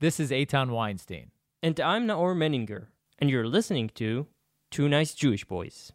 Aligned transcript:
This 0.00 0.18
is 0.18 0.30
Eitan 0.30 0.70
Weinstein. 0.70 1.30
And 1.62 1.78
I'm 1.78 2.06
Naor 2.06 2.34
Meningher, 2.34 2.86
and 3.18 3.28
you're 3.28 3.46
listening 3.46 3.90
to 3.96 4.28
Two 4.70 4.88
Nice 4.88 5.12
Jewish 5.12 5.44
Boys. 5.44 5.92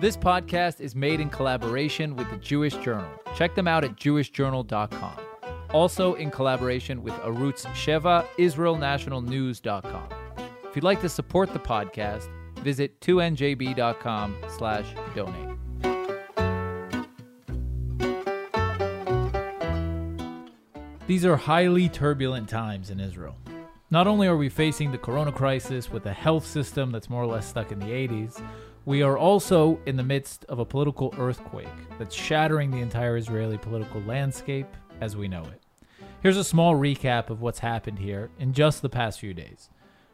This 0.00 0.16
podcast 0.16 0.80
is 0.80 0.96
made 0.96 1.20
in 1.20 1.30
collaboration 1.30 2.16
with 2.16 2.28
the 2.30 2.36
Jewish 2.38 2.74
Journal. 2.78 3.08
Check 3.36 3.54
them 3.54 3.68
out 3.68 3.84
at 3.84 3.94
jewishjournal.com. 3.94 5.16
Also 5.70 6.14
in 6.14 6.32
collaboration 6.32 7.04
with 7.04 7.14
Arutz 7.14 7.64
Sheva, 7.66 8.26
IsraelNationalNews.com. 8.38 10.08
If 10.64 10.74
you'd 10.74 10.82
like 10.82 11.00
to 11.00 11.08
support 11.08 11.52
the 11.52 11.60
podcast, 11.60 12.28
visit 12.64 13.00
2njb.com 13.00 14.36
slash 14.48 14.86
donate. 15.14 15.55
These 21.06 21.24
are 21.24 21.36
highly 21.36 21.88
turbulent 21.88 22.48
times 22.48 22.90
in 22.90 22.98
Israel. 22.98 23.36
Not 23.92 24.08
only 24.08 24.26
are 24.26 24.36
we 24.36 24.48
facing 24.48 24.90
the 24.90 24.98
corona 24.98 25.30
crisis 25.30 25.88
with 25.88 26.04
a 26.06 26.12
health 26.12 26.44
system 26.44 26.90
that's 26.90 27.08
more 27.08 27.22
or 27.22 27.26
less 27.26 27.46
stuck 27.46 27.70
in 27.70 27.78
the 27.78 27.86
80s, 27.86 28.42
we 28.86 29.02
are 29.02 29.16
also 29.16 29.78
in 29.86 29.94
the 29.94 30.02
midst 30.02 30.44
of 30.46 30.58
a 30.58 30.64
political 30.64 31.14
earthquake 31.16 31.68
that's 31.96 32.12
shattering 32.12 32.72
the 32.72 32.80
entire 32.80 33.16
Israeli 33.16 33.56
political 33.56 34.00
landscape 34.00 34.66
as 35.00 35.14
we 35.14 35.28
know 35.28 35.44
it. 35.44 35.62
Here's 36.22 36.36
a 36.36 36.42
small 36.42 36.74
recap 36.74 37.30
of 37.30 37.40
what's 37.40 37.60
happened 37.60 38.00
here 38.00 38.30
in 38.40 38.52
just 38.52 38.82
the 38.82 38.88
past 38.88 39.20
few 39.20 39.32
days. 39.32 39.70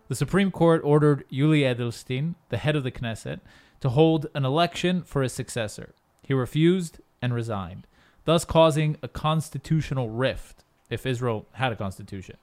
The 0.09 0.15
Supreme 0.15 0.51
Court 0.51 0.83
ordered 0.85 1.25
Yuli 1.33 1.63
Edelstein, 1.63 2.35
the 2.51 2.59
head 2.59 2.77
of 2.77 2.85
the 2.85 2.93
Knesset, 2.93 3.41
to 3.81 3.89
hold 3.89 4.27
an 4.35 4.45
election 4.45 5.05
for 5.05 5.23
his 5.23 5.33
successor. 5.33 5.95
He 6.23 6.35
refused 6.35 7.01
and 7.23 7.33
resigned, 7.33 7.87
thus 8.27 8.45
causing 8.45 8.99
a 9.03 9.09
constitutional 9.09 10.11
rift 10.11 10.65
if 10.91 11.07
Israel 11.07 11.47
had 11.53 11.73
a 11.73 11.77
constitution. 11.77 12.37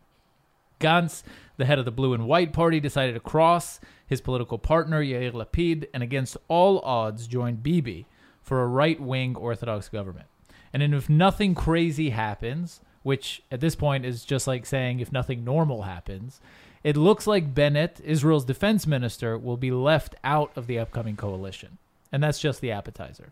Gantz, 0.80 1.24
the 1.58 1.66
head 1.66 1.80
of 1.80 1.86
the 1.86 1.92
Blue 1.92 2.14
and 2.14 2.28
White 2.28 2.54
Party, 2.54 2.80
decided 2.80 3.14
to 3.14 3.20
cross 3.20 3.80
his 4.08 4.22
political 4.22 4.58
partner 4.58 5.04
Yair 5.04 5.34
Lapid 5.34 5.88
and 5.94 6.02
against 6.02 6.38
all 6.48 6.80
odds 6.80 7.28
joined 7.28 7.64
Bibi 7.64 8.06
for 8.42 8.62
a 8.62 8.68
right-wing 8.68 9.36
Orthodox 9.36 9.90
government. 9.90 10.28
And 10.74 10.82
then 10.82 10.94
if 10.94 11.10
nothing 11.10 11.54
crazy 11.54 12.12
happens, 12.12 12.82
which 13.04 13.42
at 13.52 13.60
this 13.60 13.76
point 13.76 14.06
is 14.06 14.26
just 14.26 14.48
like 14.48 14.66
saying 14.66 15.00
if 15.00 15.12
nothing 15.12 15.44
normal 15.44 15.84
happens, 15.84 16.40
it 16.84 16.96
looks 16.96 17.28
like 17.28 17.54
Bennett, 17.54 18.00
Israel's 18.04 18.46
defense 18.46 18.88
minister, 18.88 19.38
will 19.38 19.58
be 19.58 19.72
left 19.72 20.16
out 20.24 20.52
of 20.56 20.68
the 20.68 20.80
upcoming 20.80 21.16
coalition. 21.16 21.78
And 22.12 22.24
that's 22.24 22.40
just 22.40 22.62
the 22.62 22.72
appetizer. 22.72 23.32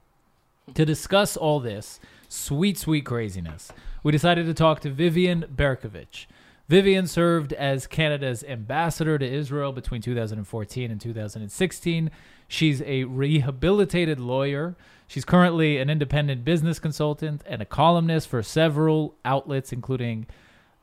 To 0.74 0.86
discuss 0.86 1.38
all 1.38 1.60
this 1.60 2.00
sweet, 2.28 2.78
sweet 2.78 3.06
craziness, 3.06 3.72
we 4.04 4.12
decided 4.12 4.46
to 4.46 4.54
talk 4.54 4.80
to 4.82 4.90
Vivian 4.90 5.46
Bercovici. 5.54 6.26
Vivian 6.68 7.08
served 7.08 7.54
as 7.54 7.88
Canada's 7.88 8.44
ambassador 8.44 9.18
to 9.18 9.26
Israel 9.26 9.72
between 9.72 10.02
2014 10.02 10.92
and 10.92 11.00
2016. 11.00 12.12
She's 12.48 12.82
a 12.82 13.06
rehabilitated 13.06 14.20
lawyer. 14.20 14.76
She's 15.08 15.24
currently 15.24 15.78
an 15.78 15.90
independent 15.90 16.44
business 16.44 16.80
consultant 16.80 17.42
and 17.46 17.62
a 17.62 17.66
columnist 17.66 18.28
for 18.28 18.44
several 18.44 19.16
outlets, 19.24 19.72
including 19.72 20.28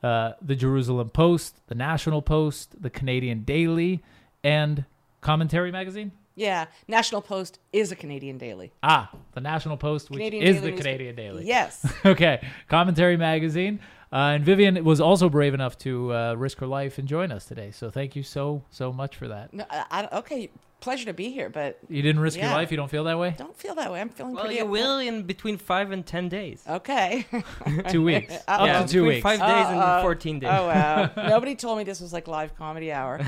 uh, 0.03 0.33
the 0.41 0.55
Jerusalem 0.55 1.11
Post, 1.11 1.61
the 1.67 1.75
National 1.75 2.23
Post, 2.23 2.81
the 2.81 2.91
Canadian 2.91 3.45
Daily, 3.45 4.03
and 4.43 4.87
Commentary 5.21 5.71
Magazine. 5.71 6.13
Yeah, 6.37 6.67
National 6.89 7.23
Post 7.23 7.61
is 7.73 7.93
a 7.93 7.97
Canadian 7.97 8.39
daily. 8.39 8.73
Ah, 8.83 9.11
the 9.33 9.41
National 9.41 9.77
Post, 9.77 10.11
which 10.11 10.19
Canadian 10.19 10.43
is 10.43 10.57
Daily 10.57 10.67
the 10.67 10.71
News- 10.73 10.81
Canadian 10.81 11.15
Daily. 11.17 11.47
Yes. 11.47 11.87
okay, 12.05 12.45
Commentary 12.69 13.17
Magazine. 13.17 13.79
Uh, 14.13 14.35
and 14.37 14.45
Vivian 14.45 14.85
was 14.85 15.01
also 15.01 15.29
brave 15.29 15.55
enough 15.55 15.77
to 15.79 16.13
uh, 16.13 16.35
risk 16.35 16.59
her 16.59 16.67
life 16.69 16.99
and 16.99 17.09
join 17.09 17.33
us 17.33 17.47
today. 17.47 17.71
So 17.73 17.91
thank 17.91 18.15
you 18.15 18.23
so, 18.23 18.63
so 18.71 18.93
much 18.93 19.17
for 19.17 19.27
that. 19.29 19.53
No, 19.53 19.65
I, 19.69 19.85
I, 20.13 20.19
okay, 20.19 20.51
pleasure 20.79 21.07
to 21.07 21.13
be 21.13 21.31
here, 21.31 21.49
but 21.51 21.79
You 21.89 22.01
didn't 22.01 22.21
risk 22.21 22.39
your 22.39 22.51
life? 22.51 22.71
You 22.71 22.77
don't 22.77 22.91
feel 22.91 23.03
that 23.05 23.19
way? 23.19 23.35
don't 23.37 23.57
feel 23.57 23.75
that 23.75 23.91
way. 23.91 24.01
I'm 24.01 24.09
feeling 24.11 24.35
Well, 24.35 24.45
pretty. 24.45 24.59
you 24.59 24.65
up- 24.65 24.71
will 24.71 24.99
in 24.99 25.23
between 25.25 25.57
five 25.59 25.91
and 25.91 26.07
ten 26.07 26.29
days. 26.29 26.63
Okay. 26.69 27.27
Two 27.89 28.05
weeks. 28.05 28.35
Uh, 28.47 28.51
Up 28.53 28.67
yeah, 28.67 28.83
to 28.83 28.89
two 28.89 29.01
between 29.03 29.09
weeks. 29.09 29.23
five 29.23 29.41
days 29.41 29.67
Uh, 29.67 29.79
uh, 29.81 29.95
and 29.97 30.03
14 30.03 30.39
days. 30.41 30.51
oh 30.53 30.67
wow! 30.69 31.11
Nobody 31.17 31.57
told 31.57 31.79
me 31.79 31.85
this 31.85 32.01
was 32.01 32.13
like 32.13 32.29
live 32.29 32.55
comedy 32.57 32.93
hour. 32.93 33.21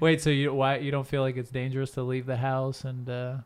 Wait, 0.00 0.20
so 0.20 0.30
you 0.30 0.52
why 0.52 0.76
you 0.78 0.90
don't 0.90 1.06
feel 1.06 1.22
like 1.22 1.36
it's 1.36 1.50
dangerous 1.50 1.90
to 1.92 2.02
leave 2.02 2.26
the 2.26 2.36
house 2.36 2.84
and 2.84 3.08
uh, 3.08 3.36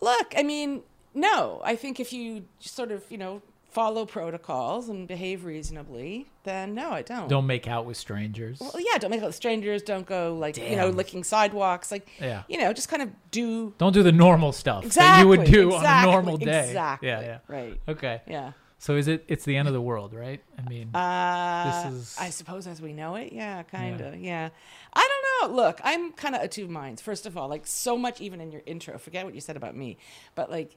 Look, 0.00 0.34
I 0.36 0.42
mean, 0.42 0.82
no. 1.14 1.60
I 1.64 1.76
think 1.76 2.00
if 2.00 2.12
you 2.12 2.44
sort 2.58 2.90
of, 2.90 3.04
you 3.10 3.18
know, 3.18 3.42
follow 3.70 4.04
protocols 4.04 4.88
and 4.88 5.06
behave 5.06 5.44
reasonably, 5.44 6.26
then 6.44 6.74
no, 6.74 6.90
I 6.90 7.02
don't. 7.02 7.28
don't 7.28 7.46
make 7.46 7.68
out 7.68 7.86
with 7.86 7.96
strangers? 7.96 8.58
Well, 8.60 8.72
yeah, 8.78 8.98
don't 8.98 9.10
make 9.10 9.20
out 9.20 9.26
with 9.26 9.36
strangers. 9.36 9.82
Don't 9.82 10.06
go 10.06 10.34
like 10.34 10.56
you 10.56 10.76
know 10.76 10.88
licking 10.88 11.22
sidewalks. 11.22 11.90
Like 11.92 12.08
Yeah. 12.20 12.42
you 12.48 12.58
know, 12.58 12.72
just 12.72 12.88
kind 12.88 13.02
of 13.02 13.10
do 13.30 13.74
Don't 13.78 13.92
do 13.92 14.02
the 14.02 14.12
normal 14.12 14.52
stuff 14.52 14.84
exactly 14.84 15.10
that 15.10 15.20
you 15.20 15.28
would 15.28 15.44
do 15.70 15.74
on 15.74 15.84
a 15.84 16.10
normal 16.10 16.36
day. 16.36 16.68
Exactly. 16.68 17.08
Yeah, 17.08 17.20
yeah. 17.20 17.38
Right. 17.46 17.80
Okay. 17.88 18.22
Yeah. 18.26 18.52
So 18.82 18.96
is 18.96 19.08
it? 19.08 19.24
It's 19.28 19.44
the 19.44 19.56
end 19.58 19.68
of 19.68 19.74
the 19.74 19.80
world, 19.80 20.14
right? 20.14 20.42
I 20.58 20.66
mean, 20.68 20.88
Uh, 20.96 21.90
This 21.90 21.92
is- 21.92 22.16
I 22.18 22.30
suppose 22.30 22.66
as 22.66 22.80
we 22.80 22.94
know 22.94 23.14
it, 23.16 23.30
yeah, 23.30 23.62
kind 23.62 24.00
of, 24.00 24.16
yeah. 24.18 24.48
I 24.94 25.08
don't 25.40 25.50
know. 25.52 25.62
Look, 25.62 25.80
I'm 25.84 26.12
kind 26.12 26.34
of 26.34 26.42
of 26.42 26.48
two 26.50 26.66
minds. 26.66 27.02
First 27.02 27.26
of 27.26 27.36
all, 27.36 27.46
like 27.48 27.66
so 27.66 27.98
much, 27.98 28.22
even 28.22 28.40
in 28.40 28.50
your 28.50 28.62
intro, 28.64 28.96
forget 28.98 29.26
what 29.26 29.34
you 29.34 29.40
said 29.42 29.56
about 29.56 29.76
me, 29.76 29.98
but 30.34 30.50
like 30.50 30.76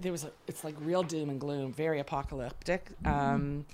there 0.00 0.12
was, 0.12 0.22
a, 0.22 0.30
it's 0.46 0.62
like 0.62 0.76
real 0.80 1.02
doom 1.02 1.28
and 1.28 1.40
gloom, 1.40 1.72
very 1.72 1.98
apocalyptic. 1.98 2.86
Um, 3.04 3.66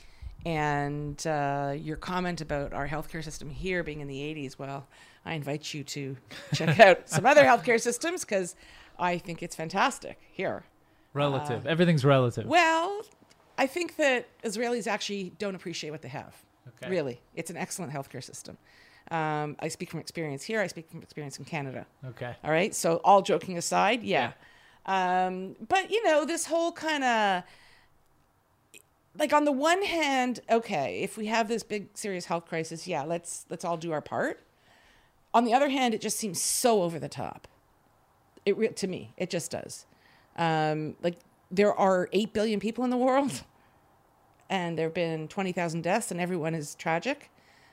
and 0.47 1.25
uh, 1.27 1.75
your 1.77 1.97
comment 1.99 2.41
about 2.41 2.73
our 2.73 2.89
healthcare 2.89 3.23
system 3.23 3.51
here 3.51 3.83
being 3.83 4.01
in 4.01 4.09
the 4.09 4.19
80s, 4.21 4.59
well, 4.59 4.87
I 5.27 5.35
invite 5.35 5.75
you 5.75 5.85
to 5.85 6.17
check 6.55 6.81
out 6.87 7.11
some 7.11 7.27
other 7.27 7.43
healthcare 7.45 7.79
systems 7.79 8.25
because 8.25 8.57
I 8.99 9.19
think 9.19 9.43
it's 9.43 9.55
fantastic 9.55 10.19
here. 10.33 10.65
relative. 11.13 11.67
Everything's 11.67 12.05
relative. 12.07 12.47
Well, 12.47 13.03
I 13.59 13.67
think 13.67 13.97
that 13.97 14.29
Israelis 14.43 14.87
actually 14.87 15.33
don't 15.39 15.55
appreciate 15.55 15.91
what 15.91 16.03
they 16.03 16.09
have. 16.09 16.35
Okay. 16.69 16.91
Really, 16.91 17.21
it's 17.35 17.51
an 17.51 17.57
excellent 17.57 17.93
healthcare 17.93 18.23
system. 18.23 18.57
Um, 19.11 19.57
I 19.59 19.69
speak 19.69 19.91
from 19.91 20.01
experience 20.01 20.45
here. 20.45 20.61
I 20.61 20.67
speak 20.67 20.91
from 20.91 21.03
experience 21.03 21.39
in 21.39 21.45
Canada. 21.45 21.87
Okay. 22.07 22.37
All 22.45 22.51
right. 22.51 22.75
So, 22.75 23.01
all 23.05 23.23
joking 23.23 23.59
aside, 23.59 24.03
yeah. 24.03 24.33
Um, 24.87 25.57
but 25.67 25.91
you 25.91 26.03
know, 26.05 26.25
this 26.25 26.47
whole 26.47 26.73
kind 26.73 27.05
of 27.05 27.43
like 29.19 29.33
on 29.33 29.45
the 29.45 29.53
one 29.53 29.83
hand, 29.83 30.41
okay, 30.51 31.01
if 31.03 31.17
we 31.17 31.27
have 31.27 31.49
this 31.49 31.63
big 31.63 31.89
serious 31.95 32.27
health 32.27 32.47
crisis, 32.47 32.87
yeah, 32.87 33.03
let's 33.03 33.47
let's 33.51 33.65
all 33.65 33.77
do 33.77 33.93
our 33.93 34.01
part. 34.01 34.41
On 35.35 35.45
the 35.45 35.53
other 35.53 35.69
hand, 35.69 35.95
it 35.95 36.01
just 36.01 36.17
seems 36.17 36.41
so 36.41 36.83
over 36.83 36.99
the 36.99 37.09
top. 37.09 37.49
It 38.47 38.57
re- 38.57 38.69
to 38.69 38.87
me, 38.87 39.13
it 39.17 39.31
just 39.31 39.51
does. 39.51 39.87
Um, 40.37 40.97
like 41.03 41.17
there 41.51 41.75
are 41.75 42.09
eight 42.13 42.33
billion 42.33 42.61
people 42.61 42.85
in 42.85 42.91
the 42.91 42.97
world, 42.97 43.43
and 44.51 44.79
there 44.79 44.87
have 44.87 44.95
been 44.95 45.29
twenty 45.29 45.53
thousand 45.53 45.83
deaths, 45.83 46.11
and 46.11 46.21
everyone 46.21 46.55
is 46.55 46.75
tragic. 46.75 47.31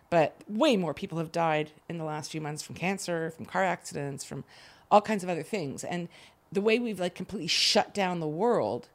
But 0.09 0.35
way 0.47 0.77
more 0.77 0.93
people 0.93 1.17
have 1.17 1.31
died 1.31 1.71
in 1.89 1.97
the 1.97 2.03
last 2.03 2.31
few 2.31 2.39
months 2.39 2.61
from 2.61 2.75
cancer, 2.75 3.31
from 3.31 3.45
car 3.45 3.63
accidents, 3.63 4.23
from 4.23 4.43
all 4.91 5.01
kinds 5.01 5.23
of 5.23 5.29
other 5.29 5.43
things. 5.43 5.83
And 5.83 6.07
the 6.51 6.61
way 6.61 6.79
we've 6.79 6.99
like 6.99 7.15
completely 7.15 7.47
shut 7.47 7.93
down 7.93 8.19
the 8.19 8.27
world, 8.27 8.87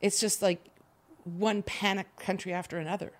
it's 0.00 0.18
just 0.18 0.40
like 0.40 0.64
one 1.24 1.62
panic 1.62 2.16
country 2.16 2.52
after 2.52 2.78
another. 2.78 3.12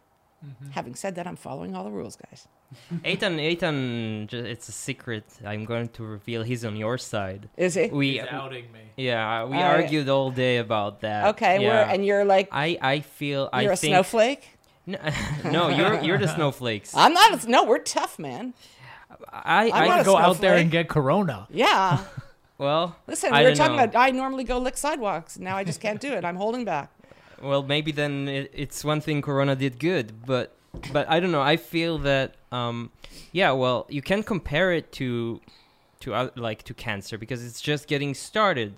Mm-hmm. 0.44 0.70
Having 0.70 0.94
said 0.94 1.14
that, 1.16 1.26
I'm 1.26 1.36
following 1.36 1.76
all 1.76 1.84
the 1.84 1.90
rules, 1.90 2.16
guys. 2.16 2.48
Eitan, 3.04 3.38
Eitan, 3.40 4.26
ju- 4.28 4.44
it's 4.44 4.68
a 4.68 4.72
secret. 4.72 5.24
I'm 5.44 5.64
going 5.64 5.88
to 5.90 6.04
reveal 6.04 6.42
he's 6.42 6.64
on 6.64 6.76
your 6.76 6.98
side. 6.98 7.48
Is 7.56 7.76
it? 7.76 7.92
We, 7.92 8.12
He's 8.18 8.26
outing 8.30 8.70
me. 8.72 8.80
yeah, 8.96 9.44
we 9.44 9.56
Uh, 9.56 9.60
argued 9.62 10.08
all 10.08 10.30
day 10.30 10.58
about 10.58 11.00
that. 11.00 11.28
okay, 11.34 11.60
yeah. 11.62 11.68
we're, 11.68 11.92
and 11.94 12.04
you're 12.06 12.24
like, 12.24 12.48
I, 12.52 12.78
I 12.80 13.00
feel, 13.00 13.48
you're 13.52 13.70
I 13.72 13.74
a 13.74 13.76
think, 13.76 13.92
snowflake? 13.92 14.58
No, 14.86 14.98
no, 15.44 15.68
you're, 15.68 16.00
you're 16.00 16.18
the 16.18 16.28
snowflakes. 16.36 16.94
I'm 16.94 17.12
not. 17.12 17.44
A, 17.44 17.50
no, 17.50 17.64
we're 17.64 17.78
tough, 17.78 18.18
man. 18.18 18.54
I, 19.32 19.70
I'm 19.70 19.82
I, 19.84 19.86
not 19.88 20.00
a 20.00 20.04
Go 20.04 20.16
out 20.16 20.40
there 20.40 20.56
and 20.56 20.70
get 20.70 20.88
corona. 20.88 21.46
Yeah. 21.50 22.04
well, 22.58 22.96
Listen, 23.06 23.32
we 23.32 23.38
were 23.38 23.48
don't 23.48 23.56
talking 23.56 23.76
know. 23.76 23.84
about 23.84 24.00
I 24.00 24.10
normally 24.10 24.44
go 24.44 24.58
lick 24.58 24.76
sidewalks. 24.76 25.38
Now 25.38 25.56
I 25.56 25.64
just 25.64 25.80
can't 25.80 26.00
do 26.00 26.12
it. 26.12 26.24
I'm 26.24 26.36
holding 26.36 26.64
back. 26.64 26.90
Well, 27.42 27.62
maybe 27.62 27.90
then 27.92 28.28
it, 28.28 28.50
it's 28.54 28.84
one 28.84 29.00
thing 29.00 29.22
Corona 29.22 29.56
did 29.56 29.78
good, 29.78 30.24
but 30.26 30.54
but 30.92 31.08
I 31.10 31.20
don't 31.20 31.32
know. 31.32 31.42
I 31.42 31.56
feel 31.56 31.98
that 31.98 32.34
um, 32.52 32.90
yeah. 33.32 33.52
Well, 33.52 33.86
you 33.88 34.02
can 34.02 34.22
compare 34.22 34.72
it 34.72 34.92
to 34.92 35.40
to 36.00 36.14
oth- 36.14 36.36
like 36.36 36.62
to 36.64 36.74
cancer 36.74 37.18
because 37.18 37.44
it's 37.44 37.60
just 37.60 37.86
getting 37.88 38.14
started. 38.14 38.74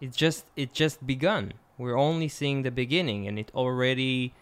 It's 0.00 0.16
just 0.16 0.44
it 0.56 0.72
just 0.72 1.06
begun. 1.06 1.52
We're 1.78 1.98
only 1.98 2.28
seeing 2.28 2.62
the 2.62 2.70
beginning, 2.70 3.26
and 3.26 3.38
it 3.38 3.50
already 3.54 4.34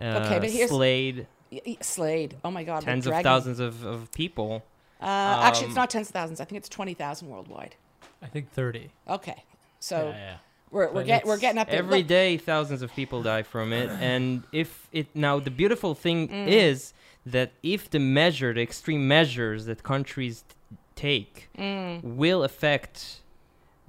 uh, 0.00 0.22
Okay, 0.24 0.38
but 0.38 0.50
here's- 0.50 0.70
slayed 0.70 1.26
Y- 1.50 1.60
y- 1.66 1.76
Slade. 1.80 2.36
Oh 2.44 2.50
my 2.50 2.62
God. 2.62 2.82
tens 2.82 3.06
of 3.06 3.14
thousands 3.22 3.58
of, 3.58 3.82
of 3.84 4.12
people. 4.12 4.62
Uh, 5.00 5.04
actually, 5.06 5.64
Um, 5.64 5.70
it's 5.70 5.76
not 5.76 5.88
tens 5.88 6.08
of 6.08 6.12
thousands. 6.12 6.40
I 6.40 6.44
think 6.44 6.58
it's 6.58 6.68
twenty 6.68 6.92
thousand 6.94 7.28
worldwide. 7.30 7.74
I 8.22 8.26
think 8.26 8.50
thirty. 8.52 8.90
Okay. 9.08 9.44
So 9.80 10.08
Yeah, 10.08 10.16
yeah. 10.16 10.36
We're 10.70 10.90
we're 10.92 11.04
get, 11.04 11.24
we're 11.24 11.38
getting 11.38 11.58
up 11.58 11.68
there. 11.68 11.78
Every 11.78 11.98
Look, 11.98 12.08
day, 12.08 12.36
thousands 12.36 12.82
of 12.82 12.94
people 12.94 13.22
die 13.22 13.42
from 13.42 13.72
it, 13.72 13.88
and 14.00 14.42
if 14.52 14.88
it 14.92 15.06
now 15.14 15.38
the 15.40 15.50
beautiful 15.50 15.94
thing 15.94 16.28
Mm. 16.28 16.48
is 16.48 16.92
that 17.26 17.52
if 17.62 17.90
the 17.90 17.98
measure, 17.98 18.54
the 18.54 18.62
extreme 18.62 19.06
measures 19.06 19.66
that 19.66 19.82
countries 19.82 20.44
t- 20.48 20.56
take, 20.94 21.48
Mm. 21.58 22.02
will 22.02 22.42
affect 22.42 23.20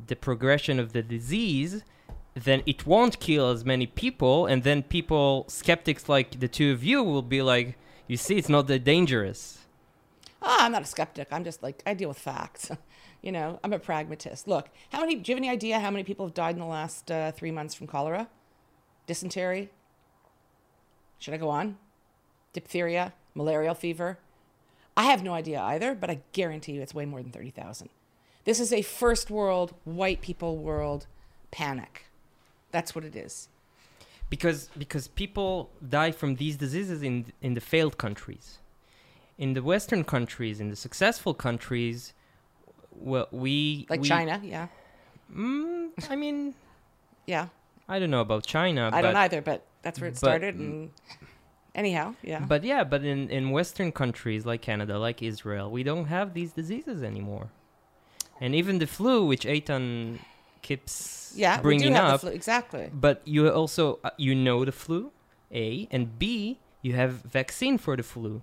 the 0.08 0.16
progression 0.16 0.80
of 0.80 0.94
the 0.94 1.02
disease, 1.02 1.84
then 2.34 2.62
it 2.66 2.86
won't 2.86 3.20
kill 3.20 3.50
as 3.50 3.66
many 3.66 3.86
people, 3.86 4.46
and 4.46 4.64
then 4.64 4.82
people, 4.84 5.46
skeptics 5.48 6.08
like 6.08 6.40
the 6.40 6.48
two 6.48 6.72
of 6.72 6.84
you, 6.84 7.04
will 7.04 7.22
be 7.38 7.42
like, 7.42 7.76
"You 8.08 8.18
see, 8.18 8.38
it's 8.38 8.50
not 8.50 8.68
that 8.68 8.84
dangerous." 8.84 9.58
Ah, 10.42 10.64
I'm 10.66 10.72
not 10.72 10.84
a 10.84 10.86
skeptic. 10.86 11.28
I'm 11.32 11.44
just 11.44 11.62
like 11.62 11.82
I 11.86 11.94
deal 11.94 12.08
with 12.10 12.20
facts. 12.20 12.72
you 13.22 13.32
know, 13.32 13.60
I'm 13.64 13.74
a 13.74 13.80
pragmatist. 13.80 14.48
Look, 14.48 14.70
how 14.92 15.00
many? 15.02 15.16
Do 15.16 15.32
you 15.32 15.36
have 15.36 15.44
any 15.44 15.50
idea 15.50 15.80
how 15.80 15.92
many 15.92 16.04
people 16.04 16.26
have 16.26 16.34
died 16.34 16.56
in 16.56 16.60
the 16.60 16.66
last 16.66 17.12
uh, 17.12 17.32
three 17.32 17.52
months 17.52 17.74
from 17.76 17.88
cholera, 17.88 18.28
dysentery? 19.08 19.70
Should 21.20 21.34
I 21.34 21.38
go 21.38 21.50
on? 21.50 21.78
Diphtheria, 22.54 23.14
malarial 23.36 23.76
fever. 23.76 24.20
I 24.98 25.04
have 25.04 25.24
no 25.24 25.34
idea 25.34 25.62
either, 25.62 25.96
but 25.96 26.10
I 26.10 26.22
guarantee 26.34 26.74
you 26.74 26.82
it's 26.82 26.94
way 26.94 27.06
more 27.06 27.22
than 27.22 27.32
thirty 27.32 27.52
thousand. 27.52 27.90
This 28.46 28.60
is 28.60 28.72
a 28.74 28.82
first 28.82 29.30
world, 29.30 29.74
white 29.86 30.22
people 30.22 30.58
world 30.58 31.08
panic. 31.52 32.06
That's 32.72 32.96
what 32.96 33.04
it 33.06 33.16
is. 33.16 33.50
because 34.30 34.70
because 34.78 35.08
people 35.08 35.70
die 35.98 36.12
from 36.12 36.36
these 36.36 36.56
diseases 36.58 37.02
in 37.04 37.26
in 37.42 37.54
the 37.56 37.62
failed 37.62 37.98
countries 37.98 38.60
in 39.38 39.54
the 39.54 39.64
western 39.64 40.04
countries 40.04 40.60
in 40.60 40.70
the 40.70 40.76
successful 40.76 41.34
countries 41.34 42.14
well 43.00 43.28
we 43.32 43.86
Like 43.90 44.02
we- 44.02 44.08
China, 44.08 44.40
yeah, 44.44 44.68
mm, 45.34 45.90
i 46.10 46.16
mean 46.16 46.54
yeah. 47.26 47.48
i 47.88 48.00
don't 48.00 48.12
know 48.12 48.22
about 48.22 48.46
china 48.46 48.88
I 48.88 49.02
but, 49.02 49.02
don't 49.02 49.16
either, 49.16 49.42
but 49.42 49.66
that's 49.82 50.00
where 50.00 50.10
it 50.10 50.14
but- 50.14 50.20
started. 50.20 50.56
And 50.56 50.92
anyhow, 51.76 52.16
yeah. 52.24 52.40
but 52.40 52.64
yeah 52.64 52.84
but 52.84 53.04
in 53.04 53.30
in 53.30 53.52
western 53.52 53.92
countries 53.92 54.46
like 54.46 54.62
canada 54.62 54.98
like 55.00 55.22
israel 55.22 55.70
we 55.72 55.84
don't 55.84 56.06
have 56.06 56.34
these 56.34 56.52
diseases 56.52 57.04
anymore 57.04 57.50
and 58.42 58.56
even 58.56 58.80
the 58.80 58.88
flu 58.88 59.26
which 59.26 59.46
Eitan 59.46 60.20
keeps 60.62 61.34
yeah, 61.36 61.62
bringing 61.62 61.96
up 61.96 62.14
the 62.14 62.20
flu. 62.28 62.32
exactly. 62.32 62.90
but 62.94 63.22
you 63.26 63.48
also 63.50 64.00
uh, 64.04 64.10
you 64.18 64.34
know 64.36 64.66
the 64.66 64.72
flu 64.72 65.12
a 65.54 65.88
and 65.92 66.18
b 66.20 66.58
you 66.82 66.94
have 66.94 67.14
vaccine 67.40 67.78
for 67.78 67.96
the 67.96 68.04
flu 68.04 68.42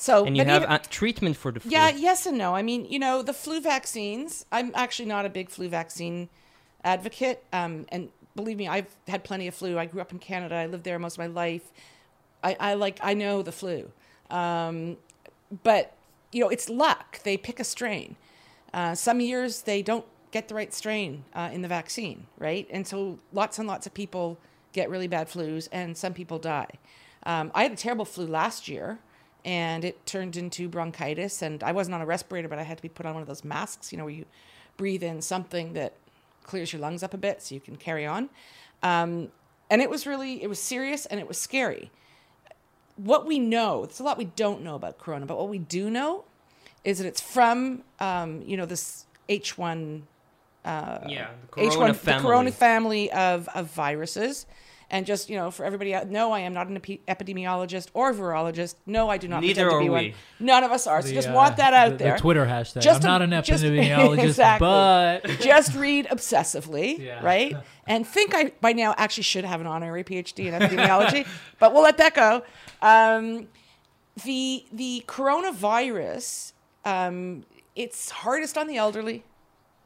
So, 0.00 0.24
and 0.24 0.34
you 0.34 0.46
have 0.46 0.62
even- 0.62 0.72
a 0.72 0.78
treatment 0.78 1.36
for 1.36 1.52
the 1.52 1.60
flu. 1.60 1.70
yeah, 1.70 1.90
yes 1.90 2.24
and 2.24 2.38
no. 2.38 2.54
I 2.56 2.62
mean, 2.62 2.86
you 2.86 2.98
know, 2.98 3.20
the 3.20 3.34
flu 3.34 3.60
vaccines. 3.60 4.46
I'm 4.50 4.72
actually 4.74 5.04
not 5.04 5.26
a 5.26 5.28
big 5.28 5.50
flu 5.50 5.68
vaccine 5.68 6.30
advocate. 6.82 7.44
Um, 7.52 7.84
and 7.90 8.08
believe 8.34 8.56
me, 8.56 8.66
I've 8.66 8.96
had 9.08 9.24
plenty 9.24 9.46
of 9.46 9.54
flu. 9.54 9.78
I 9.78 9.84
grew 9.84 10.00
up 10.00 10.10
in 10.10 10.18
Canada. 10.18 10.54
I 10.54 10.64
lived 10.64 10.84
there 10.84 10.98
most 10.98 11.14
of 11.14 11.18
my 11.18 11.26
life. 11.26 11.70
I, 12.42 12.56
I 12.58 12.74
like. 12.74 12.98
I 13.02 13.12
know 13.12 13.42
the 13.42 13.52
flu. 13.52 13.90
Um, 14.30 14.96
but 15.62 15.92
you 16.32 16.40
know, 16.42 16.48
it's 16.48 16.70
luck. 16.70 17.22
They 17.22 17.36
pick 17.36 17.60
a 17.60 17.64
strain. 17.64 18.16
Uh, 18.72 18.94
some 18.94 19.20
years 19.20 19.62
they 19.62 19.82
don't 19.82 20.06
get 20.30 20.48
the 20.48 20.54
right 20.54 20.72
strain 20.72 21.24
uh, 21.34 21.50
in 21.52 21.60
the 21.60 21.68
vaccine, 21.68 22.26
right? 22.38 22.66
And 22.70 22.86
so 22.86 23.18
lots 23.34 23.58
and 23.58 23.68
lots 23.68 23.86
of 23.86 23.92
people 23.92 24.38
get 24.72 24.88
really 24.88 25.08
bad 25.08 25.28
flus, 25.28 25.68
and 25.72 25.94
some 25.94 26.14
people 26.14 26.38
die. 26.38 26.70
Um, 27.24 27.50
I 27.54 27.64
had 27.64 27.72
a 27.72 27.76
terrible 27.76 28.06
flu 28.06 28.26
last 28.26 28.66
year, 28.66 29.00
and 29.44 29.84
it 29.84 30.04
turned 30.06 30.36
into 30.36 30.68
bronchitis. 30.68 31.42
And 31.42 31.62
I 31.62 31.72
wasn't 31.72 31.94
on 31.94 32.00
a 32.00 32.06
respirator, 32.06 32.48
but 32.48 32.58
I 32.58 32.62
had 32.62 32.78
to 32.78 32.82
be 32.82 32.88
put 32.88 33.06
on 33.06 33.14
one 33.14 33.22
of 33.22 33.28
those 33.28 33.44
masks, 33.44 33.92
you 33.92 33.98
know, 33.98 34.04
where 34.04 34.14
you 34.14 34.24
breathe 34.76 35.02
in 35.02 35.22
something 35.22 35.72
that 35.74 35.94
clears 36.42 36.72
your 36.72 36.80
lungs 36.80 37.02
up 37.02 37.14
a 37.14 37.18
bit 37.18 37.42
so 37.42 37.54
you 37.54 37.60
can 37.60 37.76
carry 37.76 38.06
on. 38.06 38.30
Um, 38.82 39.30
and 39.70 39.80
it 39.80 39.90
was 39.90 40.06
really, 40.06 40.42
it 40.42 40.48
was 40.48 40.58
serious 40.58 41.06
and 41.06 41.20
it 41.20 41.28
was 41.28 41.38
scary. 41.38 41.90
What 42.96 43.26
we 43.26 43.38
know, 43.38 43.86
there's 43.86 44.00
a 44.00 44.02
lot 44.02 44.18
we 44.18 44.24
don't 44.24 44.62
know 44.62 44.74
about 44.74 44.98
corona, 44.98 45.26
but 45.26 45.38
what 45.38 45.48
we 45.48 45.58
do 45.58 45.88
know 45.90 46.24
is 46.84 46.98
that 46.98 47.06
it's 47.06 47.20
from, 47.20 47.82
um, 48.00 48.42
you 48.42 48.56
know, 48.56 48.66
this 48.66 49.06
H1 49.28 50.02
yeah, 51.08 51.28
the 51.42 51.68
corona 51.70 51.94
H1, 51.94 51.96
family. 51.96 52.18
the 52.18 52.28
corona 52.28 52.52
family 52.52 53.12
of, 53.12 53.48
of 53.54 53.70
viruses. 53.70 54.46
And 54.92 55.06
just, 55.06 55.30
you 55.30 55.36
know, 55.36 55.52
for 55.52 55.64
everybody 55.64 55.94
out, 55.94 56.08
no, 56.08 56.32
I 56.32 56.40
am 56.40 56.52
not 56.52 56.66
an 56.66 56.74
epi- 56.76 57.00
epidemiologist 57.06 57.90
or 57.94 58.12
virologist. 58.12 58.74
No, 58.86 59.08
I 59.08 59.18
do 59.18 59.28
not 59.28 59.40
Neither 59.40 59.62
pretend 59.66 59.80
to 59.82 59.84
be 59.84 59.88
we. 59.88 60.08
one. 60.10 60.14
None 60.40 60.64
of 60.64 60.72
us 60.72 60.88
are. 60.88 61.00
So 61.00 61.06
The, 61.08 61.14
just 61.14 61.28
uh, 61.28 61.32
want 61.32 61.56
that 61.58 61.72
out 61.72 61.90
the, 61.90 61.96
there. 61.96 62.14
The 62.14 62.18
Twitter 62.20 62.44
hashtag. 62.44 62.80
Just 62.80 63.04
I'm 63.04 63.06
a- 63.06 63.18
not 63.18 63.22
an 63.22 63.42
just- 63.44 63.62
epidemiologist, 63.64 64.24
Exactly. 64.24 64.66
but 64.66 65.24
just 65.40 65.76
read 65.76 66.06
obsessively, 66.08 66.98
Yeah. 66.98 67.24
right? 67.24 67.56
And 67.86 68.06
think 68.06 68.34
I 68.36 68.52
by 68.60 68.72
now 68.72 68.94
actually 68.96 69.24
should 69.24 69.44
have 69.44 69.60
an 69.60 69.66
honorary 69.66 70.04
PhD 70.04 70.46
in 70.46 70.54
epidemiology, 70.54 71.26
but 71.58 71.72
we'll 71.72 71.82
let 71.82 71.96
that 71.98 72.14
go. 72.14 72.42
Um, 72.82 73.48
the 74.24 74.64
the 74.72 75.02
coronavirus, 75.08 76.52
um, 76.84 77.44
it's 77.74 78.10
hardest 78.10 78.56
on 78.56 78.66
the 78.68 78.76
elderly, 78.76 79.24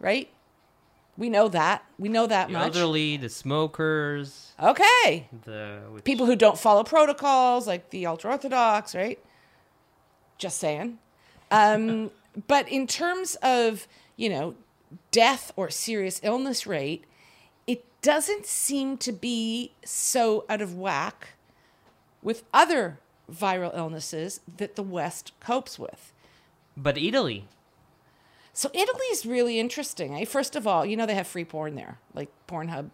right? 0.01 0.29
We 1.17 1.29
know 1.31 1.49
that. 1.49 1.85
We 1.99 2.09
know 2.09 2.27
that 2.27 2.49
the 2.49 2.55
much. 2.55 2.63
elderly, 2.77 3.17
the 3.17 3.29
smokers, 3.29 4.53
Okay. 4.61 5.29
the 5.45 5.81
which, 5.91 6.05
People 6.05 6.27
who 6.27 6.35
don't 6.37 6.59
follow 6.59 6.83
protocols, 6.83 7.67
like 7.67 7.91
the 7.91 8.07
ultra 8.07 8.33
orthodox, 8.33 8.95
right? 8.95 9.19
Just 10.39 10.59
saying. 10.59 10.99
Um, 11.51 12.11
but 12.49 12.69
in 12.69 12.87
terms 12.89 13.37
of, 13.43 13.87
you 14.17 14.29
know, 14.29 14.55
death 15.13 15.53
or 15.55 15.71
serious 15.71 16.21
illness 16.25 16.67
rate, 16.67 17.05
it 17.67 17.85
doesn't 18.03 18.47
seem 18.47 18.97
to 18.99 19.13
be 19.13 19.73
so 19.85 20.45
out 20.49 20.61
of 20.61 20.75
whack 20.75 21.29
with 22.23 22.43
other 22.53 22.99
viral 23.33 23.77
illnesses 23.77 24.41
that 24.57 24.75
the 24.77 24.83
West 24.83 25.33
copes 25.41 25.79
with. 25.79 26.13
But 26.77 26.99
Italy, 26.99 27.47
So 28.55 28.71
Italy 28.73 29.07
is 29.11 29.27
really 29.27 29.59
interesting. 29.59 30.15
Eh? 30.15 30.25
First 30.25 30.55
of 30.57 30.67
all, 30.67 30.87
you 30.87 30.97
know 30.97 31.07
they 31.07 31.15
have 31.15 31.27
free 31.27 31.45
porn 31.45 31.75
there. 31.75 31.99
Like 32.15 32.31
Pornhub 32.49 32.91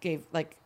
gave 0.00 0.24
like 0.32 0.56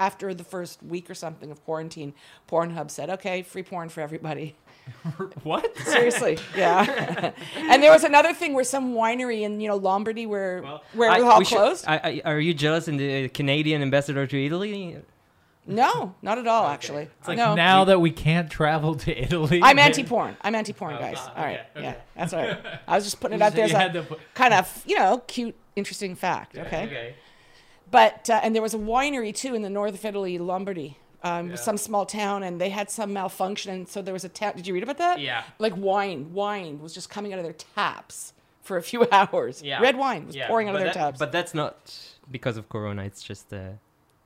after 0.00 0.34
the 0.34 0.44
first 0.44 0.82
week 0.82 1.08
or 1.08 1.14
something 1.14 1.50
of 1.50 1.64
quarantine, 1.64 2.12
Pornhub 2.48 2.90
said, 2.90 3.10
"Okay, 3.10 3.42
free 3.42 3.62
porn 3.62 3.88
for 3.88 4.00
everybody." 4.00 4.56
what? 5.44 5.76
Seriously, 5.78 6.38
yeah. 6.56 7.32
and 7.56 7.82
there 7.82 7.92
was 7.92 8.04
another 8.04 8.32
thing 8.34 8.54
where 8.54 8.64
some 8.64 8.94
winery 8.94 9.42
in 9.42 9.60
you 9.60 9.68
know 9.68 9.76
Lombardy 9.76 10.26
where 10.26 10.62
where 10.92 11.10
I- 11.10 11.18
it 11.18 11.22
was 11.22 11.32
all 11.32 11.38
we 11.38 11.44
should- 11.44 11.56
closed. 11.58 11.84
I, 11.86 11.96
I, 11.96 12.22
are 12.24 12.40
you 12.40 12.54
jealous 12.54 12.88
in 12.88 12.96
the 12.96 13.28
Canadian 13.28 13.82
ambassador 13.82 14.26
to 14.26 14.44
Italy? 14.46 14.96
No, 15.66 16.14
not 16.22 16.38
at 16.38 16.46
all. 16.46 16.66
Actually, 16.66 17.08
It's 17.18 17.28
like 17.28 17.36
no. 17.38 17.54
now 17.54 17.84
that 17.84 18.00
we 18.00 18.10
can't 18.10 18.50
travel 18.50 18.94
to 18.96 19.12
Italy. 19.22 19.60
I'm 19.62 19.78
anti-porn. 19.78 20.36
I'm 20.42 20.54
anti-porn, 20.54 20.94
Oh, 20.94 20.98
guys. 20.98 21.16
God. 21.16 21.32
All 21.36 21.44
right, 21.44 21.60
Okay, 21.76 21.82
yeah, 21.82 21.90
okay. 21.90 21.98
that's 22.16 22.32
all 22.32 22.42
right. 22.42 22.58
I 22.88 22.94
was 22.96 23.04
just 23.04 23.20
putting 23.20 23.36
it 23.36 23.42
out 23.42 23.52
there 23.54 23.64
as 23.64 23.72
a 23.72 23.92
to 23.92 24.02
put- 24.02 24.20
kind 24.34 24.54
of 24.54 24.82
you 24.86 24.96
know 24.98 25.18
cute, 25.26 25.54
interesting 25.74 26.14
fact. 26.14 26.56
okay. 26.56 27.14
But 27.90 28.28
uh, 28.30 28.40
and 28.42 28.54
there 28.54 28.62
was 28.62 28.74
a 28.74 28.78
winery 28.78 29.34
too 29.34 29.54
in 29.54 29.62
the 29.62 29.70
north 29.70 29.94
of 29.94 30.04
Italy, 30.04 30.38
Lombardy, 30.38 30.98
um, 31.22 31.50
Yeah. 31.50 31.56
some 31.56 31.76
small 31.76 32.04
town, 32.04 32.42
and 32.42 32.60
they 32.60 32.68
had 32.70 32.90
some 32.90 33.12
malfunction, 33.12 33.72
and 33.72 33.88
so 33.88 34.02
there 34.02 34.12
was 34.14 34.24
a 34.24 34.28
tap. 34.28 34.56
Did 34.56 34.66
you 34.66 34.74
read 34.74 34.82
about 34.82 34.98
that? 34.98 35.20
Yeah. 35.20 35.44
Like 35.58 35.74
wine, 35.76 36.32
wine 36.32 36.80
was 36.80 36.92
just 36.94 37.10
coming 37.10 37.32
out 37.32 37.38
of 37.38 37.44
their 37.44 37.52
taps 37.74 38.32
for 38.62 38.76
a 38.76 38.82
few 38.82 39.06
hours. 39.12 39.62
Yeah. 39.62 39.80
Red 39.80 39.96
wine 39.96 40.26
was 40.26 40.36
pouring 40.48 40.68
out 40.68 40.74
of 40.74 40.80
their 40.80 40.88
that- 40.88 40.94
taps. 40.94 41.18
But 41.18 41.30
that's 41.30 41.54
not 41.54 41.94
because 42.30 42.56
of 42.56 42.68
Corona. 42.68 43.04
It's 43.04 43.22
just 43.22 43.52
uh, 43.52 43.70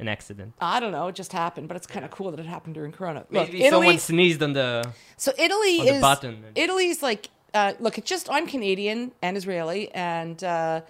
an 0.01 0.09
accident. 0.09 0.55
I 0.61 0.81
don't 0.81 0.93
know, 0.93 1.09
it 1.09 1.15
just 1.15 1.33
happened, 1.33 1.69
but 1.69 1.77
it's 1.77 1.87
kind 1.87 2.05
of 2.05 2.11
cool 2.11 2.31
that 2.31 2.41
it 2.41 2.47
happened 2.47 2.75
during 2.75 2.91
Corona. 2.91 3.21
Look, 3.21 3.31
Maybe 3.31 3.63
Italy, 3.65 3.87
someone 3.87 3.99
sneezed 3.99 4.43
on 4.43 4.55
the. 4.55 4.91
So 5.17 5.33
Italy 5.39 5.81
on 5.81 5.87
the 5.87 5.93
is 5.95 6.01
button. 6.01 6.45
Italy's 6.55 7.03
like 7.03 7.29
uh, 7.55 7.75
look. 7.79 7.99
It's 7.99 8.09
just 8.09 8.29
I'm 8.31 8.47
Canadian 8.47 9.13
and 9.23 9.37
Israeli, 9.37 9.93
and 9.93 10.43
uh, 10.43 10.81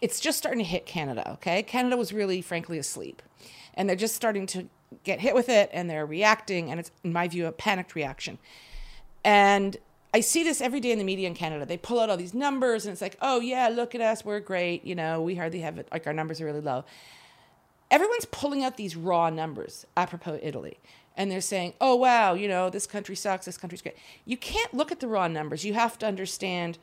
it's 0.00 0.20
just 0.20 0.38
starting 0.38 0.58
to 0.58 0.64
hit 0.64 0.86
Canada. 0.86 1.32
Okay, 1.32 1.62
Canada 1.62 1.96
was 1.96 2.12
really, 2.12 2.42
frankly, 2.42 2.78
asleep, 2.78 3.22
and 3.74 3.88
they're 3.88 3.96
just 3.96 4.14
starting 4.14 4.46
to 4.48 4.68
get 5.04 5.20
hit 5.20 5.34
with 5.34 5.48
it, 5.48 5.70
and 5.72 5.88
they're 5.88 6.06
reacting, 6.06 6.70
and 6.70 6.78
it's 6.78 6.90
in 7.02 7.12
my 7.12 7.26
view 7.28 7.46
a 7.46 7.52
panicked 7.52 7.94
reaction. 7.94 8.38
And 9.24 9.76
I 10.12 10.20
see 10.20 10.42
this 10.42 10.60
every 10.60 10.80
day 10.80 10.90
in 10.90 10.98
the 10.98 11.04
media 11.04 11.28
in 11.28 11.34
Canada. 11.34 11.64
They 11.64 11.76
pull 11.76 12.00
out 12.00 12.10
all 12.10 12.16
these 12.16 12.34
numbers, 12.34 12.84
and 12.84 12.92
it's 12.92 13.02
like, 13.02 13.16
oh 13.22 13.40
yeah, 13.40 13.68
look 13.68 13.94
at 13.94 14.00
us, 14.00 14.24
we're 14.24 14.40
great. 14.40 14.84
You 14.84 14.94
know, 14.94 15.22
we 15.22 15.34
hardly 15.36 15.60
have 15.60 15.78
it. 15.78 15.88
Like 15.90 16.06
our 16.06 16.12
numbers 16.12 16.40
are 16.40 16.44
really 16.44 16.60
low 16.60 16.84
everyone's 17.90 18.26
pulling 18.26 18.62
out 18.64 18.76
these 18.76 18.96
raw 18.96 19.30
numbers 19.30 19.86
apropos 19.96 20.38
Italy. 20.42 20.78
And 21.16 21.30
they're 21.30 21.40
saying, 21.40 21.74
oh, 21.80 21.96
wow, 21.96 22.34
you 22.34 22.48
know, 22.48 22.70
this 22.70 22.86
country 22.86 23.16
sucks, 23.16 23.44
this 23.46 23.58
country's 23.58 23.82
great. 23.82 23.96
You 24.24 24.36
can't 24.36 24.72
look 24.72 24.92
at 24.92 25.00
the 25.00 25.08
raw 25.08 25.28
numbers. 25.28 25.64
You 25.64 25.74
have 25.74 25.98
to 25.98 26.06
understand, 26.06 26.78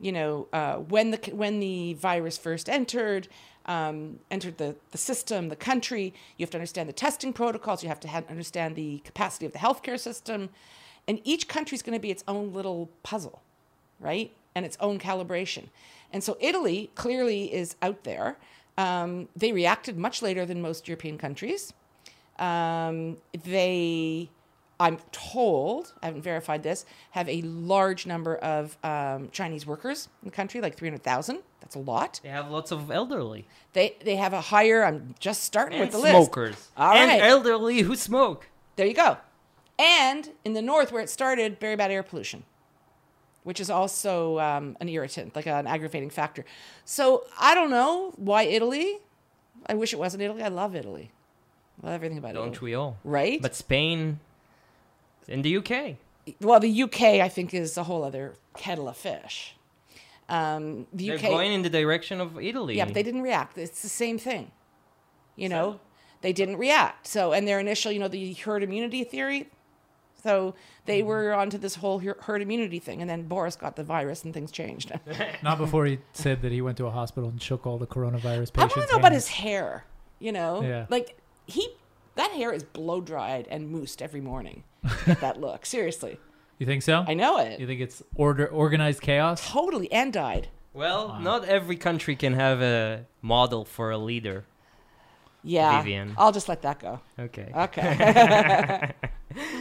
you 0.00 0.12
know, 0.12 0.48
uh, 0.52 0.76
when, 0.76 1.10
the, 1.10 1.18
when 1.32 1.60
the 1.60 1.94
virus 1.94 2.38
first 2.38 2.68
entered, 2.68 3.28
um, 3.66 4.20
entered 4.30 4.58
the, 4.58 4.76
the 4.92 4.98
system, 4.98 5.48
the 5.48 5.56
country. 5.56 6.14
You 6.36 6.44
have 6.44 6.50
to 6.50 6.58
understand 6.58 6.88
the 6.88 6.94
testing 6.94 7.32
protocols. 7.32 7.82
You 7.82 7.88
have 7.88 8.00
to 8.00 8.08
ha- 8.08 8.22
understand 8.30 8.76
the 8.76 8.98
capacity 9.00 9.46
of 9.46 9.52
the 9.52 9.58
healthcare 9.58 9.98
system. 9.98 10.48
And 11.06 11.20
each 11.24 11.48
country 11.48 11.74
is 11.74 11.82
going 11.82 11.98
to 11.98 12.00
be 12.00 12.10
its 12.10 12.24
own 12.28 12.52
little 12.52 12.88
puzzle, 13.02 13.42
right? 13.98 14.32
And 14.54 14.64
its 14.64 14.76
own 14.80 14.98
calibration. 14.98 15.64
And 16.12 16.22
so 16.22 16.36
Italy 16.40 16.90
clearly 16.94 17.52
is 17.52 17.76
out 17.82 18.04
there. 18.04 18.36
Um, 18.78 19.28
they 19.36 19.52
reacted 19.52 19.98
much 19.98 20.22
later 20.22 20.46
than 20.46 20.62
most 20.62 20.88
European 20.88 21.18
countries. 21.18 21.72
Um, 22.38 23.18
they, 23.44 24.30
I'm 24.80 24.98
told, 25.12 25.92
I 26.02 26.06
haven't 26.06 26.22
verified 26.22 26.62
this, 26.62 26.84
have 27.12 27.28
a 27.28 27.42
large 27.42 28.06
number 28.06 28.36
of 28.36 28.76
um, 28.82 29.28
Chinese 29.30 29.66
workers 29.66 30.08
in 30.22 30.28
the 30.28 30.34
country, 30.34 30.60
like 30.60 30.76
300,000. 30.76 31.38
That's 31.60 31.76
a 31.76 31.78
lot. 31.78 32.20
They 32.22 32.30
have 32.30 32.50
lots 32.50 32.72
of 32.72 32.90
elderly 32.90 33.46
They 33.72 33.96
they 34.04 34.16
have 34.16 34.32
a 34.32 34.40
higher. 34.40 34.82
I'm 34.84 35.14
just 35.20 35.44
starting 35.44 35.78
and 35.78 35.86
with 35.86 35.92
the 35.92 35.98
list. 35.98 36.10
smokers. 36.14 36.68
All 36.76 36.92
and 36.92 37.08
right. 37.08 37.22
elderly 37.22 37.80
who 37.80 37.94
smoke. 37.94 38.48
There 38.76 38.86
you 38.86 38.94
go. 38.94 39.18
And 39.78 40.30
in 40.44 40.54
the 40.54 40.62
north, 40.62 40.90
where 40.92 41.02
it 41.02 41.08
started, 41.10 41.58
very 41.60 41.76
bad 41.76 41.90
air 41.90 42.02
pollution, 42.02 42.42
which 43.44 43.60
is 43.60 43.70
also 43.70 44.38
um, 44.38 44.76
an 44.80 44.88
irritant, 44.88 45.34
like 45.34 45.46
an 45.46 45.66
aggravating 45.66 46.10
factor. 46.10 46.44
So 46.84 47.24
I 47.40 47.54
don't 47.54 47.70
know 47.70 48.12
why 48.16 48.42
Italy. 48.44 48.98
I 49.66 49.74
wish 49.74 49.92
it 49.92 49.98
wasn't 49.98 50.22
Italy. 50.22 50.42
I 50.42 50.48
love 50.48 50.74
Italy. 50.74 51.10
I 51.82 51.86
love 51.86 51.94
everything 51.94 52.18
about 52.18 52.34
Don't 52.34 52.52
Italy. 52.52 52.70
we 52.70 52.74
all? 52.74 52.96
Right? 53.04 53.40
But 53.40 53.54
Spain 53.54 54.20
and 55.28 55.44
the 55.44 55.56
UK. 55.58 55.96
well, 56.40 56.60
the 56.60 56.82
UK, 56.82 57.02
I 57.20 57.28
think, 57.28 57.54
is 57.54 57.76
a 57.76 57.84
whole 57.84 58.04
other 58.04 58.34
kettle 58.56 58.88
of 58.88 58.96
fish. 58.96 59.54
Um, 60.28 60.86
the 60.92 61.08
They're 61.08 61.16
UK, 61.16 61.22
going 61.22 61.52
in 61.52 61.62
the 61.62 61.70
direction 61.70 62.20
of 62.20 62.40
Italy. 62.40 62.76
yeah, 62.76 62.84
but 62.84 62.94
they 62.94 63.02
didn't 63.02 63.22
react. 63.22 63.58
It's 63.58 63.82
the 63.82 63.88
same 63.88 64.18
thing. 64.18 64.50
You 65.36 65.48
know, 65.48 65.80
they 66.20 66.32
didn't 66.32 66.56
react. 66.56 67.06
So, 67.06 67.32
and 67.32 67.46
their 67.46 67.58
initial, 67.58 67.90
you 67.92 67.98
know, 67.98 68.08
the 68.08 68.32
herd 68.34 68.62
immunity 68.62 69.04
theory. 69.04 69.48
So 70.22 70.54
they 70.86 71.00
Mm-hmm. 71.00 71.08
were 71.08 71.32
onto 71.34 71.58
this 71.58 71.74
whole 71.76 71.98
herd 71.98 72.42
immunity 72.42 72.78
thing, 72.78 73.00
and 73.00 73.10
then 73.10 73.22
Boris 73.28 73.56
got 73.56 73.76
the 73.76 73.84
virus, 73.84 74.24
and 74.24 74.32
things 74.32 74.50
changed. 74.52 74.92
Not 75.42 75.58
before 75.58 75.84
he 75.86 75.98
said 76.12 76.42
that 76.42 76.52
he 76.52 76.60
went 76.62 76.76
to 76.78 76.86
a 76.86 76.90
hospital 76.90 77.28
and 77.28 77.42
shook 77.42 77.66
all 77.66 77.78
the 77.78 77.86
coronavirus 77.86 78.52
I 78.56 78.60
want 78.62 78.72
to 78.72 78.86
know 78.92 78.98
about 78.98 79.12
his 79.12 79.28
hair. 79.28 79.84
You 80.20 80.32
know, 80.32 80.62
Yeah. 80.62 80.86
like 80.88 81.18
he 81.46 81.68
that 82.14 82.30
hair 82.32 82.52
is 82.52 82.62
blow 82.62 83.00
dried 83.00 83.48
and 83.50 83.74
moosed 83.74 84.00
every 84.02 84.20
morning. 84.20 84.62
Get 85.06 85.20
that 85.20 85.40
look, 85.44 85.66
seriously. 85.66 86.18
You 86.58 86.66
think 86.66 86.82
so? 86.82 87.04
I 87.08 87.14
know 87.14 87.38
it. 87.38 87.58
You 87.58 87.66
think 87.66 87.80
it's 87.80 88.02
order 88.14 88.46
organized 88.46 89.00
chaos? 89.00 89.44
totally, 89.50 89.90
and 89.90 90.12
dyed. 90.12 90.48
Well, 90.74 91.08
Wow. 91.08 91.18
not 91.18 91.44
every 91.46 91.76
country 91.76 92.14
can 92.14 92.34
have 92.34 92.62
a 92.62 93.06
model 93.20 93.64
for 93.64 93.90
a 93.90 93.98
leader. 93.98 94.44
Yeah, 95.42 95.78
Vivian. 95.82 96.14
I'll 96.16 96.30
just 96.30 96.48
let 96.48 96.62
that 96.62 96.78
go. 96.78 97.00
Okay. 97.18 97.50
Okay. 97.54 98.92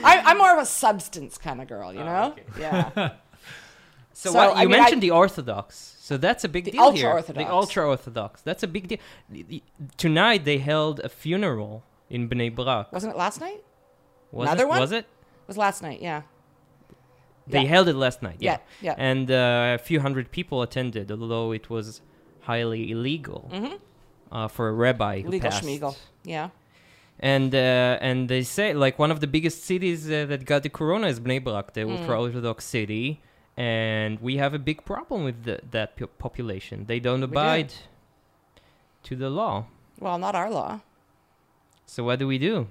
I, 0.03 0.21
I'm 0.25 0.37
more 0.37 0.53
of 0.53 0.59
a 0.61 0.65
substance 0.65 1.37
kind 1.37 1.61
of 1.61 1.67
girl, 1.67 1.93
you 1.93 1.99
Oh, 2.01 2.05
know. 2.05 2.23
okay. 2.31 2.43
Yeah. 2.59 3.09
So, 4.13 4.29
So, 4.31 4.35
what, 4.37 4.55
I 4.57 4.63
you 4.63 4.69
mean, 4.69 4.75
I- 4.75 4.81
mentioned 4.81 5.01
the 5.01 5.11
Orthodox. 5.11 5.95
So 5.99 6.17
that's 6.17 6.43
a 6.43 6.49
big 6.49 6.65
The 6.65 6.71
deal 6.71 6.91
here. 6.91 7.07
ultra-Orthodox. 7.07 7.45
The 7.47 7.51
ultra 7.53 7.87
Orthodox. 7.87 8.41
That's 8.41 8.61
a 8.61 8.67
big 8.67 8.87
deal. 8.89 8.99
Tonight 9.97 10.45
they 10.45 10.57
held 10.59 10.99
a 10.99 11.09
funeral 11.09 11.83
in 12.09 12.29
Bnei 12.29 12.53
Brak. 12.53 12.91
Wasn't 12.91 13.13
it 13.13 13.17
last 13.17 13.39
night? 13.39 13.63
Was 14.31 14.47
Another 14.49 14.63
it? 14.65 14.69
one? 14.69 14.79
Was 14.81 14.91
it? 14.91 15.05
It 15.05 15.47
was 15.47 15.57
last 15.57 15.81
night. 15.81 16.01
Yeah. 16.01 16.21
They 17.47 17.61
Yeah. 17.61 17.69
held 17.69 17.87
it 17.87 17.95
last 17.95 18.21
night. 18.21 18.37
Yeah. 18.39 18.57
Yeah. 18.81 18.91
Yeah. 18.91 18.95
And 18.97 19.31
uh, 19.31 19.77
a 19.79 19.81
few 19.81 20.01
hundred 20.01 20.31
people 20.31 20.61
attended, 20.61 21.11
although 21.11 21.51
it 21.53 21.69
was 21.69 22.01
highly 22.41 22.91
illegal 22.91 23.49
Mm-hmm. 23.51 23.75
uh, 24.31 24.47
for 24.49 24.67
a 24.69 24.73
rabbi 24.73 25.21
who 25.21 25.29
Legal 25.29 25.49
passed. 25.49 25.63
schmiegel. 25.63 25.95
Yeah. 26.23 26.49
And 27.21 27.53
uh, 27.53 27.97
and 28.01 28.29
they 28.29 28.41
say 28.43 28.73
like 28.73 28.97
one 28.97 29.11
of 29.11 29.19
the 29.19 29.27
biggest 29.27 29.63
cities 29.63 30.09
uh, 30.09 30.25
that 30.25 30.43
got 30.45 30.63
the 30.63 30.69
corona 30.69 31.07
is 31.07 31.19
Bnei 31.19 31.43
Brak, 31.43 31.73
the 31.73 31.81
Mm. 31.81 31.99
ultra 31.99 32.19
orthodox 32.19 32.65
city, 32.65 33.21
and 33.55 34.19
we 34.19 34.37
have 34.37 34.53
a 34.55 34.59
big 34.59 34.83
problem 34.85 35.23
with 35.23 35.43
the, 35.43 35.59
that 35.69 35.95
po- 35.97 36.07
population. 36.07 36.85
They 36.87 36.99
don't 36.99 37.19
do. 37.19 37.25
abide 37.25 37.73
to 39.03 39.15
the 39.15 39.29
law. 39.29 39.65
Well, 39.99 40.17
not 40.17 40.33
our 40.35 40.49
law. 40.49 40.79
So 41.85 42.03
what 42.03 42.17
do 42.17 42.25
we 42.27 42.39
do? 42.39 42.67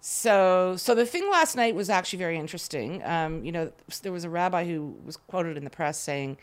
So, 0.00 0.74
so 0.76 0.94
the 0.94 1.04
thing 1.04 1.28
last 1.30 1.56
night 1.56 1.74
was 1.74 1.90
actually 1.90 2.20
very 2.20 2.38
interesting. 2.38 3.02
Um, 3.04 3.44
you 3.44 3.52
know, 3.52 3.72
there 4.02 4.12
was 4.12 4.24
a 4.24 4.30
rabbi 4.30 4.64
who 4.64 4.96
was 5.04 5.16
quoted 5.16 5.56
in 5.56 5.64
the 5.64 5.70
press 5.70 5.98
saying, 5.98 6.38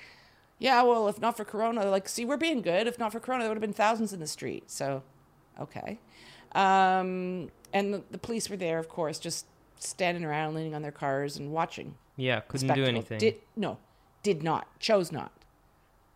"Yeah, 0.60 0.84
well, 0.84 1.08
if 1.08 1.20
not 1.20 1.38
for 1.38 1.46
Corona, 1.46 1.86
like, 1.86 2.08
see, 2.10 2.25
we're 2.25 2.38
being 2.38 2.62
good. 2.62 2.86
If 2.86 3.00
not 3.00 3.12
for 3.13 3.20
Corona, 3.20 3.44
there 3.44 3.50
would 3.50 3.55
have 3.58 3.62
been 3.62 3.74
thousands 3.74 4.13
in 4.13 4.20
the 4.20 4.27
street." 4.27 4.70
So, 4.70 5.01
okay. 5.60 6.00
Um, 6.55 7.51
and 7.74 7.93
the, 7.93 8.03
the 8.09 8.17
police 8.17 8.50
were 8.50 8.57
there, 8.57 8.79
of 8.79 8.89
course, 8.89 9.19
just 9.19 9.45
standing 9.77 10.24
around, 10.24 10.55
leaning 10.55 10.74
on 10.74 10.81
their 10.81 10.91
cars 10.91 11.38
and 11.38 11.51
watching. 11.51 11.95
Yeah, 12.15 12.39
couldn't 12.39 12.74
do 12.74 12.85
anything. 12.85 13.19
Did 13.19 13.35
no, 13.55 13.77
did 14.24 14.41
not, 14.41 14.79
chose 14.79 15.12
not, 15.12 15.31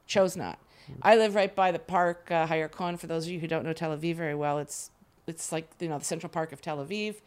chose 0.07 0.35
not. 0.35 0.57
I 1.03 1.17
live 1.17 1.35
right 1.35 1.53
by 1.53 1.71
the 1.71 1.77
park, 1.77 2.29
uh, 2.31 2.47
Hayarkon. 2.47 2.97
For 2.97 3.05
those 3.05 3.25
of 3.25 3.31
you 3.31 3.39
who 3.39 3.47
don't 3.47 3.63
know 3.63 3.73
Tel 3.73 3.95
Aviv 3.95 4.15
very 4.15 4.33
well, 4.33 4.57
it's 4.57 4.89
it's 5.27 5.51
like 5.51 5.69
you 5.79 5.87
know 5.87 5.99
the 5.99 6.05
Central 6.05 6.29
Park 6.29 6.51
of 6.51 6.61
Tel 6.61 6.77
Aviv, 6.83 7.17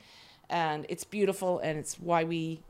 and 0.50 0.86
it's 0.88 1.04
beautiful, 1.04 1.58
and 1.60 1.78
it's 1.78 2.00
why 2.00 2.24
we 2.24 2.60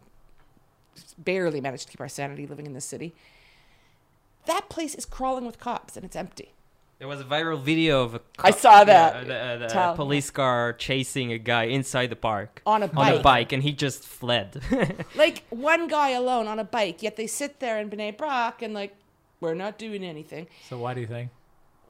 barely 1.16 1.60
manage 1.60 1.86
to 1.86 1.90
keep 1.90 2.00
our 2.00 2.08
sanity 2.08 2.46
living 2.46 2.66
in 2.66 2.74
this 2.74 2.84
city. 2.84 3.14
That 4.46 4.68
place 4.68 4.94
is 4.94 5.06
crawling 5.06 5.46
with 5.46 5.58
cops, 5.58 5.96
and 5.96 6.04
it's 6.04 6.16
empty. 6.16 6.52
There 7.02 7.08
was 7.08 7.20
a 7.20 7.24
viral 7.24 7.60
video 7.60 8.04
of 8.04 8.14
a 8.14 8.20
I 8.38 8.52
saw 8.52 8.78
yeah, 8.78 8.84
that. 8.84 9.26
the, 9.26 9.76
uh, 9.76 9.90
the 9.90 9.96
police 9.96 10.30
car 10.30 10.72
chasing 10.72 11.32
a 11.32 11.38
guy 11.38 11.64
inside 11.64 12.10
the 12.10 12.14
park 12.14 12.62
On 12.64 12.80
a 12.80 12.86
bike, 12.86 12.96
on 12.96 13.10
bike. 13.10 13.18
a 13.18 13.22
bike, 13.24 13.52
and 13.52 13.60
he 13.60 13.72
just 13.72 14.04
fled. 14.04 14.62
like 15.16 15.42
one 15.50 15.88
guy 15.88 16.10
alone 16.10 16.46
on 16.46 16.60
a 16.60 16.64
bike, 16.64 17.02
yet 17.02 17.16
they 17.16 17.26
sit 17.26 17.58
there 17.58 17.80
in 17.80 17.90
Bnei 17.90 18.16
Brak 18.16 18.62
and 18.62 18.72
like, 18.72 18.94
we're 19.40 19.54
not 19.54 19.78
doing 19.78 20.04
anything. 20.04 20.46
So 20.68 20.78
why 20.78 20.94
do 20.94 21.00
you 21.00 21.08
think? 21.08 21.30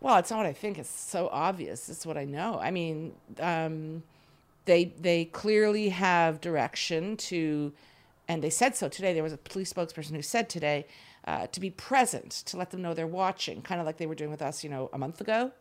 Well, 0.00 0.16
it's 0.16 0.30
not 0.30 0.38
what 0.38 0.46
I 0.46 0.54
think. 0.54 0.78
It's 0.78 0.88
so 0.88 1.28
obvious. 1.30 1.90
It's 1.90 2.06
what 2.06 2.16
I 2.16 2.24
know. 2.24 2.58
I 2.58 2.70
mean, 2.70 3.12
um, 3.38 4.02
they 4.64 4.94
they 4.98 5.26
clearly 5.26 5.90
have 5.90 6.40
direction 6.40 7.18
to, 7.18 7.74
and 8.28 8.42
they 8.42 8.48
said 8.48 8.76
so 8.76 8.88
today. 8.88 9.12
There 9.12 9.22
was 9.22 9.34
a 9.34 9.36
police 9.36 9.74
spokesperson 9.74 10.12
who 10.12 10.22
said 10.22 10.48
today 10.48 10.86
uh, 11.26 11.46
to 11.48 11.60
be 11.60 11.70
present, 11.70 12.30
to 12.30 12.56
let 12.56 12.70
them 12.70 12.82
know 12.82 12.94
they're 12.94 13.06
watching, 13.06 13.62
kind 13.62 13.80
of 13.80 13.86
like 13.86 13.96
they 13.96 14.06
were 14.06 14.14
doing 14.14 14.30
with 14.30 14.42
us, 14.42 14.64
you 14.64 14.70
know, 14.70 14.90
a 14.92 14.98
month 14.98 15.20
ago, 15.20 15.52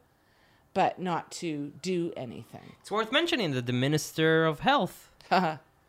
but 0.74 1.00
not 1.00 1.32
to 1.32 1.72
do 1.82 2.12
anything. 2.18 2.74
it's 2.80 2.92
worth 2.92 3.12
mentioning 3.12 3.52
that 3.52 3.66
the 3.66 3.74
minister 3.74 4.46
of 4.46 4.62
health 4.62 5.12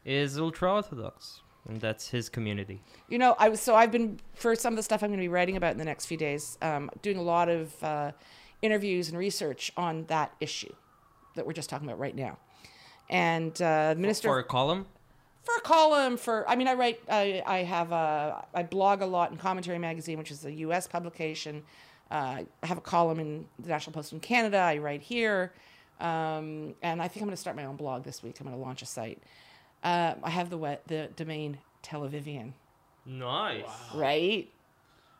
is 0.05 0.38
ultra 0.38 0.73
orthodox, 0.73 1.41
and 1.69 1.81
that's 1.81 2.09
his 2.09 2.29
community. 2.29 2.83
You 3.09 3.19
know, 3.19 3.35
I 3.38 3.49
was 3.49 3.61
so 3.61 3.75
I've 3.75 3.93
been 3.93 4.19
for 4.35 4.55
some 4.55 4.75
of 4.75 4.76
the 4.76 4.83
stuff 4.83 5.02
I'm 5.02 5.11
going 5.11 5.21
to 5.21 5.25
be 5.25 5.29
writing 5.29 5.57
about 5.57 5.73
in 5.73 5.79
the 5.79 5.85
next 5.85 6.07
few 6.07 6.17
days, 6.17 6.59
um, 6.61 6.91
doing 7.00 7.17
a 7.17 7.23
lot 7.23 7.49
of 7.49 7.83
uh, 7.83 8.12
interviews 8.61 9.09
and 9.09 9.19
research 9.19 9.73
on 9.76 10.05
that 10.07 10.35
issue 10.41 10.73
that 11.35 11.47
we're 11.47 11.52
just 11.52 11.71
talking 11.71 11.88
about 11.88 11.99
right 11.99 12.14
now. 12.14 12.38
And 13.09 13.52
uh, 13.61 13.95
the 13.95 14.00
minister 14.00 14.29
for 14.29 14.38
a 14.38 14.45
column. 14.45 14.87
For 15.44 15.54
a 15.56 15.61
column 15.61 16.16
for 16.16 16.49
i 16.49 16.54
mean 16.56 16.68
i 16.68 16.75
write 16.75 17.00
i, 17.08 17.42
I 17.46 17.58
have 17.64 17.90
a 17.92 18.44
i 18.54 18.62
blog 18.62 19.02
a 19.02 19.06
lot 19.06 19.30
in 19.32 19.37
commentary 19.38 19.78
magazine 19.78 20.18
which 20.18 20.30
is 20.30 20.44
a 20.44 20.50
us 20.52 20.87
publication 20.87 21.62
uh, 22.11 22.42
i 22.62 22.66
have 22.66 22.78
a 22.78 22.82
column 22.82 23.18
in 23.18 23.46
the 23.58 23.68
national 23.68 23.92
post 23.92 24.12
in 24.12 24.20
canada 24.20 24.58
i 24.58 24.78
write 24.78 25.02
here 25.02 25.52
um, 26.00 26.75
and 26.82 27.02
i 27.02 27.08
think 27.08 27.22
i'm 27.22 27.28
going 27.28 27.30
to 27.30 27.37
start 27.40 27.56
my 27.56 27.64
own 27.64 27.76
blog 27.76 28.04
this 28.04 28.22
week 28.22 28.38
i'm 28.40 28.46
going 28.46 28.56
to 28.56 28.62
launch 28.64 28.82
a 28.82 28.87
site 28.87 29.20
uh, 29.84 30.14
i 30.22 30.30
have 30.30 30.49
the 30.50 30.58
wet, 30.58 30.82
the 30.87 31.08
domain 31.16 31.58
televivian 31.82 32.52
Nice. 33.04 33.64
right 33.94 34.49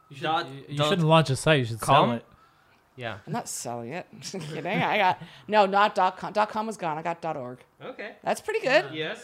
You, 0.09 0.17
should, 0.17 0.23
dot, 0.23 0.49
you, 0.49 0.65
you 0.69 0.85
shouldn't 0.85 1.09
launch 1.09 1.31
a 1.31 1.37
site. 1.37 1.59
You 1.59 1.65
should 1.65 1.81
com? 1.81 2.09
sell 2.11 2.17
it. 2.17 2.25
Yeah. 2.95 3.19
i'm 3.27 3.33
not 3.33 3.49
selling 3.49 3.93
it 3.93 4.07
Just 4.21 4.39
kidding 4.39 4.67
i 4.67 4.99
got 4.99 5.21
no 5.49 5.67
not 5.67 5.95
dot 5.97 6.17
com 6.17 6.33
dot 6.33 6.49
com 6.51 6.67
was 6.69 6.77
gone 6.77 6.97
i 6.99 7.03
got 7.03 7.21
dot 7.21 7.37
org 7.37 7.59
Okay. 7.85 8.13
that's 8.23 8.41
pretty 8.41 8.61
good 8.61 8.85
Yes. 8.93 9.21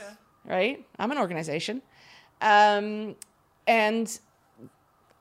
Right? 0.48 0.84
I'm 0.98 1.10
an 1.10 1.18
organization. 1.18 1.82
Um, 2.40 3.16
and 3.66 4.18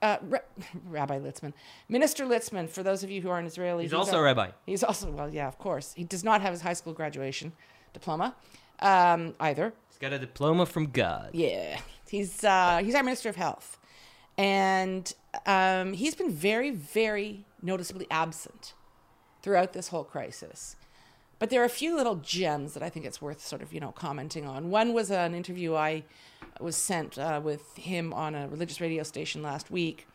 uh, 0.01 0.17
Ra- 0.21 0.39
Rabbi 0.89 1.19
Litzman, 1.19 1.53
Minister 1.89 2.25
Litzman, 2.25 2.69
for 2.69 2.83
those 2.83 3.03
of 3.03 3.09
you 3.11 3.21
who 3.21 3.29
aren't 3.29 3.47
Israeli, 3.47 3.83
He's 3.83 3.93
also 3.93 4.17
a 4.17 4.19
a, 4.19 4.23
rabbi. 4.23 4.49
he's 4.65 4.83
also 4.83 5.09
well, 5.11 5.29
yeah, 5.33 5.47
of 5.47 5.57
course. 5.57 5.93
He 5.93 6.03
does 6.03 6.23
not 6.23 6.41
have 6.41 6.51
his 6.53 6.61
high 6.61 6.73
school 6.73 6.93
graduation 6.93 7.53
diploma 7.93 8.35
um, 8.79 9.33
either. 9.39 9.73
He's 9.89 9.97
got 9.97 10.13
a 10.13 10.19
diploma 10.19 10.65
from 10.65 10.87
God. 10.91 11.31
Yeah, 11.33 11.79
he's 12.09 12.43
uh, 12.43 12.81
he's 12.83 12.93
our 12.95 13.03
Minister 13.03 13.29
of 13.29 13.35
Health, 13.35 13.79
and 14.37 15.11
um, 15.47 15.93
he's 15.93 16.13
been 16.15 16.29
very, 16.31 16.69
very 16.69 17.43
noticeably 17.63 18.05
absent 18.11 18.73
throughout 19.41 19.73
this 19.73 19.87
whole 19.87 20.03
crisis. 20.03 20.75
But 21.39 21.49
there 21.49 21.61
are 21.61 21.65
a 21.65 21.69
few 21.69 21.95
little 21.95 22.15
gems 22.15 22.73
that 22.73 22.81
I 22.81 22.89
think 22.89 23.05
it's 23.05 23.21
worth 23.21 23.45
sort 23.45 23.61
of 23.61 23.73
you 23.73 23.79
know 23.79 23.91
commenting 23.91 24.45
on. 24.45 24.69
One 24.69 24.93
was 24.93 25.11
an 25.11 25.33
interview 25.33 25.75
I 25.75 26.03
was 26.59 26.75
sent 26.75 27.17
uh, 27.17 27.39
with 27.43 27.75
him 27.75 28.13
on 28.13 28.35
a 28.35 28.47
religious 28.47 28.81
radio 28.81 29.03
station 29.03 29.43
last 29.43 29.69
week, 29.69 30.07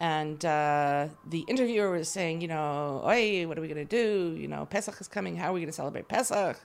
and 0.00 0.44
uh, 0.44 1.08
the 1.26 1.40
interviewer 1.48 1.90
was 1.90 2.08
saying, 2.08 2.40
you 2.40 2.48
know, 2.48 3.02
hey, 3.06 3.46
what 3.46 3.56
are 3.58 3.62
we 3.62 3.68
going 3.68 3.86
to 3.86 3.96
do? 3.96 4.36
You 4.38 4.48
know, 4.48 4.66
Pesach 4.66 5.00
is 5.00 5.08
coming. 5.08 5.36
How 5.36 5.50
are 5.50 5.52
we 5.52 5.60
going 5.60 5.68
to 5.68 5.72
celebrate 5.72 6.08
Pesach 6.08 6.58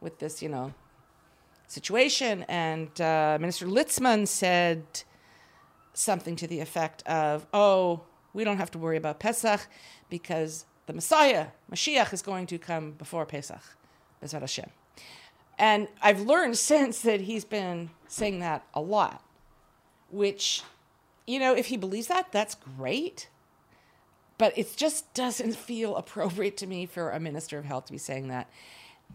with 0.00 0.18
this, 0.18 0.42
you 0.42 0.48
know, 0.48 0.72
situation? 1.66 2.44
And 2.48 3.00
uh, 3.00 3.38
Minister 3.40 3.66
Litzman 3.66 4.28
said 4.28 4.84
something 5.92 6.36
to 6.36 6.46
the 6.46 6.60
effect 6.60 7.02
of, 7.02 7.46
oh, 7.52 8.02
we 8.32 8.44
don't 8.44 8.58
have 8.58 8.70
to 8.72 8.78
worry 8.78 8.96
about 8.96 9.18
Pesach 9.18 9.66
because 10.08 10.66
the 10.88 10.94
Messiah, 10.94 11.48
Mashiach, 11.70 12.12
is 12.14 12.22
going 12.22 12.46
to 12.46 12.58
come 12.58 12.92
before 12.92 13.26
Pesach, 13.26 13.60
Bezrat 14.24 14.40
Hashem. 14.40 14.70
And 15.58 15.86
I've 16.02 16.22
learned 16.22 16.56
since 16.72 17.02
that 17.02 17.20
he's 17.20 17.44
been 17.44 17.90
saying 18.08 18.40
that 18.40 18.64
a 18.74 18.80
lot, 18.80 19.22
which, 20.10 20.62
you 21.26 21.38
know, 21.38 21.54
if 21.54 21.66
he 21.66 21.76
believes 21.76 22.08
that, 22.08 22.32
that's 22.32 22.54
great. 22.54 23.28
But 24.38 24.56
it 24.56 24.74
just 24.76 25.12
doesn't 25.14 25.56
feel 25.68 25.94
appropriate 25.94 26.56
to 26.56 26.66
me 26.66 26.86
for 26.86 27.10
a 27.10 27.20
minister 27.20 27.58
of 27.58 27.66
health 27.66 27.84
to 27.86 27.92
be 27.92 27.98
saying 27.98 28.28
that. 28.28 28.48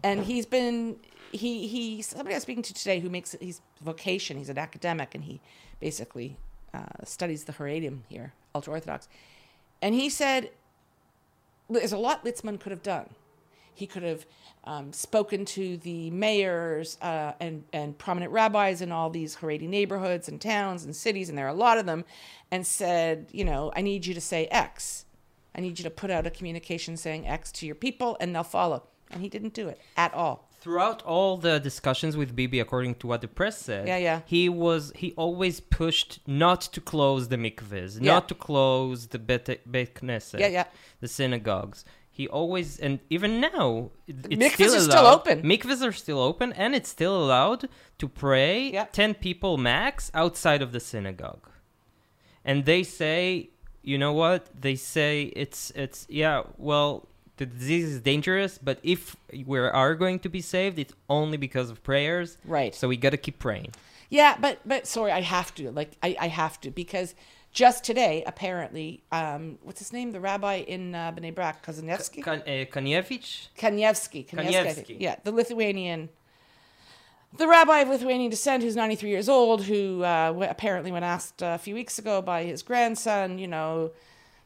And 0.02 0.24
he's 0.24 0.46
been, 0.46 0.96
he, 1.32 1.66
he, 1.66 2.02
somebody 2.02 2.34
I 2.34 2.36
was 2.36 2.42
speaking 2.42 2.62
to 2.62 2.74
today 2.74 3.00
who 3.00 3.10
makes 3.10 3.32
his 3.40 3.60
vocation, 3.80 4.38
he's 4.38 4.48
an 4.48 4.58
academic, 4.58 5.14
and 5.14 5.24
he 5.24 5.40
basically 5.80 6.36
uh, 6.72 7.04
studies 7.04 7.44
the 7.44 7.52
Haredim 7.52 8.00
here, 8.08 8.32
ultra 8.54 8.72
Orthodox. 8.72 9.08
And 9.82 9.94
he 9.94 10.08
said, 10.08 10.50
there's 11.68 11.92
a 11.92 11.98
lot 11.98 12.24
Litzman 12.24 12.60
could 12.60 12.70
have 12.70 12.82
done. 12.82 13.10
He 13.74 13.86
could 13.86 14.02
have 14.02 14.24
um, 14.64 14.92
spoken 14.92 15.44
to 15.46 15.76
the 15.78 16.10
mayors 16.10 16.96
uh, 17.02 17.32
and, 17.40 17.64
and 17.72 17.98
prominent 17.98 18.32
rabbis 18.32 18.80
in 18.80 18.92
all 18.92 19.10
these 19.10 19.36
Haredi 19.36 19.68
neighborhoods 19.68 20.28
and 20.28 20.40
towns 20.40 20.84
and 20.84 20.94
cities, 20.94 21.28
and 21.28 21.36
there 21.36 21.46
are 21.46 21.50
a 21.50 21.54
lot 21.54 21.78
of 21.78 21.86
them, 21.86 22.04
and 22.50 22.66
said, 22.66 23.26
you 23.32 23.44
know, 23.44 23.72
I 23.74 23.82
need 23.82 24.06
you 24.06 24.14
to 24.14 24.20
say 24.20 24.46
X. 24.46 25.04
I 25.54 25.60
need 25.60 25.78
you 25.78 25.84
to 25.84 25.90
put 25.90 26.10
out 26.10 26.26
a 26.26 26.30
communication 26.30 26.96
saying 26.96 27.26
X 27.26 27.52
to 27.52 27.66
your 27.66 27.74
people, 27.74 28.16
and 28.20 28.34
they'll 28.34 28.42
follow. 28.42 28.84
And 29.10 29.20
he 29.20 29.28
didn't 29.28 29.54
do 29.54 29.68
it 29.68 29.80
at 29.96 30.14
all. 30.14 30.48
Throughout 30.64 31.02
all 31.02 31.36
the 31.36 31.60
discussions 31.60 32.16
with 32.16 32.34
Bibi, 32.34 32.58
according 32.58 32.94
to 33.00 33.06
what 33.06 33.20
the 33.20 33.28
press 33.28 33.56
said, 33.58 33.86
Yeah, 33.86 33.98
yeah. 34.08 34.20
he 34.24 34.48
was 34.48 34.92
he 34.96 35.08
always 35.24 35.60
pushed 35.60 36.20
not 36.26 36.62
to 36.74 36.80
close 36.80 37.28
the 37.28 37.36
mikvahs, 37.36 37.92
Yeah. 38.00 38.14
not 38.14 38.28
to 38.30 38.34
close 38.34 39.08
the 39.08 39.18
bet 39.18 39.44
Knesset, 39.96 40.40
Yeah, 40.40 40.46
yeah. 40.58 40.64
the 41.02 41.08
synagogues. 41.18 41.84
He 42.10 42.24
always 42.28 42.68
and 42.80 43.00
even 43.10 43.40
now 43.40 43.90
it's 44.06 44.26
mikvahs 44.28 44.54
still 44.54 44.74
are 44.76 44.80
still 44.92 45.06
open. 45.16 45.42
Mikvahs 45.42 45.82
are 45.86 45.92
still 46.04 46.20
open, 46.30 46.48
and 46.54 46.74
it's 46.74 46.88
still 46.88 47.14
allowed 47.24 47.68
to 47.98 48.08
pray 48.08 48.54
Yeah. 48.72 48.86
ten 49.00 49.12
people 49.26 49.58
max 49.58 50.10
outside 50.14 50.62
of 50.62 50.72
the 50.72 50.80
synagogue. 50.80 51.46
And 52.42 52.64
they 52.64 52.82
say, 52.84 53.50
you 53.82 53.98
know 53.98 54.14
what? 54.14 54.40
They 54.58 54.76
say 54.76 55.12
it's 55.42 55.72
it's 55.82 56.06
yeah. 56.08 56.44
Well, 56.56 57.06
the 57.36 57.46
disease 57.46 57.86
is 57.94 58.00
dangerous, 58.00 58.58
but 58.58 58.78
if 58.82 59.16
we 59.46 59.58
are 59.58 59.94
going 59.94 60.18
to 60.20 60.28
be 60.28 60.40
saved, 60.40 60.78
it's 60.78 60.94
only 61.08 61.36
because 61.36 61.70
of 61.70 61.82
prayers. 61.82 62.38
Right. 62.44 62.74
So 62.74 62.88
we 62.88 62.96
got 62.96 63.10
to 63.10 63.16
keep 63.16 63.38
praying. 63.38 63.72
Yeah, 64.10 64.36
but 64.40 64.60
but 64.64 64.86
sorry, 64.86 65.10
I 65.12 65.20
have 65.22 65.54
to. 65.56 65.70
Like 65.72 65.92
I, 66.02 66.16
I 66.20 66.28
have 66.28 66.60
to 66.60 66.70
because 66.70 67.14
just 67.52 67.84
today, 67.84 68.22
apparently, 68.26 69.02
um, 69.10 69.58
what's 69.62 69.78
his 69.78 69.92
name? 69.92 70.12
The 70.12 70.20
rabbi 70.20 70.56
in 70.56 70.94
uh, 70.94 71.12
Bnei 71.12 71.34
Brak, 71.34 71.64
Kazanevsky, 71.64 72.22
Kan- 72.22 72.42
uh, 72.42 72.66
Kanievich? 72.72 73.48
Kanievsky, 73.58 74.26
Kanievsky, 74.28 74.54
I 74.56 74.72
think. 74.72 74.88
Kanievsky. 74.88 74.96
yeah, 75.00 75.16
the 75.24 75.32
Lithuanian, 75.32 76.08
the 77.36 77.48
rabbi 77.48 77.80
of 77.80 77.88
Lithuanian 77.88 78.30
descent, 78.30 78.62
who's 78.62 78.76
ninety 78.76 78.94
three 78.94 79.10
years 79.10 79.28
old, 79.28 79.62
who 79.64 80.02
uh, 80.02 80.28
w- 80.28 80.48
apparently, 80.50 80.92
when 80.92 81.02
asked 81.02 81.42
uh, 81.42 81.52
a 81.54 81.58
few 81.58 81.74
weeks 81.74 81.98
ago 81.98 82.22
by 82.22 82.44
his 82.44 82.62
grandson, 82.62 83.38
you 83.38 83.48
know, 83.48 83.90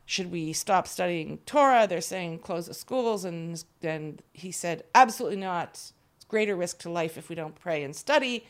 should 0.08 0.32
we 0.32 0.54
stop 0.54 0.88
studying 0.88 1.36
Torah? 1.44 1.86
They're 1.86 2.00
saying 2.00 2.38
close 2.38 2.66
the 2.66 2.72
schools. 2.72 3.26
And, 3.26 3.62
and 3.82 4.22
he 4.32 4.50
said, 4.50 4.84
absolutely 4.94 5.36
not. 5.36 5.72
It's 5.72 6.24
greater 6.28 6.56
risk 6.56 6.78
to 6.78 6.90
life 6.90 7.18
if 7.18 7.28
we 7.28 7.34
don't 7.34 7.54
pray 7.54 7.84
and 7.84 7.94
study, 7.94 8.46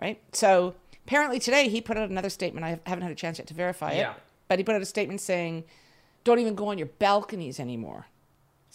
right? 0.00 0.18
So 0.32 0.74
apparently 1.04 1.40
today 1.40 1.68
he 1.68 1.82
put 1.82 1.98
out 1.98 2.08
another 2.08 2.30
statement. 2.30 2.64
I 2.64 2.80
haven't 2.88 3.02
had 3.02 3.12
a 3.12 3.14
chance 3.14 3.36
yet 3.36 3.46
to 3.48 3.54
verify 3.54 3.90
it. 3.90 4.08
But 4.48 4.58
he 4.58 4.64
put 4.64 4.74
out 4.74 4.80
a 4.80 4.86
statement 4.86 5.20
saying, 5.20 5.64
don't 6.24 6.38
even 6.38 6.54
go 6.54 6.68
on 6.68 6.78
your 6.78 6.86
balconies 6.86 7.60
anymore. 7.60 8.06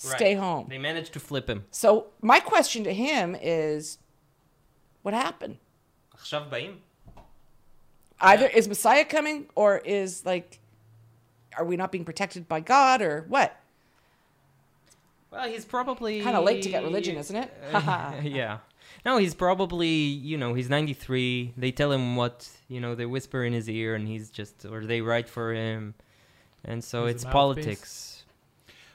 Right. 0.05 0.15
Stay 0.15 0.33
home. 0.35 0.67
They 0.69 0.77
managed 0.77 1.13
to 1.13 1.19
flip 1.19 1.49
him. 1.49 1.65
So 1.71 2.07
my 2.21 2.39
question 2.39 2.83
to 2.83 2.93
him 2.93 3.35
is, 3.41 3.97
what 5.01 5.15
happened? 5.15 5.57
Either 8.21 8.45
yeah. 8.45 8.55
is 8.55 8.67
Messiah 8.67 9.03
coming 9.03 9.47
or 9.55 9.79
is 9.79 10.27
like 10.27 10.59
are 11.57 11.65
we 11.65 11.77
not 11.77 11.91
being 11.91 12.05
protected 12.05 12.47
by 12.47 12.59
God, 12.59 13.01
or 13.01 13.25
what? 13.27 13.59
Well, 15.31 15.47
he's 15.49 15.65
probably 15.65 16.21
Kind 16.21 16.37
of 16.37 16.43
late 16.43 16.61
to 16.63 16.69
get 16.69 16.83
religion, 16.83 17.17
isn't 17.17 17.35
it? 17.35 17.51
yeah. 18.23 18.59
No, 19.03 19.17
he's 19.17 19.33
probably, 19.33 19.87
you 19.87 20.37
know, 20.37 20.53
he's 20.53 20.69
93. 20.69 21.53
They 21.57 21.71
tell 21.71 21.91
him 21.91 22.15
what, 22.15 22.47
you 22.67 22.79
know, 22.79 22.93
they 22.93 23.07
whisper 23.07 23.43
in 23.43 23.51
his 23.51 23.67
ear 23.67 23.95
and 23.95 24.07
he's 24.07 24.29
just, 24.29 24.65
or 24.65 24.85
they 24.85 25.01
write 25.01 25.27
for 25.27 25.53
him. 25.53 25.95
And 26.63 26.83
so 26.83 27.07
He's 27.07 27.15
it's 27.15 27.25
politics. 27.25 28.23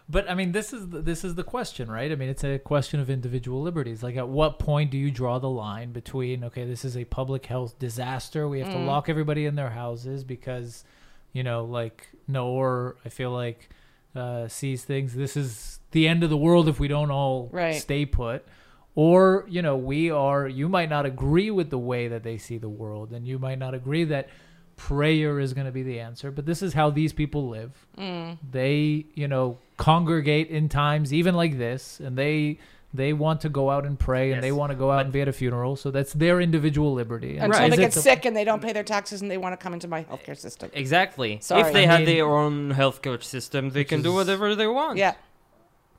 But 0.09 0.31
I 0.31 0.35
mean, 0.35 0.53
this 0.53 0.73
is 0.73 0.89
the, 0.89 1.01
this 1.01 1.23
is 1.23 1.35
the 1.35 1.45
question, 1.45 1.91
right? 1.91 2.11
I 2.11 2.15
mean, 2.15 2.31
it's 2.31 2.45
a 2.45 2.59
question 2.59 2.99
of 2.99 3.11
individual 3.11 3.61
liberties. 3.61 4.03
Like, 4.03 4.17
at 4.17 4.29
what 4.29 4.59
point 4.59 4.91
do 4.91 4.97
you 4.97 5.11
draw 5.11 5.39
the 5.39 5.51
line 5.51 5.93
between 5.93 6.45
okay, 6.45 6.65
this 6.65 6.85
is 6.85 6.97
a 6.97 7.05
public 7.05 7.45
health 7.45 7.79
disaster, 7.79 8.49
we 8.49 8.61
have 8.61 8.73
to 8.73 8.79
mm. 8.79 8.87
lock 8.87 9.11
everybody 9.11 9.45
in 9.45 9.55
their 9.55 9.71
houses 9.71 10.25
because, 10.25 10.85
you 11.33 11.43
know, 11.43 11.65
like 11.65 12.09
Naor, 12.31 12.95
I 13.05 13.09
feel 13.09 13.31
like 13.31 13.69
uh, 14.15 14.49
sees 14.49 14.85
things. 14.85 15.15
This 15.15 15.37
is 15.37 15.81
the 15.93 16.09
end 16.09 16.25
of 16.25 16.31
the 16.31 16.37
world 16.37 16.69
if 16.69 16.81
we 16.81 16.89
don't 16.89 17.11
all 17.11 17.49
Right. 17.53 17.75
stay 17.75 18.05
put. 18.07 18.45
Or 18.95 19.45
you 19.49 19.63
know, 19.63 19.77
we 19.77 20.11
are. 20.11 20.49
You 20.49 20.69
might 20.69 20.89
not 20.91 21.07
agree 21.07 21.51
with 21.53 21.71
the 21.71 21.79
way 21.79 22.09
that 22.09 22.25
they 22.25 22.37
see 22.37 22.59
the 22.59 22.69
world, 22.69 23.13
and 23.13 23.27
you 23.27 23.39
might 23.39 23.59
not 23.59 23.73
agree 23.75 24.05
that 24.05 24.29
prayer 24.77 25.39
is 25.41 25.53
going 25.55 25.67
to 25.67 25.73
be 25.73 25.83
the 25.83 26.01
answer. 26.01 26.31
But 26.31 26.47
this 26.47 26.63
is 26.63 26.73
how 26.73 26.91
these 26.91 27.13
people 27.13 27.49
live 27.49 27.87
they 28.53 29.07
you 29.15 29.27
know 29.29 29.59
congregate 29.77 30.49
in 30.51 30.69
times 30.69 31.13
even 31.13 31.35
like 31.35 31.59
this 31.59 31.99
and 32.01 32.17
they 32.17 32.59
they 32.95 33.13
want 33.13 33.41
to 33.43 33.49
go 33.49 33.69
out 33.71 33.85
and 33.85 33.99
pray 33.99 34.33
and 34.33 34.43
they 34.43 34.51
want 34.53 34.71
to 34.71 34.77
go 34.77 34.91
out 34.91 35.05
and 35.05 35.13
be 35.13 35.21
at 35.21 35.29
a 35.29 35.33
funeral 35.33 35.77
so 35.77 35.91
that's 35.91 36.13
their 36.15 36.41
individual 36.41 36.95
liberty 36.95 37.37
And 37.37 37.53
Until 37.53 37.65
is 37.67 37.71
they 37.71 37.77
get 37.77 37.93
the- 37.93 38.01
sick 38.01 38.25
and 38.25 38.35
they 38.37 38.45
don't 38.45 38.63
pay 38.63 38.73
their 38.73 38.83
taxes 38.85 39.21
and 39.21 39.31
they 39.31 39.37
want 39.37 39.53
to 39.53 39.57
come 39.63 39.75
into 39.75 39.89
my 39.89 40.05
healthcare 40.05 40.37
system. 40.37 40.71
Exactly. 40.73 41.39
Sorry. 41.43 41.61
If 41.63 41.73
they 41.75 41.85
I 41.85 41.91
had 41.93 42.01
mean- 42.01 42.07
their 42.17 42.27
own 42.27 42.73
healthcare 42.75 43.23
system, 43.23 43.71
they 43.71 43.81
Which 43.81 43.89
can 43.89 44.03
do 44.03 44.15
whatever 44.15 44.55
they 44.55 44.67
want. 44.67 44.97
Yeah, 44.97 45.15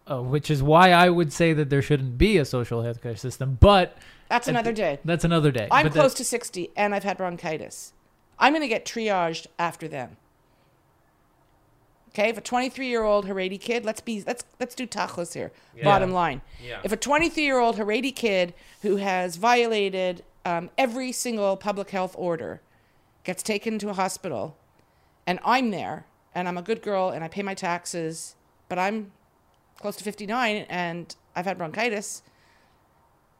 uh, 0.09 0.21
which 0.21 0.49
is 0.49 0.63
why 0.63 0.91
i 0.91 1.07
would 1.09 1.31
say 1.31 1.53
that 1.53 1.69
there 1.69 1.81
shouldn't 1.83 2.17
be 2.17 2.37
a 2.39 2.45
social 2.45 2.81
healthcare 2.81 3.17
system 3.17 3.57
but 3.59 3.95
that's 4.27 4.47
another 4.47 4.73
day. 4.73 4.97
that's 5.05 5.23
another 5.23 5.51
day 5.51 5.67
I'm 5.69 5.85
But 5.85 5.93
that- 5.93 5.99
close 5.99 6.15
to 6.15 6.23
60 6.23 6.71
and 6.75 6.95
I've 6.95 7.03
had 7.03 7.17
bronchitis. 7.17 7.93
I'm 8.39 8.53
going 8.53 8.61
to 8.61 8.67
get 8.67 8.85
triaged 8.85 9.45
after 9.59 9.87
them. 9.87 10.17
Okay, 12.09 12.29
if 12.29 12.37
a 12.37 12.41
23 12.41 12.87
year 12.87 13.03
old 13.03 13.25
Haredi 13.27 13.59
kid, 13.59 13.85
let's 13.85 14.01
be 14.01 14.23
let's 14.25 14.43
let's 14.59 14.73
do 14.75 14.87
tachles 14.87 15.33
here. 15.33 15.51
Bottom 15.83 16.11
line, 16.11 16.41
Yeah. 16.63 16.79
if 16.83 16.91
a 16.91 16.97
23 16.97 17.43
year 17.43 17.59
old 17.59 17.77
Haredi 17.77 18.15
kid 18.15 18.53
who 18.81 18.95
has 18.97 19.35
violated 19.35 20.23
um, 20.45 20.69
every 20.77 21.11
single 21.11 21.55
public 21.57 21.91
health 21.91 22.15
order 22.17 22.61
gets 23.23 23.43
taken 23.43 23.77
to 23.79 23.89
a 23.89 23.93
hospital, 23.93 24.57
and 25.27 25.39
I'm 25.45 25.69
there, 25.71 26.05
and 26.33 26.47
I'm 26.47 26.57
a 26.57 26.61
good 26.63 26.81
girl, 26.81 27.09
and 27.09 27.23
I 27.23 27.27
pay 27.27 27.43
my 27.43 27.53
taxes, 27.53 28.35
but 28.69 28.79
I'm 28.79 29.11
close 29.79 29.95
to 29.97 30.03
59 30.03 30.65
and 30.69 31.15
I've 31.35 31.45
had 31.45 31.57
bronchitis. 31.57 32.21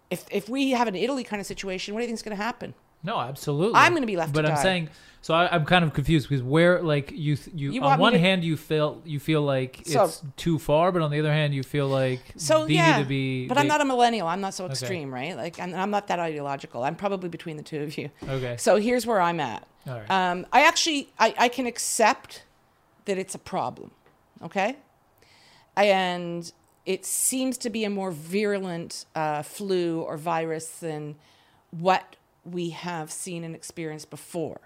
If 0.10 0.26
if 0.32 0.48
we 0.48 0.72
have 0.72 0.88
an 0.88 0.96
Italy 0.96 1.24
kind 1.24 1.40
of 1.40 1.46
situation, 1.48 1.94
what 1.94 2.02
do 2.02 2.04
you 2.04 2.08
think 2.08 2.18
is 2.20 2.24
going 2.24 2.38
to 2.38 2.44
happen? 2.44 2.74
No 3.04 3.20
absolutely 3.20 3.76
I'm 3.76 3.94
gonna 3.94 4.06
be 4.06 4.18
left 4.18 4.34
but 4.34 4.42
to 4.44 4.50
i'm 4.50 4.56
die. 4.56 4.62
saying 4.64 4.90
so 5.22 5.34
I, 5.34 5.54
i'm 5.56 5.66
kind 5.66 5.84
of 5.86 5.94
confused 5.94 6.28
because 6.30 6.44
where 6.44 6.82
like 6.82 7.12
you 7.12 7.38
you, 7.54 7.72
You 7.74 7.82
on 7.84 8.00
one 8.00 8.14
to- 8.14 8.20
hand 8.20 8.44
you 8.44 8.56
feel 8.58 9.02
you 9.06 9.20
feel 9.20 9.42
like 9.42 9.82
So- 9.86 10.06
it's 10.06 10.22
too 10.38 10.60
far 10.60 10.92
but 10.92 11.02
on 11.02 11.12
the 11.12 11.20
other 11.20 11.32
hand 11.32 11.54
you 11.54 11.64
feel 11.64 11.88
like 11.88 12.22
So 12.38 12.66
they 12.66 12.74
yeah, 12.76 12.98
need 12.98 13.04
to 13.04 13.10
be 13.10 13.48
but 13.48 13.58
I'm 13.58 13.68
not 13.68 13.82
a 13.82 13.86
millennial. 13.86 14.28
I'm 14.28 14.42
not 14.42 14.54
so 14.54 14.66
Okay. 14.66 14.72
extreme, 14.74 15.14
right? 15.14 15.36
Like 15.36 15.60
I'm, 15.60 15.74
I'm 15.76 15.92
not 15.92 16.08
that 16.08 16.20
ideological. 16.20 16.84
I'm 16.84 16.96
probably 16.96 17.30
between 17.30 17.58
the 17.58 17.64
two 17.64 17.82
of 17.84 17.98
you. 17.98 18.10
okay 18.28 18.56
So 18.58 18.78
here's 18.78 19.06
where 19.06 19.22
I'm 19.22 19.40
at. 19.40 19.68
all 19.88 19.94
right 20.00 20.10
Um, 20.12 20.46
I 20.54 20.62
actually 20.68 21.10
I, 21.20 21.34
I 21.38 21.48
can 21.50 21.66
accept 21.68 22.44
that 23.06 23.18
it's 23.18 23.34
a 23.36 23.40
problem, 23.40 23.92
okay, 24.44 24.78
and 25.76 26.52
it 26.86 27.06
seems 27.06 27.58
to 27.60 27.70
be 27.70 27.84
a 27.84 27.90
more 27.90 28.12
virulent 28.12 29.06
uh, 29.16 29.42
flu 29.42 30.02
or 30.02 30.18
virus 30.18 30.68
than 30.80 31.16
what 31.72 32.16
we 32.44 32.70
have 32.72 33.12
seen 33.12 33.44
and 33.44 33.56
experienced 33.56 34.10
before 34.10 34.62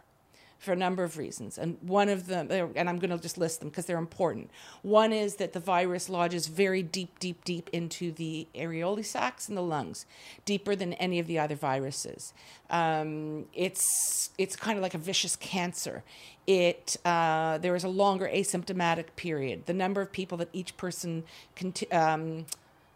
for 0.63 0.71
a 0.71 0.75
number 0.75 1.03
of 1.03 1.17
reasons. 1.17 1.57
And 1.57 1.77
one 1.81 2.07
of 2.07 2.27
them, 2.27 2.47
and 2.49 2.89
I'm 2.89 2.97
going 2.97 3.09
to 3.09 3.17
just 3.17 3.37
list 3.37 3.59
them 3.59 3.69
because 3.69 3.85
they're 3.85 3.97
important. 3.97 4.49
One 4.81 5.11
is 5.11 5.35
that 5.35 5.51
the 5.51 5.59
virus 5.59 6.09
lodges 6.09 6.47
very 6.47 6.81
deep, 6.81 7.19
deep, 7.19 7.43
deep 7.43 7.69
into 7.73 8.11
the 8.13 8.47
areoli 8.55 9.05
sacs 9.05 9.49
in 9.49 9.55
the 9.55 9.61
lungs, 9.61 10.05
deeper 10.45 10.75
than 10.75 10.93
any 10.93 11.19
of 11.19 11.27
the 11.27 11.37
other 11.37 11.55
viruses. 11.55 12.33
Um, 12.69 13.45
it's 13.53 14.31
it's 14.37 14.55
kind 14.55 14.77
of 14.77 14.81
like 14.81 14.93
a 14.93 14.97
vicious 14.97 15.35
cancer. 15.35 16.03
It 16.47 16.95
uh, 17.03 17.57
there 17.57 17.75
is 17.75 17.83
a 17.83 17.89
longer 17.89 18.29
asymptomatic 18.33 19.15
period. 19.17 19.65
The 19.65 19.73
number 19.73 20.01
of 20.01 20.11
people 20.13 20.37
that 20.37 20.49
each 20.53 20.77
person 20.77 21.23
conti- 21.55 21.91
um, 21.91 22.45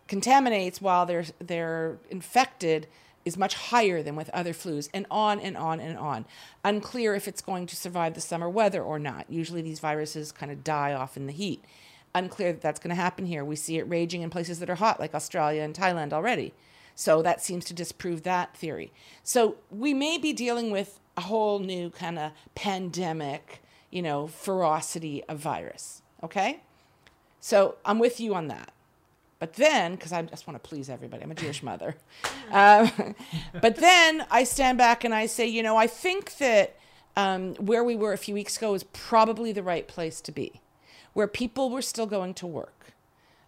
contaminates 0.08 0.82
while 0.82 1.06
they're 1.06 1.26
they're 1.40 1.98
infected 2.10 2.88
is 3.28 3.38
much 3.38 3.56
higher 3.56 4.02
than 4.02 4.16
with 4.16 4.30
other 4.30 4.54
flus 4.54 4.90
and 4.94 5.06
on 5.12 5.40
and 5.40 5.56
on 5.56 5.80
and 5.80 5.98
on 5.98 6.26
unclear 6.64 7.14
if 7.14 7.28
it's 7.28 7.42
going 7.42 7.68
to 7.68 7.76
survive 7.76 8.14
the 8.14 8.22
summer 8.22 8.50
weather 8.50 8.82
or 8.82 8.98
not 8.98 9.26
usually 9.30 9.62
these 9.62 9.80
viruses 9.80 10.32
kind 10.32 10.52
of 10.52 10.64
die 10.64 10.94
off 10.94 11.16
in 11.16 11.28
the 11.28 11.34
heat 11.34 11.64
unclear 12.18 12.52
that 12.52 12.62
that's 12.62 12.80
going 12.80 12.90
to 12.90 13.02
happen 13.02 13.26
here. 13.26 13.46
We 13.46 13.56
see 13.56 13.78
it 13.78 13.90
raging 13.90 14.22
in 14.22 14.30
places 14.30 14.60
that 14.60 14.70
are 14.70 14.76
hot, 14.76 15.00
like 15.00 15.16
Australia 15.16 15.62
and 15.62 15.74
Thailand 15.74 16.14
already. 16.14 16.54
So 16.96 17.22
that 17.22 17.44
seems 17.44 17.64
to 17.66 17.74
disprove 17.74 18.24
that 18.24 18.58
theory. 18.58 18.92
So 19.24 19.58
we 19.70 19.94
may 19.94 20.18
be 20.18 20.34
dealing 20.34 20.72
with 20.72 21.00
a 21.16 21.22
whole 21.22 21.60
new 21.60 21.90
kind 21.92 22.18
of 22.18 22.32
pandemic, 22.56 23.62
you 23.92 24.02
know, 24.02 24.28
ferocity 24.28 25.24
of 25.26 25.38
virus. 25.38 26.02
Okay? 26.24 26.62
So 27.40 27.76
I'm 27.86 28.00
with 28.00 28.20
you 28.20 28.34
on 28.34 28.48
that. 28.48 28.72
But 29.40 29.54
then, 29.54 29.96
because 29.96 30.12
I 30.12 30.22
just 30.24 30.48
want 30.48 30.62
to 30.62 30.68
please 30.68 30.90
everybody, 30.90 31.24
I'm 31.24 31.32
a 31.32 31.36
Jewish 31.36 31.62
mother. 31.62 31.96
Um, 32.52 33.16
but 33.62 33.76
then 33.76 34.26
I 34.32 34.44
stand 34.44 34.78
back 34.78 35.04
and 35.04 35.14
I 35.14 35.28
say, 35.28 35.46
you 35.46 35.62
know, 35.62 35.78
I 35.78 35.88
think 35.88 36.38
that 36.38 36.76
um, 37.16 37.56
where 37.56 37.84
we 37.84 37.96
were 37.96 38.14
a 38.14 38.18
few 38.18 38.34
weeks 38.34 38.58
ago 38.58 38.74
is 38.74 38.84
probably 38.84 39.52
the 39.52 39.64
right 39.64 39.88
place 39.88 40.22
to 40.22 40.32
be, 40.32 40.62
where 41.14 41.28
people 41.28 41.70
were 41.70 41.82
still 41.82 42.06
going 42.06 42.34
to 42.36 42.48
work. 42.48 42.94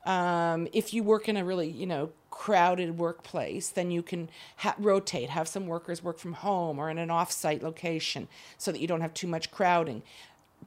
Um, 0.05 0.67
if 0.73 0.93
you 0.93 1.03
work 1.03 1.27
in 1.27 1.37
a 1.37 1.45
really, 1.45 1.69
you 1.69 1.85
know, 1.85 2.11
crowded 2.31 2.97
workplace, 2.97 3.69
then 3.69 3.91
you 3.91 4.01
can 4.01 4.29
ha- 4.57 4.75
rotate, 4.77 5.29
have 5.29 5.47
some 5.47 5.67
workers 5.67 6.03
work 6.03 6.17
from 6.17 6.33
home 6.33 6.79
or 6.79 6.89
in 6.89 6.97
an 6.97 7.11
off-site 7.11 7.61
location 7.61 8.27
so 8.57 8.71
that 8.71 8.79
you 8.79 8.87
don't 8.87 9.01
have 9.01 9.13
too 9.13 9.27
much 9.27 9.51
crowding. 9.51 10.01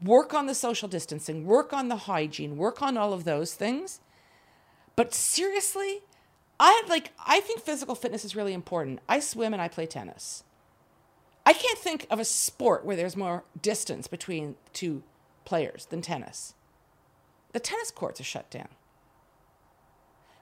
Work 0.02 0.34
on 0.34 0.46
the 0.46 0.54
social 0.54 0.88
distancing, 0.88 1.46
work 1.46 1.72
on 1.72 1.88
the 1.88 1.96
hygiene, 1.96 2.56
work 2.56 2.82
on 2.82 2.96
all 2.96 3.12
of 3.12 3.24
those 3.24 3.54
things. 3.54 4.00
But 4.96 5.14
seriously, 5.14 6.00
I 6.60 6.82
like 6.88 7.12
I 7.18 7.40
think 7.40 7.60
physical 7.60 7.94
fitness 7.94 8.24
is 8.24 8.36
really 8.36 8.52
important. 8.52 9.00
I 9.08 9.20
swim 9.20 9.52
and 9.52 9.62
I 9.62 9.68
play 9.68 9.86
tennis. 9.86 10.44
I 11.44 11.52
can't 11.52 11.78
think 11.78 12.06
of 12.10 12.20
a 12.20 12.24
sport 12.24 12.84
where 12.84 12.96
there's 12.96 13.16
more 13.16 13.44
distance 13.60 14.06
between 14.06 14.54
two 14.72 15.02
players 15.44 15.86
than 15.86 16.00
tennis. 16.00 16.54
The 17.52 17.60
tennis 17.60 17.90
courts 17.90 18.20
are 18.20 18.24
shut 18.24 18.50
down. 18.50 18.68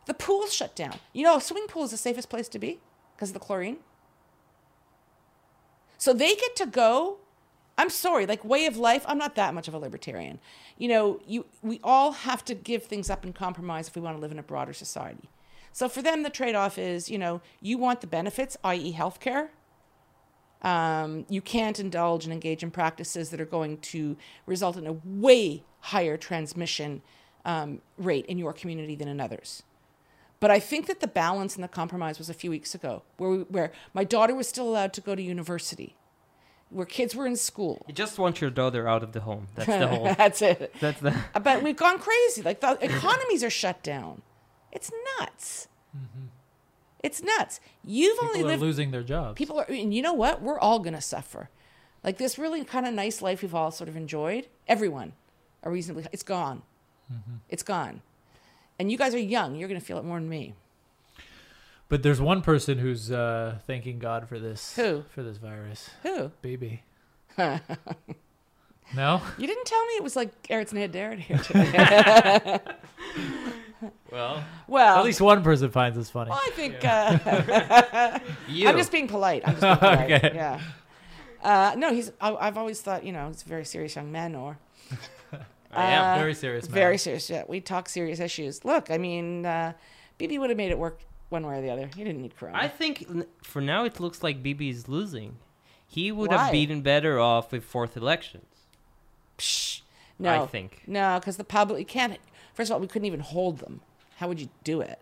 The 0.06 0.14
pool's 0.14 0.52
shut 0.52 0.74
down. 0.76 0.96
You 1.12 1.24
know, 1.24 1.36
a 1.36 1.40
swimming 1.40 1.68
pool 1.68 1.84
is 1.84 1.90
the 1.90 1.96
safest 1.96 2.28
place 2.28 2.48
to 2.48 2.58
be 2.58 2.80
because 3.14 3.30
of 3.30 3.34
the 3.34 3.40
chlorine. 3.40 3.78
So 5.98 6.12
they 6.12 6.34
get 6.34 6.56
to 6.56 6.66
go. 6.66 7.18
I'm 7.80 7.88
sorry, 7.88 8.26
like 8.26 8.44
way 8.44 8.66
of 8.66 8.76
life, 8.76 9.06
I'm 9.08 9.16
not 9.16 9.36
that 9.36 9.54
much 9.54 9.66
of 9.66 9.72
a 9.72 9.78
libertarian. 9.78 10.38
You 10.76 10.88
know, 10.88 11.20
you 11.26 11.46
we 11.62 11.80
all 11.82 12.12
have 12.12 12.44
to 12.44 12.54
give 12.54 12.84
things 12.84 13.08
up 13.08 13.24
and 13.24 13.34
compromise 13.34 13.88
if 13.88 13.96
we 13.96 14.02
want 14.02 14.18
to 14.18 14.20
live 14.20 14.32
in 14.32 14.38
a 14.38 14.42
broader 14.42 14.74
society. 14.74 15.30
So 15.72 15.88
for 15.88 16.02
them, 16.02 16.22
the 16.22 16.28
trade-off 16.28 16.76
is, 16.76 17.08
you 17.08 17.16
know, 17.16 17.40
you 17.62 17.78
want 17.78 18.02
the 18.02 18.06
benefits, 18.06 18.58
i.e., 18.64 18.92
healthcare. 18.92 19.48
Um, 20.60 21.24
you 21.30 21.40
can't 21.40 21.80
indulge 21.80 22.24
and 22.24 22.34
engage 22.34 22.62
in 22.62 22.70
practices 22.70 23.30
that 23.30 23.40
are 23.40 23.46
going 23.46 23.78
to 23.78 24.18
result 24.44 24.76
in 24.76 24.86
a 24.86 24.96
way 25.02 25.64
higher 25.78 26.18
transmission 26.18 27.00
um, 27.46 27.80
rate 27.96 28.26
in 28.26 28.36
your 28.36 28.52
community 28.52 28.94
than 28.94 29.08
in 29.08 29.22
others. 29.22 29.62
But 30.38 30.50
I 30.50 30.60
think 30.60 30.86
that 30.86 31.00
the 31.00 31.06
balance 31.06 31.54
and 31.54 31.64
the 31.64 31.68
compromise 31.68 32.18
was 32.18 32.28
a 32.28 32.34
few 32.34 32.50
weeks 32.50 32.74
ago, 32.74 33.04
where 33.16 33.30
we, 33.30 33.38
where 33.44 33.72
my 33.94 34.04
daughter 34.04 34.34
was 34.34 34.48
still 34.48 34.68
allowed 34.68 34.92
to 34.94 35.00
go 35.00 35.14
to 35.14 35.22
university, 35.22 35.96
where 36.70 36.86
kids 36.86 37.14
were 37.14 37.26
in 37.26 37.36
school. 37.36 37.84
You 37.88 37.94
just 37.94 38.18
want 38.18 38.40
your 38.40 38.50
daughter 38.50 38.88
out 38.88 39.02
of 39.02 39.12
the 39.12 39.20
home. 39.20 39.48
That's 39.54 39.66
the 39.68 39.86
whole. 39.92 40.04
That's 40.14 40.40
it. 40.42 40.74
That's 40.80 41.00
the. 41.00 41.14
But 41.42 41.62
we've 41.62 41.76
gone 41.76 41.98
crazy. 41.98 42.42
Like 42.42 42.60
the 42.60 42.78
economies 42.82 43.42
are 43.44 43.50
shut 43.50 43.82
down. 43.82 44.22
It's 44.72 44.90
nuts. 45.18 45.68
Mm-hmm. 45.96 46.26
It's 47.02 47.22
nuts. 47.22 47.60
You've 47.84 48.18
only 48.20 48.34
People 48.34 48.46
are 48.46 48.50
lived. 48.52 48.62
losing 48.62 48.90
their 48.90 49.02
jobs. 49.02 49.36
people 49.36 49.58
are, 49.58 49.64
and 49.68 49.92
you 49.92 50.02
know 50.02 50.12
what? 50.12 50.42
We're 50.42 50.58
all 50.60 50.78
gonna 50.78 51.00
suffer. 51.00 51.48
Like 52.04 52.18
this 52.18 52.38
really 52.38 52.64
kind 52.64 52.86
of 52.86 52.94
nice 52.94 53.20
life 53.20 53.42
we've 53.42 53.54
all 53.54 53.70
sort 53.70 53.88
of 53.88 53.96
enjoyed. 53.96 54.46
Everyone, 54.68 55.12
are 55.62 55.72
reasonably. 55.72 56.06
It's 56.12 56.22
gone. 56.22 56.62
Mm-hmm. 57.12 57.36
It's 57.48 57.62
gone. 57.62 58.02
And 58.78 58.90
you 58.92 58.96
guys 58.96 59.14
are 59.14 59.18
young. 59.18 59.56
You're 59.56 59.68
gonna 59.68 59.80
feel 59.80 59.98
it 59.98 60.04
more 60.04 60.18
than 60.20 60.28
me. 60.28 60.54
But 61.90 62.02
there's 62.02 62.20
one 62.20 62.40
person 62.40 62.78
who's 62.78 63.10
uh, 63.12 63.58
thanking 63.66 63.98
God 63.98 64.26
for 64.28 64.38
this. 64.38 64.74
Who? 64.76 65.02
For 65.10 65.22
this 65.22 65.36
virus. 65.36 65.90
Who? 66.04 66.30
Bibi. 66.40 66.82
no? 67.38 67.60
You 69.38 69.46
didn't 69.46 69.64
tell 69.66 69.84
me 69.86 69.92
it 69.94 70.02
was 70.02 70.16
like 70.16 70.30
Eretz 70.48 70.72
Nehederet 70.72 71.18
here 71.18 71.38
today. 71.42 72.58
Well, 74.10 74.44
well, 74.66 74.98
At 74.98 75.04
least 75.04 75.20
one 75.20 75.42
person 75.42 75.70
finds 75.70 75.96
this 75.96 76.10
funny. 76.10 76.30
well, 76.30 76.40
I 76.44 76.50
think 76.50 76.84
uh, 76.84 78.18
you. 78.48 78.68
I'm 78.68 78.76
just 78.76 78.92
being 78.92 79.08
polite. 79.08 79.42
I'm 79.46 79.56
just 79.56 79.62
being 79.62 79.76
polite. 79.78 80.12
Okay. 80.12 80.32
Yeah. 80.34 80.60
Uh, 81.42 81.74
no, 81.76 81.92
he's. 81.92 82.12
I, 82.20 82.34
I've 82.34 82.58
always 82.58 82.80
thought, 82.82 83.04
you 83.04 83.12
know, 83.12 83.28
he's 83.28 83.42
a 83.42 83.48
very 83.48 83.64
serious 83.64 83.96
young 83.96 84.12
man, 84.12 84.34
or 84.34 84.58
I 85.72 85.92
am. 85.92 86.04
uh, 86.04 86.18
Very 86.20 86.34
serious 86.34 86.68
man. 86.68 86.74
very 86.74 86.98
serious. 86.98 87.30
Yeah, 87.30 87.44
we 87.48 87.60
talk 87.60 87.88
serious 87.88 88.20
issues. 88.20 88.64
Look, 88.64 88.90
I 88.90 88.98
mean, 88.98 89.46
uh, 89.46 89.72
BB 90.18 90.38
would 90.38 90.50
have 90.50 90.56
made 90.58 90.70
it 90.72 90.78
work 90.78 91.00
one 91.30 91.46
way 91.46 91.58
or 91.58 91.62
the 91.62 91.70
other. 91.70 91.88
He 91.96 92.04
didn't 92.04 92.20
need 92.22 92.36
Corona. 92.36 92.58
I 92.58 92.68
think 92.68 93.06
for 93.42 93.60
now 93.62 93.84
it 93.84 93.98
looks 93.98 94.22
like 94.22 94.42
Bibi 94.42 94.68
is 94.68 94.88
losing. 94.88 95.36
He 95.86 96.12
would 96.12 96.30
Why? 96.30 96.36
have 96.44 96.52
been 96.52 96.82
better 96.82 97.18
off 97.18 97.50
with 97.50 97.64
fourth 97.64 97.96
elections. 97.96 98.44
Psh, 99.38 99.80
no, 100.18 100.42
I 100.42 100.46
think. 100.46 100.82
no, 100.86 101.18
because 101.18 101.36
the 101.36 101.44
public 101.44 101.78
you 101.80 101.86
can't. 101.86 102.18
First 102.54 102.70
of 102.70 102.74
all, 102.74 102.80
we 102.80 102.86
couldn't 102.86 103.06
even 103.06 103.20
hold 103.20 103.58
them. 103.58 103.80
How 104.18 104.28
would 104.28 104.38
you 104.40 104.50
do 104.64 104.80
it? 104.82 104.98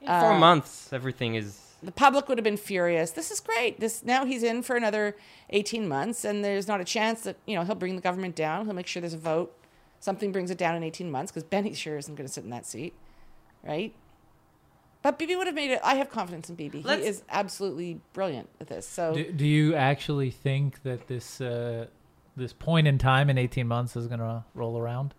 In 0.00 0.06
four 0.08 0.32
Uh, 0.32 0.38
months, 0.38 0.92
everything 0.92 1.34
is. 1.34 1.60
the 1.82 1.92
public 1.92 2.28
would 2.28 2.38
have 2.38 2.44
been 2.44 2.56
furious. 2.56 3.10
This 3.10 3.30
is 3.30 3.40
great. 3.40 3.78
This 3.78 4.02
now 4.04 4.24
he's 4.24 4.42
in 4.42 4.62
for 4.62 4.74
another 4.76 5.16
18 5.50 5.86
months, 5.86 6.24
and 6.24 6.44
there's 6.44 6.66
not 6.66 6.80
a 6.80 6.84
chance 6.84 7.22
that 7.22 7.36
you 7.46 7.54
know 7.56 7.62
he'll 7.64 7.74
bring 7.74 7.94
the 7.96 8.02
government 8.02 8.34
down. 8.34 8.64
He'll 8.64 8.74
make 8.74 8.86
sure 8.86 9.00
there's 9.00 9.14
a 9.14 9.18
vote. 9.18 9.52
Something 10.00 10.32
brings 10.32 10.50
it 10.50 10.58
down 10.58 10.74
in 10.76 10.82
18 10.82 11.10
months 11.10 11.30
because 11.32 11.42
Benny 11.44 11.74
sure 11.74 11.96
isn't 11.98 12.14
going 12.14 12.26
to 12.26 12.32
sit 12.32 12.44
in 12.44 12.50
that 12.50 12.66
seat, 12.66 12.94
right? 13.62 13.94
But 15.06 15.20
BB 15.20 15.38
would 15.38 15.46
have 15.46 15.54
made 15.54 15.70
it. 15.70 15.78
I 15.84 15.94
have 15.94 16.10
confidence 16.10 16.50
in 16.50 16.56
BB. 16.56 16.84
Let's- 16.84 17.02
He 17.04 17.08
is 17.08 17.22
absolutely 17.28 18.00
brilliant 18.12 18.48
at 18.60 18.66
this. 18.66 18.88
So 18.88 19.14
Do, 19.14 19.30
do 19.30 19.46
you 19.46 19.72
actually 19.76 20.32
think 20.32 20.82
that 20.82 21.06
this 21.06 21.40
uh, 21.40 21.86
this 22.36 22.52
point 22.52 22.88
in 22.88 22.98
time 22.98 23.30
in 23.30 23.38
18 23.38 23.68
months 23.68 23.94
is 23.94 24.08
going 24.08 24.18
to 24.18 24.42
roll 24.54 24.76
around? 24.76 25.14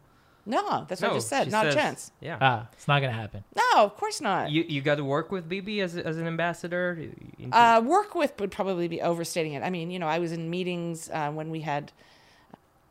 no, 0.45 0.85
that's 0.89 1.01
what 1.01 1.11
I 1.11 1.13
just 1.13 1.29
said. 1.29 1.49
Not 1.51 1.65
says- 1.65 1.73
a 1.73 1.77
chance. 1.77 2.11
Yeah. 2.19 2.37
Ah, 2.41 2.67
it's 2.73 2.87
not 2.87 2.99
going 2.99 3.13
to 3.13 3.17
happen. 3.17 3.45
No, 3.55 3.83
of 3.85 3.95
course 3.95 4.19
not. 4.19 4.51
you 4.51 4.63
you 4.67 4.81
got 4.81 4.95
to 4.95 5.05
work 5.05 5.31
with 5.31 5.47
BB 5.47 5.79
as 5.81 5.95
as 5.95 6.17
an 6.17 6.27
ambassador. 6.27 6.99
into- 7.39 7.57
Uh, 7.57 7.79
work 7.79 8.13
with 8.13 8.37
would 8.41 8.51
probably 8.51 8.89
be 8.89 9.01
overstating 9.01 9.53
it. 9.53 9.63
I 9.63 9.69
mean, 9.69 9.89
you 9.89 9.99
know, 9.99 10.07
I 10.07 10.19
was 10.19 10.33
in 10.33 10.49
meetings 10.49 11.09
uh, 11.13 11.31
when 11.31 11.49
we 11.49 11.61
had 11.61 11.93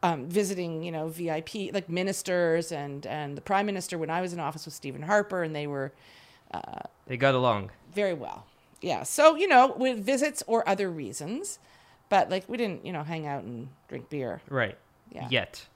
um, 0.02 0.28
visiting, 0.30 0.82
you 0.82 0.92
know, 0.92 1.08
VIP 1.08 1.74
like 1.74 1.90
ministers 1.90 2.72
and 2.72 3.04
and 3.04 3.36
the 3.36 3.42
prime 3.42 3.66
minister 3.66 3.98
when 3.98 4.08
I 4.08 4.22
was 4.22 4.32
in 4.32 4.40
office 4.40 4.64
with 4.64 4.74
Stephen 4.74 5.02
Harper, 5.02 5.42
and 5.42 5.54
they 5.54 5.66
were 5.66 5.92
they 7.06 7.16
got 7.16 7.34
along. 7.34 7.70
very 7.94 8.14
well. 8.14 8.46
Yeah. 8.80 9.02
So 9.04 9.36
you 9.36 9.48
know, 9.48 9.74
with 9.76 9.98
visits 10.04 10.42
or 10.46 10.68
other 10.68 10.90
reasons, 10.90 11.58
but 12.08 12.30
like 12.30 12.48
we 12.48 12.56
didn't, 12.56 12.84
you 12.84 12.92
know, 12.92 13.02
hang 13.02 13.26
out 13.26 13.42
and 13.44 13.68
drink 13.88 14.08
beer. 14.10 14.40
Right. 14.48 14.76
Yeah. 15.10 15.28
Yet. 15.30 15.66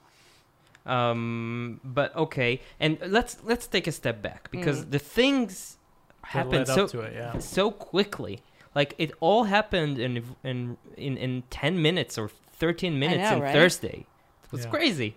Um, 0.85 1.79
but 1.83 2.15
okay, 2.15 2.59
and 2.79 2.97
let's 3.05 3.37
let's 3.43 3.67
take 3.67 3.85
a 3.87 3.91
step 3.91 4.21
back 4.21 4.49
because 4.51 4.85
the 4.87 4.97
things 4.99 5.77
happened 6.23 6.67
so 6.67 6.87
to 6.87 7.01
it, 7.01 7.13
yeah. 7.13 7.37
so 7.39 7.69
quickly. 7.71 8.41
Like 8.73 8.95
it 8.97 9.11
all 9.19 9.43
happened 9.43 9.99
in 9.99 10.23
in 10.43 10.77
in 10.97 11.17
in 11.17 11.43
ten 11.51 11.81
minutes 11.81 12.17
or 12.17 12.29
thirteen 12.53 12.97
minutes 12.97 13.29
know, 13.29 13.35
on 13.35 13.41
right? 13.41 13.53
Thursday. 13.53 14.05
It 14.45 14.51
was 14.51 14.63
Yeah. 14.65 14.71
crazy. 14.71 15.15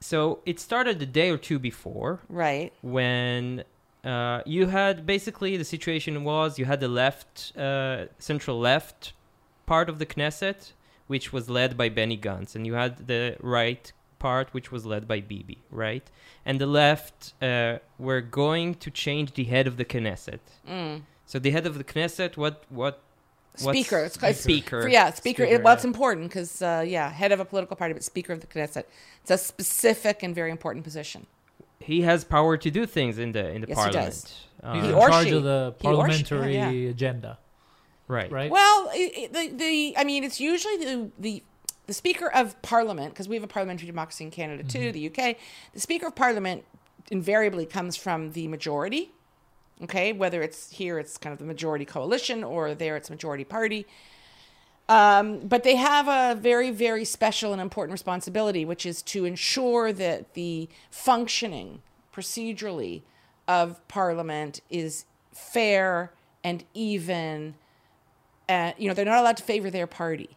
So 0.00 0.40
it 0.44 0.58
started 0.60 1.00
a 1.00 1.06
day 1.06 1.30
or 1.30 1.38
two 1.38 1.58
before 1.58 2.20
Right. 2.28 2.72
when 2.82 3.64
uh, 4.04 4.42
you 4.44 4.66
had 4.66 5.06
basically 5.06 5.56
the 5.56 5.64
situation 5.64 6.24
was 6.24 6.58
you 6.58 6.66
had 6.66 6.80
the 6.80 6.88
left 6.88 7.56
uh, 7.56 8.06
central 8.18 8.58
left 8.58 9.12
part 9.66 9.88
of 9.88 9.98
the 9.98 10.06
Knesset, 10.06 10.72
which 11.06 11.32
was 11.32 11.48
led 11.48 11.76
by 11.76 11.88
Benny 11.88 12.18
Gantz, 12.18 12.54
and 12.54 12.66
you 12.66 12.74
had 12.74 13.06
the 13.06 13.36
right 13.40 13.92
part, 14.18 14.52
which 14.52 14.70
was 14.70 14.84
led 14.84 15.08
by 15.08 15.20
Bibi, 15.20 15.58
right? 15.70 16.06
And 16.44 16.60
the 16.60 16.66
left 16.66 17.34
uh, 17.42 17.78
were 17.98 18.20
going 18.20 18.74
to 18.76 18.90
change 18.90 19.34
the 19.34 19.44
head 19.44 19.66
of 19.66 19.76
the 19.76 19.84
Knesset. 19.84 20.40
Mm. 20.68 21.02
So 21.26 21.38
the 21.38 21.50
head 21.50 21.66
of 21.66 21.78
the 21.78 21.84
Knesset, 21.84 22.36
what 22.36 22.64
what 22.68 23.00
Speaker. 23.56 23.98
It's 24.00 24.16
called 24.16 24.34
speaker. 24.34 24.88
Yeah, 24.88 25.10
speaker. 25.12 25.46
Speaker, 25.46 25.62
well, 25.62 25.74
it's 25.74 25.84
important 25.84 26.28
because 26.28 26.60
uh, 26.60 26.84
yeah, 26.86 27.08
head 27.10 27.30
of 27.30 27.40
a 27.40 27.44
political 27.44 27.76
party, 27.76 27.94
but 27.94 28.02
speaker 28.02 28.32
of 28.32 28.40
the 28.40 28.46
Knesset. 28.48 28.84
It's 29.22 29.30
a 29.30 29.38
specific 29.38 30.22
and 30.22 30.34
very 30.34 30.50
important 30.50 30.84
position. 30.84 31.26
He 31.84 32.02
has 32.02 32.24
power 32.24 32.56
to 32.56 32.70
do 32.70 32.86
things 32.86 33.18
in 33.18 33.32
the 33.32 33.50
in 33.50 33.60
the 33.62 33.68
Yes, 33.68 33.76
he 33.78 33.82
parliament. 33.82 34.06
does. 34.06 34.46
Uh, 34.62 34.74
He's 34.74 34.84
in 34.84 34.90
charge 34.92 35.26
she. 35.28 35.36
of 35.36 35.42
the 35.42 35.74
He 35.80 35.86
or 35.88 35.92
she, 35.92 35.96
parliamentary 35.96 36.54
yeah, 36.54 36.90
agenda, 36.90 37.38
right. 38.08 38.30
right? 38.30 38.50
Well, 38.50 38.88
i 38.92 39.12
i 39.16 39.28
the 39.32 39.54
the 39.56 39.94
I 39.98 40.04
mean, 40.04 40.24
it's 40.24 40.40
usually 40.40 40.76
the 40.78 41.10
the 41.18 41.42
the 41.86 41.92
Speaker 41.94 42.30
of 42.32 42.60
Parliament 42.62 43.12
because 43.12 43.28
we 43.28 43.34
have 43.36 43.44
a 43.44 43.52
parliamentary 43.56 43.86
democracy 43.86 44.24
in 44.24 44.30
Canada 44.30 44.62
too, 44.64 44.90
the 44.92 45.06
UK. 45.08 45.36
The 45.74 45.80
Speaker 45.80 46.06
of 46.06 46.14
Parliament 46.14 46.64
invariably 47.10 47.66
comes 47.66 47.96
from 47.96 48.32
the 48.32 48.48
majority. 48.48 49.12
Okay, 49.82 50.12
whether 50.12 50.40
it's 50.40 50.70
here, 50.70 50.98
it's 50.98 51.18
kind 51.18 51.32
of 51.32 51.38
the 51.38 51.44
majority 51.44 51.84
coalition, 51.84 52.42
or 52.44 52.74
there, 52.74 52.96
it's 52.96 53.10
majority 53.10 53.44
party. 53.44 53.86
Um, 54.88 55.40
but 55.40 55.64
they 55.64 55.76
have 55.76 56.08
a 56.08 56.38
very, 56.38 56.70
very 56.70 57.04
special 57.04 57.52
and 57.52 57.60
important 57.60 57.92
responsibility, 57.92 58.64
which 58.64 58.84
is 58.84 59.00
to 59.02 59.24
ensure 59.24 59.92
that 59.92 60.34
the 60.34 60.68
functioning 60.90 61.80
procedurally 62.14 63.02
of 63.48 63.86
Parliament 63.88 64.60
is 64.70 65.06
fair 65.32 66.12
and 66.42 66.64
even. 66.74 67.54
Uh, 68.46 68.72
you 68.76 68.88
know, 68.88 68.94
they're 68.94 69.06
not 69.06 69.20
allowed 69.20 69.38
to 69.38 69.42
favor 69.42 69.70
their 69.70 69.86
party. 69.86 70.36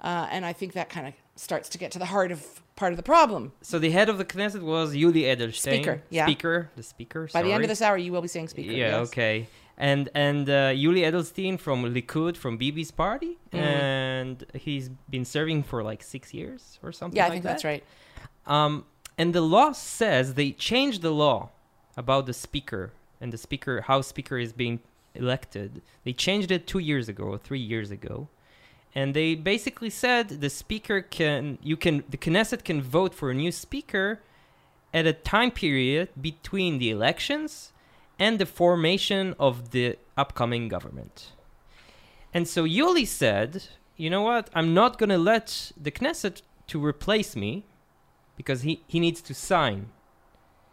Uh, 0.00 0.26
and 0.30 0.44
I 0.44 0.52
think 0.52 0.72
that 0.72 0.88
kind 0.88 1.06
of 1.06 1.14
starts 1.36 1.68
to 1.70 1.78
get 1.78 1.92
to 1.92 1.98
the 1.98 2.06
heart 2.06 2.32
of 2.32 2.62
part 2.76 2.92
of 2.92 2.96
the 2.96 3.02
problem. 3.02 3.52
So 3.62 3.78
the 3.78 3.90
head 3.90 4.08
of 4.08 4.18
the 4.18 4.24
Knesset 4.24 4.62
was 4.62 4.94
Yuli 4.94 5.22
Edelstein. 5.22 5.74
Speaker, 5.74 6.02
yeah. 6.10 6.26
Speaker, 6.26 6.70
the 6.76 6.82
speaker. 6.82 7.28
By 7.32 7.42
the 7.42 7.52
end 7.52 7.64
of 7.64 7.68
this 7.68 7.82
hour, 7.82 7.96
you 7.96 8.12
will 8.12 8.22
be 8.22 8.28
saying 8.28 8.48
speaker. 8.48 8.70
Yeah, 8.70 9.00
yes. 9.00 9.08
okay. 9.08 9.48
And 9.80 10.08
and 10.12 10.50
uh, 10.50 10.72
Yuli 10.74 11.02
Edelstein 11.08 11.58
from 11.58 11.84
Likud, 11.94 12.36
from 12.36 12.58
Bibi's 12.58 12.90
party, 12.90 13.38
Mhm. 13.52 13.58
and 13.60 14.44
he's 14.54 14.90
been 15.08 15.24
serving 15.24 15.62
for 15.62 15.84
like 15.84 16.02
six 16.02 16.34
years 16.34 16.80
or 16.82 16.90
something. 16.90 17.16
Yeah, 17.16 17.26
I 17.26 17.28
like 17.28 17.32
think 17.34 17.44
that. 17.44 17.50
that's 17.50 17.64
right. 17.64 17.84
Um, 18.46 18.84
and 19.16 19.32
the 19.32 19.40
law 19.40 19.70
says 19.72 20.34
they 20.34 20.50
changed 20.50 21.00
the 21.02 21.12
law 21.12 21.50
about 21.96 22.26
the 22.26 22.32
speaker 22.32 22.90
and 23.20 23.32
the 23.32 23.38
speaker, 23.38 23.82
how 23.82 24.00
speaker 24.00 24.36
is 24.38 24.52
being 24.52 24.80
elected. 25.14 25.80
They 26.04 26.12
changed 26.12 26.50
it 26.50 26.66
two 26.66 26.78
years 26.80 27.08
ago 27.08 27.24
or 27.24 27.38
three 27.38 27.60
years 27.60 27.90
ago, 27.92 28.28
and 28.96 29.14
they 29.14 29.36
basically 29.36 29.90
said 29.90 30.28
the 30.40 30.50
speaker 30.50 31.02
can, 31.02 31.58
you 31.62 31.76
can, 31.76 32.02
the 32.08 32.16
Knesset 32.16 32.64
can 32.64 32.80
vote 32.82 33.14
for 33.14 33.30
a 33.30 33.34
new 33.34 33.52
speaker 33.52 34.20
at 34.92 35.06
a 35.06 35.12
time 35.12 35.50
period 35.52 36.08
between 36.20 36.78
the 36.78 36.90
elections 36.90 37.72
and 38.18 38.38
the 38.38 38.46
formation 38.46 39.34
of 39.38 39.70
the 39.70 39.96
upcoming 40.16 40.68
government. 40.68 41.32
And 42.34 42.46
so 42.46 42.64
Yuli 42.64 43.06
said, 43.06 43.64
you 43.96 44.10
know 44.10 44.22
what? 44.22 44.50
I'm 44.54 44.74
not 44.74 44.98
going 44.98 45.10
to 45.10 45.18
let 45.18 45.72
the 45.80 45.90
Knesset 45.90 46.42
to 46.68 46.84
replace 46.84 47.34
me 47.34 47.64
because 48.36 48.62
he, 48.62 48.82
he 48.86 49.00
needs 49.00 49.20
to 49.22 49.34
sign. 49.34 49.90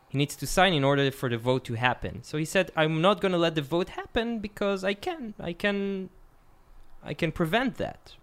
He 0.10 0.18
needs 0.18 0.36
to 0.38 0.48
sign 0.48 0.74
in 0.74 0.84
order 0.84 1.10
for 1.12 1.30
the 1.30 1.38
vote 1.38 1.66
to 1.66 1.74
happen. 1.74 2.24
So 2.24 2.38
he 2.38 2.46
said, 2.46 2.72
I'm 2.76 3.02
not 3.02 3.22
going 3.22 3.32
to 3.32 3.38
let 3.38 3.56
the 3.56 3.62
vote 3.62 3.90
happen 3.90 4.40
because 4.40 4.84
I 4.84 4.94
can. 4.94 5.34
I 5.40 5.54
can 5.54 6.10
I 7.04 7.14
can 7.14 7.32
prevent 7.32 7.76
that. 7.78 8.14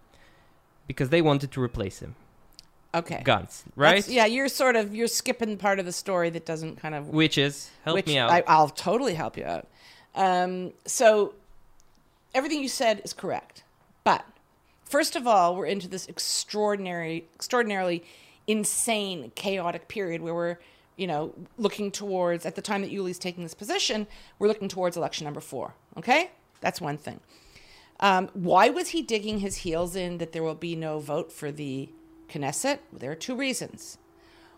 Because 0.87 1.09
they 1.09 1.21
wanted 1.21 1.51
to 1.51 1.61
replace 1.61 1.99
him. 1.99 2.15
Okay. 2.95 3.23
Gantz, 3.25 3.63
right? 3.75 3.95
That's- 3.95 4.09
yeah, 4.09 4.25
you're 4.25 4.47
sort 4.47 4.75
of 4.75 4.93
you're 4.95 5.07
skipping 5.07 5.57
part 5.57 5.79
of 5.79 5.85
the 5.85 5.91
story 5.91 6.29
that 6.29 6.45
doesn't 6.45 6.77
kind 6.77 6.93
of 6.93 7.09
Which 7.09 7.37
is 7.37 7.69
help 7.83 7.95
which 7.95 8.05
me 8.07 8.17
out. 8.17 8.29
I, 8.29 8.43
I'll 8.47 8.69
totally 8.69 9.15
help 9.15 9.37
you 9.37 9.45
out. 9.45 9.67
Um, 10.15 10.73
so 10.85 11.33
everything 12.35 12.61
you 12.61 12.67
said 12.69 13.01
is 13.03 13.13
correct, 13.13 13.63
but 14.03 14.23
first 14.85 15.15
of 15.15 15.25
all, 15.25 15.55
we're 15.55 15.65
into 15.65 15.87
this 15.87 16.05
extraordinary, 16.07 17.25
extraordinarily 17.33 18.03
insane, 18.45 19.31
chaotic 19.35 19.87
period 19.87 20.21
where 20.21 20.35
we're, 20.35 20.57
you 20.97 21.07
know, 21.07 21.33
looking 21.57 21.89
towards 21.89 22.45
at 22.45 22.55
the 22.55 22.61
time 22.61 22.81
that 22.81 22.91
Yuli's 22.91 23.17
taking 23.17 23.41
this 23.41 23.55
position, 23.55 24.05
we're 24.37 24.47
looking 24.47 24.67
towards 24.67 24.95
election 24.97 25.25
number 25.25 25.39
four. 25.39 25.73
Okay, 25.97 26.29
that's 26.61 26.79
one 26.79 26.97
thing. 26.97 27.19
Um, 27.99 28.29
why 28.33 28.69
was 28.69 28.89
he 28.89 29.01
digging 29.01 29.39
his 29.39 29.57
heels 29.57 29.95
in 29.95 30.17
that 30.19 30.31
there 30.31 30.43
will 30.43 30.55
be 30.55 30.75
no 30.75 30.99
vote 30.99 31.31
for 31.31 31.51
the 31.51 31.89
Knesset? 32.29 32.79
There 32.91 33.11
are 33.11 33.15
two 33.15 33.35
reasons. 33.35 33.97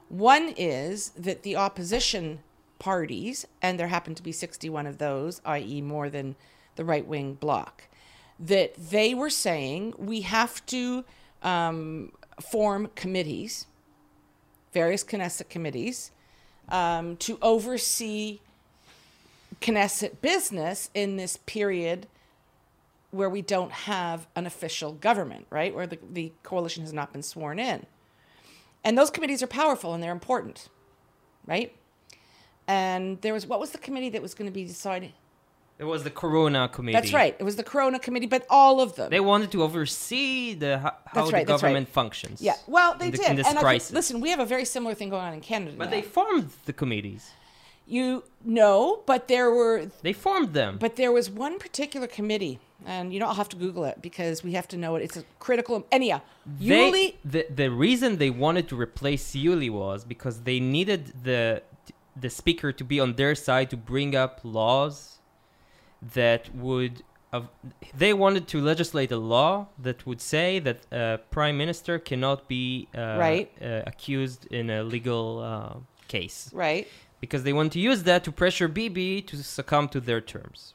One 0.09 0.53
is 0.55 1.09
that 1.09 1.43
the 1.43 1.55
opposition 1.55 2.39
parties, 2.79 3.47
and 3.61 3.79
there 3.79 3.87
happen 3.87 4.15
to 4.15 4.23
be 4.23 4.31
61 4.31 4.85
of 4.85 4.97
those, 4.97 5.41
i.e., 5.45 5.81
more 5.81 6.09
than 6.09 6.35
the 6.75 6.85
right 6.85 7.05
wing 7.05 7.35
bloc, 7.35 7.83
that 8.39 8.75
they 8.75 9.13
were 9.13 9.29
saying 9.29 9.93
we 9.97 10.21
have 10.21 10.65
to 10.67 11.05
um, 11.41 12.11
form 12.41 12.89
committees, 12.95 13.65
various 14.73 15.03
Knesset 15.03 15.49
committees, 15.49 16.11
um, 16.69 17.15
to 17.17 17.37
oversee 17.41 18.39
Knesset 19.61 20.21
business 20.21 20.89
in 20.93 21.15
this 21.17 21.37
period 21.45 22.07
where 23.15 23.29
we 23.29 23.41
don't 23.41 23.71
have 23.71 24.27
an 24.35 24.45
official 24.45 24.93
government, 24.93 25.47
right? 25.49 25.73
Where 25.73 25.87
the, 25.87 25.99
the 26.11 26.33
coalition 26.43 26.83
has 26.83 26.93
not 26.93 27.11
been 27.13 27.23
sworn 27.23 27.59
in. 27.59 27.85
And 28.83 28.97
those 28.97 29.09
committees 29.09 29.41
are 29.41 29.47
powerful 29.47 29.93
and 29.93 30.03
they're 30.03 30.11
important, 30.11 30.69
right? 31.45 31.75
And 32.67 33.21
there 33.21 33.33
was, 33.33 33.45
what 33.47 33.59
was 33.59 33.71
the 33.71 33.77
committee 33.77 34.09
that 34.09 34.21
was 34.21 34.33
going 34.33 34.47
to 34.47 34.53
be 34.53 34.65
deciding? 34.65 35.13
it 35.77 35.83
was 35.83 36.05
the 36.05 36.09
Corona 36.09 36.69
committee. 36.69 36.93
That's 36.97 37.11
right. 37.11 37.35
It 37.37 37.43
was 37.43 37.57
the 37.57 37.63
Corona 37.63 37.99
committee, 37.99 38.27
but 38.27 38.45
all 38.49 38.79
of 38.79 38.95
them. 38.95 39.09
They 39.09 39.19
wanted 39.19 39.51
to 39.51 39.61
oversee 39.61 40.53
the 40.53 40.79
ho- 40.79 40.89
how 41.05 41.23
right, 41.23 41.25
the 41.25 41.31
that's 41.31 41.33
right. 41.33 41.45
government 41.47 41.89
functions. 41.89 42.41
yeah. 42.41 42.53
Well, 42.65 42.95
they 42.97 43.09
the- 43.09 43.17
did. 43.17 43.39
and 43.39 43.59
think- 43.59 43.91
listen, 43.91 44.21
we 44.21 44.29
have 44.29 44.39
a 44.39 44.45
very 44.45 44.63
similar 44.63 44.95
thing 44.95 45.09
going 45.09 45.23
on 45.25 45.33
in 45.33 45.41
Canada. 45.41 45.75
But 45.77 45.85
now. 45.85 45.91
they 45.91 46.01
formed 46.01 46.49
the 46.65 46.71
committees. 46.71 47.29
you 47.85 48.23
know, 48.45 49.03
but 49.05 49.27
there 49.27 49.51
were 49.51 49.91
They 50.01 50.13
formed 50.13 50.53
them. 50.53 50.77
But 50.79 50.95
there 50.95 51.11
was 51.11 51.29
one 51.29 51.59
particular 51.59 52.07
committee, 52.07 52.59
and 52.85 53.13
you 53.13 53.19
know 53.19 53.27
I'll 53.27 53.35
have 53.43 53.49
to 53.49 53.55
Google 53.55 53.85
it 53.85 54.01
because 54.01 54.43
we 54.43 54.51
have 54.53 54.67
to 54.69 54.77
know 54.77 54.95
it. 54.95 55.03
It's 55.03 55.17
a 55.17 55.23
critical. 55.39 55.85
Anyhow, 55.91 56.21
Yuli. 56.59 57.15
the 57.23 57.45
the 57.49 57.69
reason 57.71 58.17
they 58.17 58.29
wanted 58.29 58.67
to 58.69 58.75
replace 58.75 59.31
Yuli 59.35 59.69
was 59.69 60.03
because 60.03 60.41
they 60.41 60.59
needed 60.59 61.13
the 61.23 61.63
the 62.15 62.29
speaker 62.29 62.71
to 62.71 62.83
be 62.83 62.99
on 62.99 63.13
their 63.15 63.35
side 63.35 63.69
to 63.69 63.77
bring 63.77 64.15
up 64.15 64.39
laws 64.43 65.19
that 66.01 66.53
would 66.55 67.03
of 67.33 67.49
they 67.97 68.13
wanted 68.13 68.47
to 68.47 68.61
legislate 68.61 69.11
a 69.11 69.17
law 69.17 69.67
that 69.81 70.05
would 70.05 70.21
say 70.21 70.59
that 70.59 70.77
a 70.91 71.19
prime 71.31 71.57
minister 71.57 71.99
cannot 71.99 72.47
be 72.47 72.87
uh, 72.95 73.17
Right. 73.19 73.51
uh, 73.61 73.81
accused 73.87 74.45
in 74.51 74.69
a 74.69 74.83
legal 74.83 75.39
uh, 75.39 75.79
case 76.07 76.49
Right. 76.53 76.87
because 77.19 77.43
they 77.43 77.51
want 77.53 77.73
to 77.73 77.79
use 77.79 78.03
that 78.03 78.23
to 78.25 78.31
pressure 78.31 78.67
Bibi 78.67 79.21
to 79.23 79.35
succumb 79.43 79.89
to 79.89 79.99
their 79.99 80.21
terms. 80.21 80.73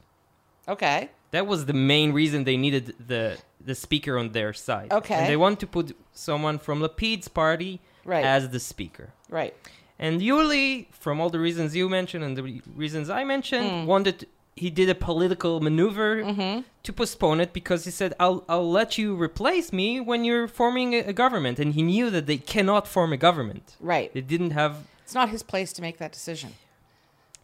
Okay. 0.67 1.09
That 1.31 1.47
was 1.47 1.65
the 1.65 1.73
main 1.73 2.11
reason 2.13 2.43
they 2.43 2.57
needed 2.57 2.85
the 3.07 3.37
the 3.63 3.75
speaker 3.75 4.17
on 4.17 4.31
their 4.31 4.53
side. 4.53 4.91
Okay. 4.91 5.13
And 5.15 5.27
they 5.29 5.37
want 5.37 5.59
to 5.59 5.67
put 5.67 5.95
someone 6.13 6.57
from 6.59 6.81
Lapid's 6.81 7.27
party 7.27 7.79
Right. 8.05 8.25
as 8.25 8.49
the 8.49 8.59
speaker. 8.59 9.09
right. 9.29 9.53
And 9.99 10.19
Yuli, 10.19 10.87
from 11.03 11.21
all 11.21 11.29
the 11.29 11.39
reasons 11.39 11.75
you 11.75 11.87
mentioned 11.87 12.23
and 12.23 12.35
the 12.35 12.61
reasons 12.75 13.07
I 13.07 13.23
mentioned, 13.23 13.67
Mm. 13.69 13.85
wanted 13.85 14.27
he 14.55 14.69
did 14.71 14.89
a 14.89 14.95
political 14.95 15.61
maneuver 15.61 16.11
Mm-hmm. 16.23 16.61
to 16.83 16.91
postpone 16.93 17.39
it 17.39 17.53
because 17.53 17.85
he 17.85 17.91
said, 17.91 18.11
"I'll 18.19 18.43
I'll 18.49 18.69
let 18.81 18.97
you 18.97 19.07
replace 19.27 19.67
me 19.71 19.87
when 20.09 20.25
you're 20.25 20.47
forming 20.47 20.89
a, 20.95 20.99
a 21.13 21.15
government." 21.23 21.59
And 21.59 21.69
he 21.77 21.83
knew 21.83 22.09
that 22.15 22.25
they 22.25 22.37
cannot 22.53 22.87
form 22.87 23.13
a 23.13 23.17
government. 23.27 23.65
Right. 23.79 24.11
They 24.15 24.21
didn't 24.33 24.51
have 24.61 24.73
It's 25.05 25.13
not 25.21 25.29
his 25.29 25.43
place 25.43 25.71
to 25.73 25.81
make 25.81 25.97
that 25.99 26.11
decision. 26.11 26.49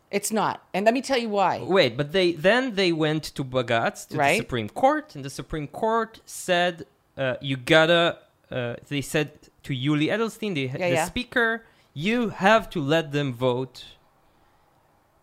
It's 0.10 0.32
not. 0.32 0.66
And 0.74 0.86
let 0.86 0.94
me 0.94 1.02
tell 1.02 1.18
you 1.18 1.30
why. 1.30 1.60
Wait, 1.62 1.98
but 1.98 2.12
they 2.14 2.32
then 2.32 2.76
they 2.76 2.92
went 2.92 3.24
to 3.24 3.44
Bagatz 3.44 4.08
to 4.10 4.18
Right. 4.18 4.34
the 4.34 4.38
Supreme 4.38 4.70
Court, 4.70 5.16
and 5.16 5.26
the 5.26 5.30
Supreme 5.30 5.68
Court 5.68 6.22
said 6.26 6.86
uh, 7.18 7.36
you 7.42 7.58
gotta. 7.58 8.20
Uh, 8.50 8.76
they 8.88 9.02
said 9.02 9.32
to 9.64 9.74
Yuli 9.74 10.08
Edelstein, 10.08 10.56
the, 10.56 10.68
the 10.68 10.80
yeah. 10.80 11.06
speaker, 11.06 11.66
you 11.94 12.30
have 12.30 12.70
to 12.70 12.80
let 12.80 13.12
them 13.12 13.34
vote 13.34 13.84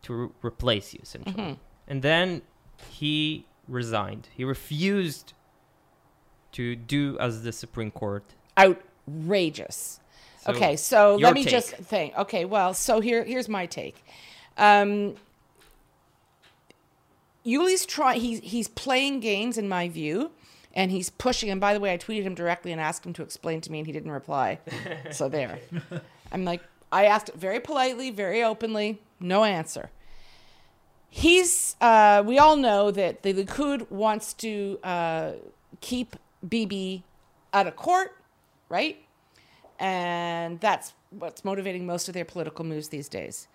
to 0.02 0.12
re- 0.14 0.28
replace 0.42 0.92
you, 0.92 1.00
essentially. 1.02 1.34
Mhm. 1.34 1.56
And 1.88 2.02
then 2.02 2.42
he 2.90 3.46
resigned. 3.66 4.28
He 4.36 4.44
refused 4.44 5.32
to 6.52 6.76
do 6.76 7.16
as 7.18 7.42
the 7.44 7.52
Supreme 7.52 7.90
Court. 7.90 8.24
Outrageous. 8.58 10.00
So, 10.42 10.52
okay, 10.52 10.76
so 10.76 11.16
let 11.16 11.32
me 11.32 11.44
take. 11.44 11.50
just 11.50 11.70
think. 11.70 12.14
Okay, 12.18 12.44
well, 12.44 12.74
so 12.74 13.00
here 13.00 13.24
here's 13.24 13.48
my 13.48 13.64
take. 13.64 14.04
Um, 14.56 15.16
Yuli's 17.44 17.86
trying. 17.86 18.20
He's 18.20 18.40
he's 18.40 18.68
playing 18.68 19.20
games, 19.20 19.58
in 19.58 19.68
my 19.68 19.88
view, 19.88 20.30
and 20.72 20.90
he's 20.90 21.10
pushing. 21.10 21.50
And 21.50 21.60
by 21.60 21.74
the 21.74 21.80
way, 21.80 21.92
I 21.92 21.98
tweeted 21.98 22.22
him 22.22 22.34
directly 22.34 22.72
and 22.72 22.80
asked 22.80 23.04
him 23.04 23.12
to 23.14 23.22
explain 23.22 23.60
to 23.62 23.72
me, 23.72 23.78
and 23.78 23.86
he 23.86 23.92
didn't 23.92 24.10
reply. 24.10 24.60
so 25.10 25.28
there. 25.28 25.58
I'm 26.32 26.44
like, 26.44 26.62
I 26.90 27.04
asked 27.04 27.30
very 27.34 27.60
politely, 27.60 28.10
very 28.10 28.42
openly, 28.42 29.00
no 29.20 29.44
answer. 29.44 29.90
He's. 31.10 31.76
Uh, 31.80 32.22
we 32.26 32.38
all 32.38 32.56
know 32.56 32.90
that 32.90 33.22
the 33.22 33.34
Likud 33.34 33.90
wants 33.90 34.32
to 34.34 34.78
uh, 34.82 35.32
keep 35.80 36.16
Bibi 36.48 37.04
out 37.52 37.66
of 37.66 37.76
court, 37.76 38.16
right? 38.68 38.98
And 39.78 40.60
that's 40.60 40.92
what's 41.10 41.44
motivating 41.44 41.86
most 41.86 42.08
of 42.08 42.14
their 42.14 42.24
political 42.24 42.64
moves 42.64 42.88
these 42.88 43.08
days. 43.08 43.48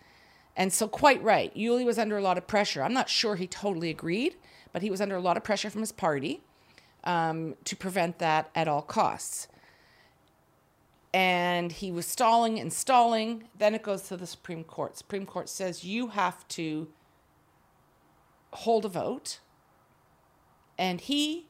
And 0.59 0.73
so, 0.73 0.89
quite 0.89 1.23
right, 1.23 1.55
Yuli 1.55 1.85
was 1.85 1.97
under 1.97 2.17
a 2.17 2.21
lot 2.21 2.37
of 2.37 2.45
pressure. 2.45 2.83
I'm 2.83 2.93
not 2.93 3.07
sure 3.07 3.37
he 3.37 3.47
totally 3.47 3.89
agreed, 3.89 4.35
but 4.73 4.81
he 4.81 4.89
was 4.89 4.99
under 4.99 5.15
a 5.15 5.21
lot 5.21 5.37
of 5.37 5.43
pressure 5.45 5.69
from 5.69 5.79
his 5.79 5.93
party 5.93 6.41
um, 7.05 7.55
to 7.63 7.77
prevent 7.77 8.19
that 8.19 8.51
at 8.53 8.67
all 8.67 8.81
costs. 8.81 9.47
And 11.13 11.71
he 11.71 11.93
was 11.93 12.05
stalling 12.05 12.59
and 12.59 12.73
stalling. 12.73 13.45
Then 13.57 13.73
it 13.73 13.83
goes 13.83 14.01
to 14.09 14.17
the 14.17 14.27
Supreme 14.27 14.65
Court. 14.65 14.97
Supreme 14.97 15.25
Court 15.25 15.47
says 15.47 15.85
you 15.85 16.07
have 16.07 16.45
to 16.49 16.89
hold 18.51 18.83
a 18.83 18.89
vote. 18.89 19.39
And 20.77 20.99
he 20.99 21.47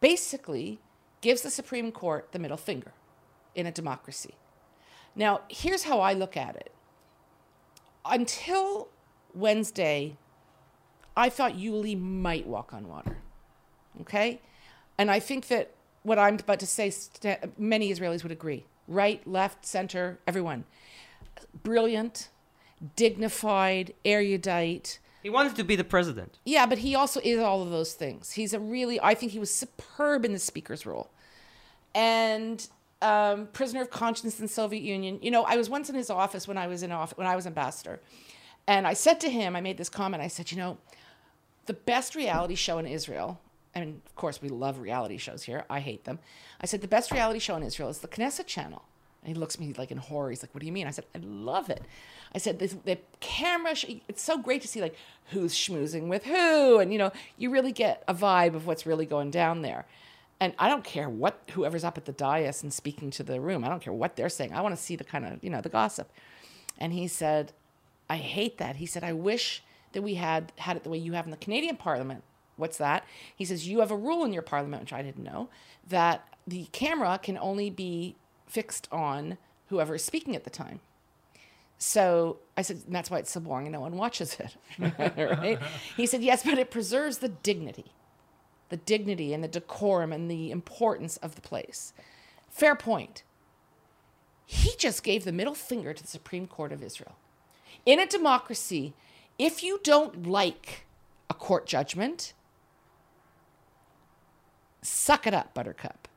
basically 0.00 0.80
gives 1.20 1.42
the 1.42 1.50
Supreme 1.50 1.92
Court 1.92 2.32
the 2.32 2.40
middle 2.40 2.56
finger 2.56 2.94
in 3.54 3.64
a 3.66 3.72
democracy. 3.72 4.34
Now, 5.14 5.42
here's 5.48 5.84
how 5.84 6.00
I 6.00 6.14
look 6.14 6.36
at 6.36 6.56
it. 6.56 6.72
Until 8.04 8.88
Wednesday, 9.34 10.16
I 11.16 11.28
thought 11.28 11.52
Yuli 11.54 12.00
might 12.00 12.46
walk 12.46 12.72
on 12.72 12.88
water. 12.88 13.18
Okay? 14.00 14.40
And 14.98 15.10
I 15.10 15.20
think 15.20 15.48
that 15.48 15.72
what 16.02 16.18
I'm 16.18 16.34
about 16.34 16.60
to 16.60 16.66
say, 16.66 16.92
many 17.58 17.92
Israelis 17.92 18.22
would 18.22 18.32
agree. 18.32 18.64
Right, 18.88 19.26
left, 19.26 19.64
center, 19.64 20.18
everyone. 20.26 20.64
Brilliant, 21.62 22.28
dignified, 22.96 23.94
erudite. 24.04 24.98
He 25.22 25.30
wanted 25.30 25.54
to 25.56 25.64
be 25.64 25.76
the 25.76 25.84
president. 25.84 26.38
Yeah, 26.44 26.66
but 26.66 26.78
he 26.78 26.94
also 26.94 27.20
is 27.22 27.38
all 27.38 27.62
of 27.62 27.70
those 27.70 27.92
things. 27.92 28.32
He's 28.32 28.52
a 28.52 28.58
really, 28.60 29.00
I 29.00 29.14
think 29.14 29.32
he 29.32 29.38
was 29.38 29.52
superb 29.52 30.24
in 30.24 30.32
the 30.32 30.38
speaker's 30.38 30.86
role. 30.86 31.10
And 31.94 32.66
um, 33.02 33.48
prisoner 33.52 33.82
of 33.82 33.90
conscience 33.90 34.40
in 34.40 34.48
Soviet 34.48 34.82
Union. 34.82 35.18
You 35.22 35.30
know, 35.30 35.44
I 35.44 35.56
was 35.56 35.70
once 35.70 35.88
in 35.88 35.94
his 35.94 36.10
office 36.10 36.46
when 36.46 36.58
I 36.58 36.66
was 36.66 36.82
in 36.82 36.92
office, 36.92 37.16
when 37.16 37.26
I 37.26 37.36
was 37.36 37.46
ambassador. 37.46 38.00
And 38.66 38.86
I 38.86 38.94
said 38.94 39.20
to 39.20 39.30
him, 39.30 39.56
I 39.56 39.60
made 39.60 39.78
this 39.78 39.88
comment. 39.88 40.22
I 40.22 40.28
said, 40.28 40.52
you 40.52 40.58
know, 40.58 40.78
the 41.66 41.72
best 41.74 42.14
reality 42.14 42.54
show 42.54 42.78
in 42.78 42.86
Israel, 42.86 43.40
and 43.74 44.00
of 44.06 44.14
course 44.16 44.42
we 44.42 44.48
love 44.48 44.78
reality 44.80 45.16
shows 45.16 45.44
here. 45.44 45.64
I 45.70 45.80
hate 45.80 46.04
them. 46.04 46.18
I 46.60 46.66
said 46.66 46.80
the 46.80 46.88
best 46.88 47.10
reality 47.10 47.38
show 47.38 47.56
in 47.56 47.62
Israel 47.62 47.88
is 47.88 47.98
the 47.98 48.08
Knesset 48.08 48.46
channel. 48.46 48.82
And 49.22 49.34
he 49.34 49.38
looks 49.38 49.54
at 49.54 49.60
me 49.60 49.74
like 49.76 49.90
in 49.90 49.98
horror. 49.98 50.30
He's 50.30 50.42
like, 50.42 50.54
"What 50.54 50.60
do 50.60 50.66
you 50.66 50.72
mean?" 50.72 50.86
I 50.86 50.90
said, 50.92 51.04
"I 51.14 51.18
love 51.18 51.68
it." 51.68 51.82
I 52.34 52.38
said, 52.38 52.58
"The, 52.58 52.68
the 52.84 52.98
camera—it's 53.20 54.22
so 54.22 54.38
great 54.38 54.62
to 54.62 54.68
see 54.68 54.80
like 54.80 54.96
who's 55.26 55.54
schmoozing 55.54 56.08
with 56.08 56.24
who, 56.24 56.78
and 56.78 56.90
you 56.90 56.98
know, 56.98 57.12
you 57.36 57.50
really 57.50 57.72
get 57.72 58.02
a 58.08 58.14
vibe 58.14 58.54
of 58.54 58.66
what's 58.66 58.86
really 58.86 59.06
going 59.06 59.30
down 59.30 59.60
there." 59.60 59.84
And 60.40 60.54
I 60.58 60.68
don't 60.68 60.84
care 60.84 61.08
what 61.08 61.42
whoever's 61.52 61.84
up 61.84 61.98
at 61.98 62.06
the 62.06 62.12
dais 62.12 62.62
and 62.62 62.72
speaking 62.72 63.10
to 63.12 63.22
the 63.22 63.40
room. 63.40 63.62
I 63.62 63.68
don't 63.68 63.82
care 63.82 63.92
what 63.92 64.16
they're 64.16 64.30
saying. 64.30 64.54
I 64.54 64.62
want 64.62 64.74
to 64.74 64.82
see 64.82 64.96
the 64.96 65.04
kind 65.04 65.26
of 65.26 65.44
you 65.44 65.50
know 65.50 65.60
the 65.60 65.68
gossip. 65.68 66.10
And 66.78 66.92
he 66.92 67.08
said, 67.08 67.52
"I 68.08 68.16
hate 68.16 68.58
that." 68.58 68.76
He 68.76 68.86
said, 68.86 69.04
"I 69.04 69.12
wish 69.12 69.62
that 69.92 70.02
we 70.02 70.14
had 70.14 70.52
had 70.56 70.76
it 70.76 70.82
the 70.84 70.90
way 70.90 70.98
you 70.98 71.12
have 71.12 71.26
in 71.26 71.30
the 71.30 71.36
Canadian 71.36 71.76
Parliament." 71.76 72.24
What's 72.60 72.76
that? 72.76 73.04
He 73.34 73.44
says, 73.44 73.66
You 73.66 73.80
have 73.80 73.90
a 73.90 73.96
rule 73.96 74.24
in 74.24 74.32
your 74.32 74.42
parliament, 74.42 74.82
which 74.82 74.92
I 74.92 75.02
didn't 75.02 75.24
know, 75.24 75.48
that 75.88 76.28
the 76.46 76.66
camera 76.72 77.18
can 77.20 77.38
only 77.38 77.70
be 77.70 78.16
fixed 78.46 78.86
on 78.92 79.38
whoever 79.68 79.94
is 79.94 80.04
speaking 80.04 80.36
at 80.36 80.44
the 80.44 80.50
time. 80.50 80.80
So 81.78 82.38
I 82.56 82.62
said, 82.62 82.82
That's 82.86 83.10
why 83.10 83.18
it's 83.18 83.30
so 83.30 83.40
boring 83.40 83.66
and 83.66 83.72
no 83.72 83.80
one 83.80 83.96
watches 83.96 84.36
it. 84.38 84.56
right? 85.38 85.58
He 85.96 86.06
said, 86.06 86.22
Yes, 86.22 86.44
but 86.44 86.58
it 86.58 86.70
preserves 86.70 87.18
the 87.18 87.28
dignity, 87.28 87.92
the 88.70 88.76
dignity 88.78 89.34
and 89.34 89.44
the 89.44 89.48
decorum 89.48 90.12
and 90.12 90.30
the 90.30 90.50
importance 90.50 91.16
of 91.18 91.34
the 91.34 91.40
place. 91.40 91.92
Fair 92.48 92.74
point. 92.74 93.22
He 94.46 94.72
just 94.78 95.04
gave 95.04 95.24
the 95.24 95.32
middle 95.32 95.54
finger 95.54 95.92
to 95.92 96.02
the 96.02 96.08
Supreme 96.08 96.46
Court 96.46 96.72
of 96.72 96.82
Israel. 96.82 97.16
In 97.86 98.00
a 98.00 98.06
democracy, 98.06 98.94
if 99.38 99.62
you 99.62 99.80
don't 99.82 100.26
like 100.26 100.86
a 101.28 101.34
court 101.34 101.66
judgment, 101.66 102.32
suck 104.82 105.26
it 105.26 105.34
up, 105.34 105.54
Buttercup. 105.54 106.08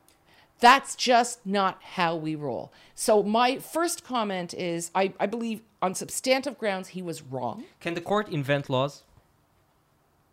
That's 0.60 0.96
just 0.96 1.44
not 1.44 1.82
how 1.82 2.16
we 2.16 2.34
roll. 2.34 2.72
So, 2.94 3.22
my 3.22 3.58
first 3.58 4.04
comment 4.04 4.54
is 4.54 4.90
I, 4.94 5.12
I 5.20 5.26
believe 5.26 5.60
on 5.82 5.94
substantive 5.94 6.58
grounds 6.58 6.88
he 6.88 7.02
was 7.02 7.22
wrong. 7.22 7.64
Can 7.80 7.94
the 7.94 8.00
court 8.00 8.28
invent 8.28 8.70
laws? 8.70 9.02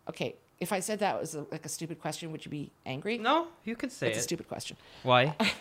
Okay, 0.08 0.36
if 0.62 0.72
I 0.72 0.80
said 0.80 1.00
that 1.00 1.20
was 1.20 1.34
a, 1.34 1.44
like 1.50 1.64
a 1.66 1.68
stupid 1.68 1.98
question, 2.00 2.30
would 2.32 2.44
you 2.46 2.50
be 2.50 2.70
angry? 2.86 3.18
No, 3.18 3.48
you 3.64 3.74
could 3.76 3.92
say 3.92 4.08
It's 4.08 4.18
a 4.18 4.22
stupid 4.22 4.46
question. 4.48 4.76
Why? 5.02 5.34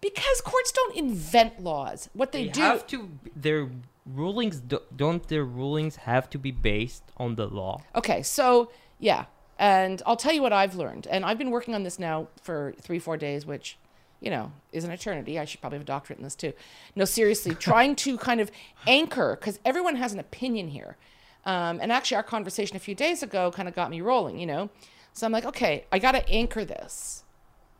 Because 0.00 0.40
courts 0.40 0.72
don't 0.72 0.96
invent 0.96 1.62
laws. 1.62 2.08
What 2.14 2.32
they, 2.32 2.44
They 2.46 2.52
do. 2.52 2.60
have 2.62 2.86
to. 2.86 3.10
Their 3.36 3.68
rulings 4.06 4.58
don't. 4.96 5.22
Their 5.28 5.44
rulings 5.44 5.96
have 5.96 6.30
to 6.30 6.38
be 6.38 6.52
based 6.52 7.02
on 7.18 7.34
the 7.34 7.46
law. 7.46 7.82
Okay, 7.94 8.22
so 8.22 8.70
yeah, 8.98 9.26
and 9.58 10.00
I'll 10.06 10.16
tell 10.16 10.32
you 10.32 10.40
what 10.40 10.54
I've 10.54 10.74
learned, 10.74 11.06
and 11.06 11.22
I've 11.22 11.36
been 11.36 11.50
working 11.50 11.74
on 11.74 11.82
this 11.82 11.98
now 11.98 12.28
for 12.40 12.72
three, 12.80 12.98
four 12.98 13.18
days, 13.18 13.44
which, 13.44 13.76
you 14.20 14.30
know, 14.30 14.52
is 14.72 14.84
an 14.84 14.90
eternity. 14.90 15.38
I 15.38 15.44
should 15.44 15.60
probably 15.60 15.76
have 15.76 15.82
a 15.84 15.92
doctorate 15.96 16.18
in 16.18 16.24
this 16.24 16.34
too. 16.34 16.54
No, 16.96 17.04
seriously, 17.04 17.54
trying 17.70 17.94
to 17.96 18.16
kind 18.16 18.40
of 18.40 18.50
anchor 18.86 19.36
because 19.38 19.58
everyone 19.66 19.96
has 19.96 20.14
an 20.14 20.18
opinion 20.18 20.68
here, 20.68 20.96
um, 21.44 21.78
and 21.80 21.90
actually, 21.90 22.16
our 22.16 22.22
conversation 22.22 22.76
a 22.76 22.80
few 22.80 22.94
days 22.94 23.22
ago 23.22 23.50
kind 23.50 23.68
of 23.68 23.74
got 23.74 23.90
me 23.90 24.00
rolling. 24.00 24.38
You 24.38 24.46
know, 24.46 24.70
so 25.12 25.26
I'm 25.26 25.32
like, 25.32 25.44
okay, 25.44 25.86
I 25.90 25.98
got 25.98 26.12
to 26.12 26.28
anchor 26.28 26.64
this. 26.64 27.24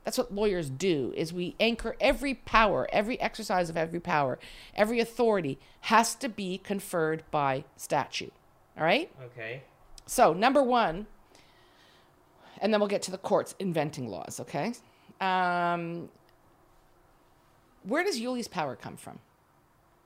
That's 0.04 0.16
what 0.16 0.32
lawyers 0.32 0.70
do 0.70 1.12
is 1.16 1.32
we 1.32 1.56
anchor 1.60 1.94
every 2.00 2.34
power, 2.34 2.88
every 2.90 3.20
exercise 3.20 3.68
of 3.68 3.76
every 3.76 4.00
power, 4.00 4.38
every 4.74 4.98
authority 4.98 5.58
has 5.82 6.14
to 6.16 6.28
be 6.28 6.58
conferred 6.58 7.22
by 7.30 7.64
statute. 7.76 8.32
All 8.78 8.84
right? 8.84 9.10
Okay. 9.26 9.62
So, 10.06 10.32
number 10.32 10.62
one, 10.62 11.06
and 12.60 12.72
then 12.72 12.80
we'll 12.80 12.88
get 12.88 13.02
to 13.02 13.10
the 13.10 13.18
courts 13.18 13.54
inventing 13.58 14.08
laws, 14.08 14.40
okay? 14.40 14.72
Um, 15.20 16.08
where 17.82 18.02
does 18.02 18.18
Yuli's 18.18 18.48
power 18.48 18.76
come 18.76 18.96
from? 18.96 19.18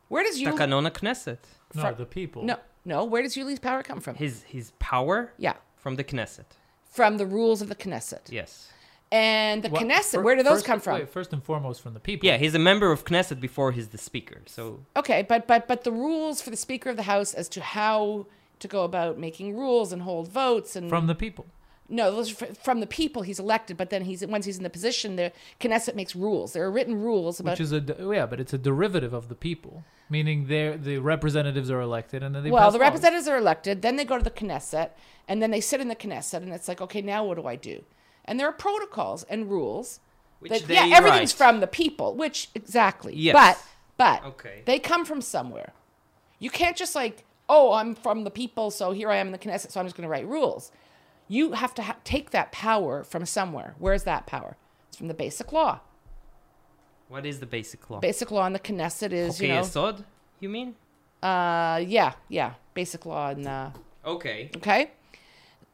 Where 0.08 0.24
does 0.24 0.40
Yuli... 0.40 0.52
Takanon 0.52 0.90
Knesset. 0.90 1.38
No, 1.74 1.82
Fr- 1.82 1.92
the 1.92 2.04
people. 2.04 2.42
No, 2.42 2.58
no, 2.84 3.04
where 3.04 3.22
does 3.22 3.36
Yuli's 3.36 3.58
power 3.58 3.82
come 3.82 4.00
from? 4.00 4.16
His 4.16 4.42
his 4.44 4.72
power 4.78 5.32
Yeah, 5.38 5.54
from 5.76 5.96
the 5.96 6.04
Knesset. 6.04 6.46
from 6.86 7.16
the 7.18 7.26
rules 7.26 7.62
of 7.62 7.68
the 7.68 7.74
Knesset. 7.74 8.30
Yes. 8.30 8.70
And 9.12 9.62
the 9.62 9.68
What- 9.68 9.82
Knesset, 9.82 10.12
fir- 10.16 10.22
where 10.22 10.34
do 10.36 10.42
those 10.42 10.54
first- 10.54 10.66
come 10.66 10.80
from? 10.80 10.94
wait, 10.98 11.08
first 11.08 11.32
and 11.32 11.42
foremost, 11.42 11.80
from 11.82 11.94
the 11.94 12.00
people. 12.00 12.26
Yeah, 12.26 12.36
he's 12.36 12.54
a 12.54 12.58
member 12.58 12.90
of 12.90 13.04
Knesset 13.04 13.40
before 13.40 13.70
he's 13.72 13.88
the 13.88 13.98
speaker. 13.98 14.42
So 14.46 14.80
Okay, 14.96 15.22
but 15.22 15.46
but 15.46 15.68
but 15.68 15.84
the 15.84 15.92
rules 15.92 16.40
for 16.42 16.50
the 16.50 16.56
Speaker 16.56 16.90
of 16.90 16.96
the 16.96 17.04
House 17.04 17.32
as 17.34 17.48
to 17.50 17.60
how 17.60 18.26
to 18.60 18.68
go 18.68 18.82
about 18.84 19.18
making 19.18 19.56
rules 19.56 19.92
and 19.92 20.02
hold 20.02 20.28
votes 20.28 20.74
and 20.74 20.88
From 20.88 21.06
the 21.06 21.14
people. 21.14 21.46
No, 21.88 22.10
those 22.10 22.40
are 22.40 22.46
from 22.54 22.80
the 22.80 22.86
people 22.86 23.22
he's 23.22 23.38
elected, 23.38 23.76
but 23.76 23.90
then 23.90 24.02
he's 24.04 24.26
once 24.26 24.46
he's 24.46 24.56
in 24.56 24.62
the 24.62 24.70
position, 24.70 25.16
the 25.16 25.32
Knesset 25.60 25.94
makes 25.94 26.16
rules. 26.16 26.54
There 26.54 26.64
are 26.64 26.70
written 26.70 27.00
rules 27.00 27.40
about. 27.40 27.52
Which 27.52 27.60
is 27.60 27.72
a 27.72 27.84
oh, 27.98 28.10
yeah, 28.10 28.24
but 28.24 28.40
it's 28.40 28.54
a 28.54 28.58
derivative 28.58 29.12
of 29.12 29.28
the 29.28 29.34
people, 29.34 29.84
meaning 30.08 30.46
they 30.46 30.76
the 30.76 30.98
representatives 30.98 31.70
are 31.70 31.80
elected 31.80 32.22
and 32.22 32.34
then 32.34 32.42
they 32.42 32.50
well, 32.50 32.62
pass 32.62 32.72
the 32.72 32.78
laws. 32.78 32.86
representatives 32.86 33.28
are 33.28 33.36
elected, 33.36 33.82
then 33.82 33.96
they 33.96 34.04
go 34.04 34.16
to 34.16 34.24
the 34.24 34.30
Knesset, 34.30 34.90
and 35.28 35.42
then 35.42 35.50
they 35.50 35.60
sit 35.60 35.80
in 35.80 35.88
the 35.88 35.96
Knesset, 35.96 36.42
and 36.42 36.52
it's 36.52 36.68
like, 36.68 36.80
okay, 36.80 37.02
now 37.02 37.24
what 37.24 37.36
do 37.36 37.46
I 37.46 37.56
do? 37.56 37.84
And 38.24 38.40
there 38.40 38.48
are 38.48 38.52
protocols 38.52 39.24
and 39.24 39.50
rules. 39.50 40.00
which 40.40 40.52
that, 40.52 40.66
they 40.66 40.74
yeah, 40.74 40.96
everything's 40.96 41.38
write. 41.38 41.50
from 41.50 41.60
the 41.60 41.66
people, 41.66 42.14
which 42.14 42.48
exactly. 42.54 43.14
Yes. 43.14 43.34
But 43.34 43.62
but 43.98 44.24
Okay. 44.24 44.62
they 44.64 44.78
come 44.78 45.04
from 45.04 45.20
somewhere. 45.20 45.72
You 46.38 46.48
can't 46.50 46.76
just 46.76 46.94
like, 46.94 47.24
oh, 47.48 47.74
I'm 47.74 47.94
from 47.94 48.24
the 48.24 48.30
people, 48.30 48.70
so 48.70 48.92
here 48.92 49.10
I 49.10 49.16
am 49.16 49.26
in 49.26 49.32
the 49.32 49.38
Knesset, 49.38 49.70
so 49.70 49.80
I'm 49.80 49.86
just 49.86 49.96
going 49.96 50.06
to 50.06 50.10
write 50.10 50.26
rules. 50.26 50.72
You 51.28 51.52
have 51.52 51.74
to 51.74 51.82
ha- 51.82 51.96
take 52.04 52.30
that 52.30 52.52
power 52.52 53.02
from 53.04 53.24
somewhere. 53.26 53.74
Where's 53.78 54.04
that 54.04 54.26
power? 54.26 54.56
It's 54.88 54.96
from 54.96 55.08
the 55.08 55.14
basic 55.14 55.52
law. 55.52 55.80
What 57.08 57.26
is 57.26 57.40
the 57.40 57.46
basic 57.46 57.88
law? 57.90 58.00
Basic 58.00 58.30
law 58.30 58.46
in 58.46 58.52
the 58.52 58.58
Knesset 58.58 59.12
is, 59.12 59.40
you 59.40 59.48
know, 59.48 59.60
Yesod, 59.62 60.04
you 60.40 60.48
mean? 60.48 60.74
uh, 61.22 61.82
yeah, 61.86 62.12
yeah, 62.28 62.54
basic 62.74 63.06
law 63.06 63.30
in 63.30 63.46
uh, 63.46 63.72
Okay. 64.04 64.50
okay. 64.56 64.90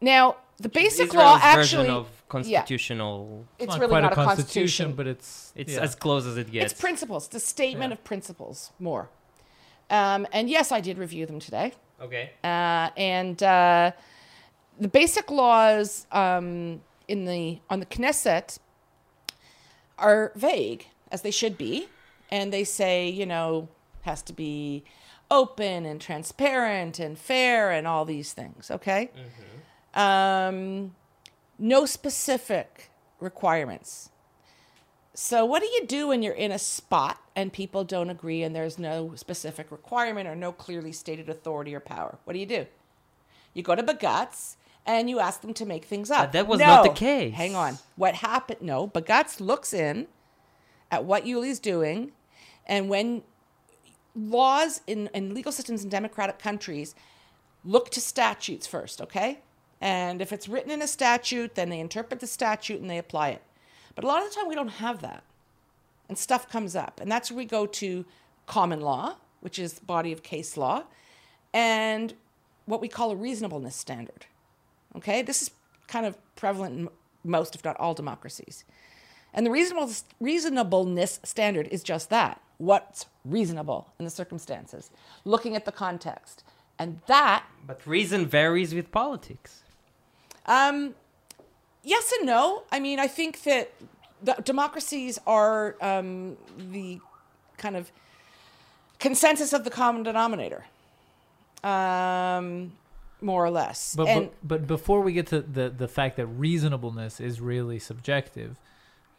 Now 0.01 0.37
the 0.59 0.69
basic 0.69 1.09
Israel's 1.09 1.15
law 1.15 1.39
version 1.55 1.81
actually, 1.81 1.89
of 1.91 2.07
constitutional. 2.29 3.45
it's, 3.59 3.69
not 3.71 3.81
really 3.81 3.91
quite 3.91 4.01
not 4.03 4.17
a 4.17 4.21
a 4.21 4.25
constitution, 4.25 4.93
but 4.93 5.07
it's 5.07 5.53
It's 5.57 5.75
yeah. 5.75 5.81
as 5.81 5.95
close 5.95 6.27
as 6.27 6.37
it 6.37 6.51
gets. 6.53 6.73
It's 6.73 6.81
principles. 6.81 7.27
It's 7.27 7.37
a 7.37 7.41
statement 7.41 7.91
Yeah. 7.91 7.95
of 7.95 8.05
principles 8.05 8.71
more. 8.79 9.09
Um, 9.89 10.27
and 10.33 10.49
yes, 10.49 10.71
I 10.71 10.81
did 10.81 10.99
review 10.99 11.27
them 11.27 11.41
today. 11.41 11.73
okay. 12.01 12.31
Uh, 12.45 12.91
and 12.97 13.43
uh, 13.43 13.91
the 14.81 14.89
basic 14.89 15.31
laws 15.31 16.07
um, 16.11 16.81
in 17.07 17.27
the 17.27 17.61
on 17.69 17.81
the 17.81 17.87
Knesset 17.87 18.59
are 19.99 20.33
vague, 20.35 20.87
as 21.13 21.23
they 21.23 21.31
should 21.31 21.59
be, 21.59 21.89
and 22.31 22.53
they 22.53 22.65
say, 22.65 23.09
you 23.09 23.27
know, 23.27 23.69
has 24.03 24.23
to 24.23 24.33
be 24.33 24.83
open 25.31 25.85
and 25.87 26.01
transparent 26.01 26.99
and 26.99 27.19
fair 27.19 27.71
and 27.71 27.87
all 27.87 28.05
these 28.05 28.33
things. 28.33 28.71
Okay. 28.71 29.11
Um, 29.95 30.95
no 31.59 31.85
specific 31.85 32.91
requirements. 33.21 34.11
So, 35.13 35.45
what 35.45 35.61
do 35.61 35.69
you 35.69 35.87
do 35.87 36.09
when 36.09 36.23
you're 36.23 36.33
in 36.33 36.51
a 36.51 36.59
spot 36.59 37.21
and 37.37 37.53
people 37.53 37.85
don't 37.85 38.09
agree 38.09 38.43
and 38.43 38.57
there's 38.57 38.79
no 38.79 39.13
specific 39.17 39.71
requirement 39.71 40.27
or 40.27 40.35
no 40.35 40.53
clearly 40.53 40.93
stated 40.93 41.29
authority 41.29 41.75
or 41.75 41.81
power? 41.81 42.19
What 42.25 42.33
do 42.33 42.39
you 42.39 42.47
do? 42.47 42.67
You 43.53 43.63
go 43.63 43.75
to 43.75 43.83
Bagatz 43.83 44.57
and 44.99 45.09
you 45.09 45.21
ask 45.21 45.41
them 45.41 45.55
to 45.55 45.65
make 45.65 45.85
things 45.85 46.11
uh, 46.11 46.15
up. 46.15 46.21
But 46.27 46.33
that 46.33 46.47
was 46.47 46.61
not 46.61 46.83
the 46.83 46.91
case. 46.91 47.35
Hang 47.35 47.55
on. 47.55 47.79
What 47.97 48.17
happened? 48.17 48.61
No, 48.61 48.87
but 48.87 49.07
Bagatz 49.07 49.41
looks 49.41 49.73
in 49.73 50.09
at 50.91 51.05
what 51.05 51.25
Yuli's 51.25 51.61
doing, 51.61 52.13
and 52.67 52.89
when 52.89 53.23
laws 54.17 54.81
in, 54.87 55.09
in 55.15 55.33
legal 55.35 55.53
systems 55.53 55.85
in 55.85 55.89
democratic 55.89 56.39
countries 56.39 56.95
look 57.65 57.91
to 57.91 58.01
statutes 58.01 58.67
first, 58.67 59.01
okay? 59.01 59.41
And 59.81 60.21
if 60.21 60.33
it's 60.33 60.49
written 60.49 60.71
in 60.71 60.83
a 60.83 60.89
statute, 60.89 61.55
then 61.55 61.71
they 61.71 61.79
interpret 61.79 62.21
the 62.21 62.27
statute 62.27 62.81
and 62.81 62.91
they 62.91 62.99
apply 62.99 63.31
it. 63.31 63.43
But 63.95 64.05
a 64.05 64.07
lot 64.07 64.23
of 64.23 64.29
the 64.29 64.35
time 64.35 64.49
we 64.49 64.55
don't 64.55 64.69
have 64.69 65.01
that. 65.03 65.23
And 66.09 66.19
stuff 66.19 66.51
comes 66.51 66.75
up. 66.75 67.01
And 67.01 67.11
that's 67.11 67.31
where 67.31 67.39
we 67.39 67.45
go 67.45 67.67
to 67.67 68.05
common 68.47 68.81
law, 68.81 69.17
which 69.41 69.59
is 69.59 69.79
body 69.79 70.13
of 70.13 70.23
case 70.23 70.57
law, 70.57 70.85
and 71.55 72.15
what 72.67 72.81
we 72.81 72.89
call 72.89 73.11
a 73.13 73.17
reasonableness 73.17 73.77
standard. 73.77 74.27
Okay? 74.97 75.23
This 75.23 75.43
is 75.43 75.51
kind 75.89 76.07
of 76.07 76.17
prevalent 76.37 76.79
in 76.79 76.89
most, 77.25 77.55
if 77.55 77.65
not 77.65 77.77
all, 77.79 77.95
democracies. 77.95 78.65
And 79.33 79.47
the 79.47 79.51
reasonable, 79.51 79.91
reasonableness 80.21 81.21
standard 81.25 81.69
is 81.69 81.83
just 81.83 82.11
that 82.11 82.41
what's 82.59 83.07
reasonable 83.25 83.93
in 83.99 84.05
the 84.05 84.11
circumstances, 84.11 84.91
looking 85.25 85.57
at 85.57 85.65
the 85.65 85.73
context. 85.73 86.43
And 86.79 87.01
that, 87.07 87.45
But 87.67 87.87
reason 87.87 88.27
varies 88.27 88.75
with 88.75 88.91
politics. 88.91 89.63
um, 90.47 90.95
yes 91.83 92.13
and 92.19 92.27
no. 92.27 92.65
I 92.73 92.81
mean, 92.81 92.99
I 92.99 93.07
think 93.07 93.43
that 93.45 93.73
the 94.23 94.35
democracies 94.45 95.19
are 95.27 95.77
um, 95.81 96.37
the 96.59 97.01
kind 97.57 97.77
of 97.77 97.91
consensus 98.99 99.53
of 99.55 99.65
the 99.65 99.71
common 99.71 100.03
denominator, 100.03 100.65
um, 101.65 102.73
more 103.23 103.45
or 103.45 103.51
less. 103.51 103.95
But, 103.95 104.09
and 104.09 104.31
but 104.43 104.49
but 104.49 104.67
before 104.67 105.01
we 105.01 105.13
get 105.13 105.27
to 105.29 105.41
the 105.41 105.71
the 105.71 105.89
fact 105.89 106.17
that 106.17 106.27
reasonableness 106.27 107.21
is 107.21 107.41
really 107.41 107.79
subjective, 107.79 108.57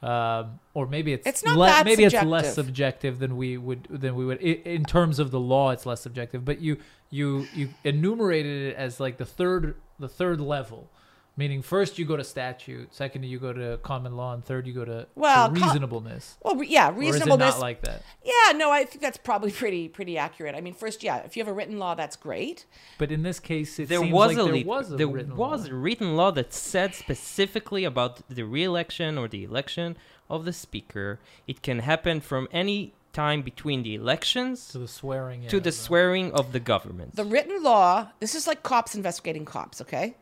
um, 0.01 0.59
or 0.73 0.87
maybe 0.87 1.13
it's, 1.13 1.27
It's 1.27 1.43
not 1.43 1.57
le- 1.57 1.65
that 1.67 1.85
maybe 1.85 2.03
it's 2.03 2.13
less 2.13 2.55
subjective. 2.55 2.65
subjective 2.65 3.19
than 3.19 3.37
we 3.37 3.57
would 3.57 3.83
than 3.89 4.15
we 4.15 4.25
would 4.25 4.39
in 4.41 4.83
terms 4.83 5.19
of 5.19 5.31
the 5.31 5.39
law. 5.39 5.69
It's 5.71 5.85
less 5.85 6.01
subjective, 6.01 6.43
but 6.43 6.59
you 6.59 6.77
you 7.09 7.47
you 7.53 7.69
enumerated 7.83 8.71
it 8.73 8.75
as 8.75 8.99
like 8.99 9.17
the 9.17 9.25
third 9.25 9.75
the 9.99 10.07
third 10.09 10.41
level. 10.41 10.89
Meaning, 11.37 11.61
first 11.61 11.97
you 11.97 12.03
go 12.05 12.17
to 12.17 12.23
statute, 12.25 12.93
second 12.93 13.23
you 13.23 13.39
go 13.39 13.53
to 13.53 13.77
common 13.83 14.17
law, 14.17 14.33
and 14.33 14.43
third 14.43 14.67
you 14.67 14.73
go 14.73 14.83
to, 14.83 14.91
to 15.03 15.07
Well, 15.15 15.47
co- 15.47 15.53
reasonableness. 15.65 16.37
well, 16.43 16.55
re- 16.57 16.67
yeah, 16.67 16.89
or 16.89 17.01
is 17.01 17.07
it 17.09 17.11
reasonableness. 17.13 17.55
not 17.55 17.61
like 17.61 17.81
that? 17.83 18.03
yeah, 18.23 18.51
no, 18.51 18.69
I 18.69 18.83
think 18.83 19.01
that's 19.01 19.17
probably 19.17 19.49
pretty 19.61 19.87
pretty 19.87 20.17
accurate. 20.17 20.55
I 20.55 20.61
mean, 20.61 20.73
first, 20.73 21.03
yeah, 21.03 21.17
if 21.19 21.37
you 21.37 21.41
have 21.43 21.47
a 21.47 21.53
written 21.53 21.79
law, 21.79 21.95
that's 21.95 22.17
great. 22.17 22.65
But 22.97 23.11
in 23.13 23.23
this 23.23 23.39
case, 23.39 23.79
it 23.79 23.87
there 23.87 23.99
seems 23.99 24.11
was 24.11 24.27
like 24.35 24.37
a 24.39 24.43
there 24.43 24.53
lit- 24.53 24.65
was 24.65 24.91
a 24.91 24.95
there 24.97 25.07
written 25.07 25.35
was 25.37 25.63
law. 25.67 25.71
a 25.71 25.73
written 25.75 26.15
law 26.17 26.31
that 26.31 26.53
said 26.53 26.93
specifically 26.95 27.85
about 27.85 28.27
the 28.29 28.43
re-election 28.43 29.17
or 29.17 29.27
the 29.29 29.43
election 29.45 29.97
of 30.29 30.43
the 30.45 30.53
speaker. 30.53 31.19
It 31.47 31.61
can 31.61 31.79
happen 31.79 32.19
from 32.19 32.49
any 32.51 32.93
time 33.13 33.41
between 33.41 33.83
the 33.83 33.95
elections 33.95 34.67
to 34.69 34.79
the 34.79 34.87
swearing. 34.87 35.47
to 35.47 35.57
in 35.57 35.63
the 35.63 35.71
swearing 35.71 36.31
of 36.33 36.51
the 36.51 36.59
government. 36.59 37.15
The 37.15 37.25
written 37.25 37.63
law, 37.63 38.09
this 38.19 38.35
is 38.35 38.47
like 38.47 38.63
cops 38.63 38.95
investigating 38.95 39.45
cops, 39.45 39.81
okay? 39.81 40.15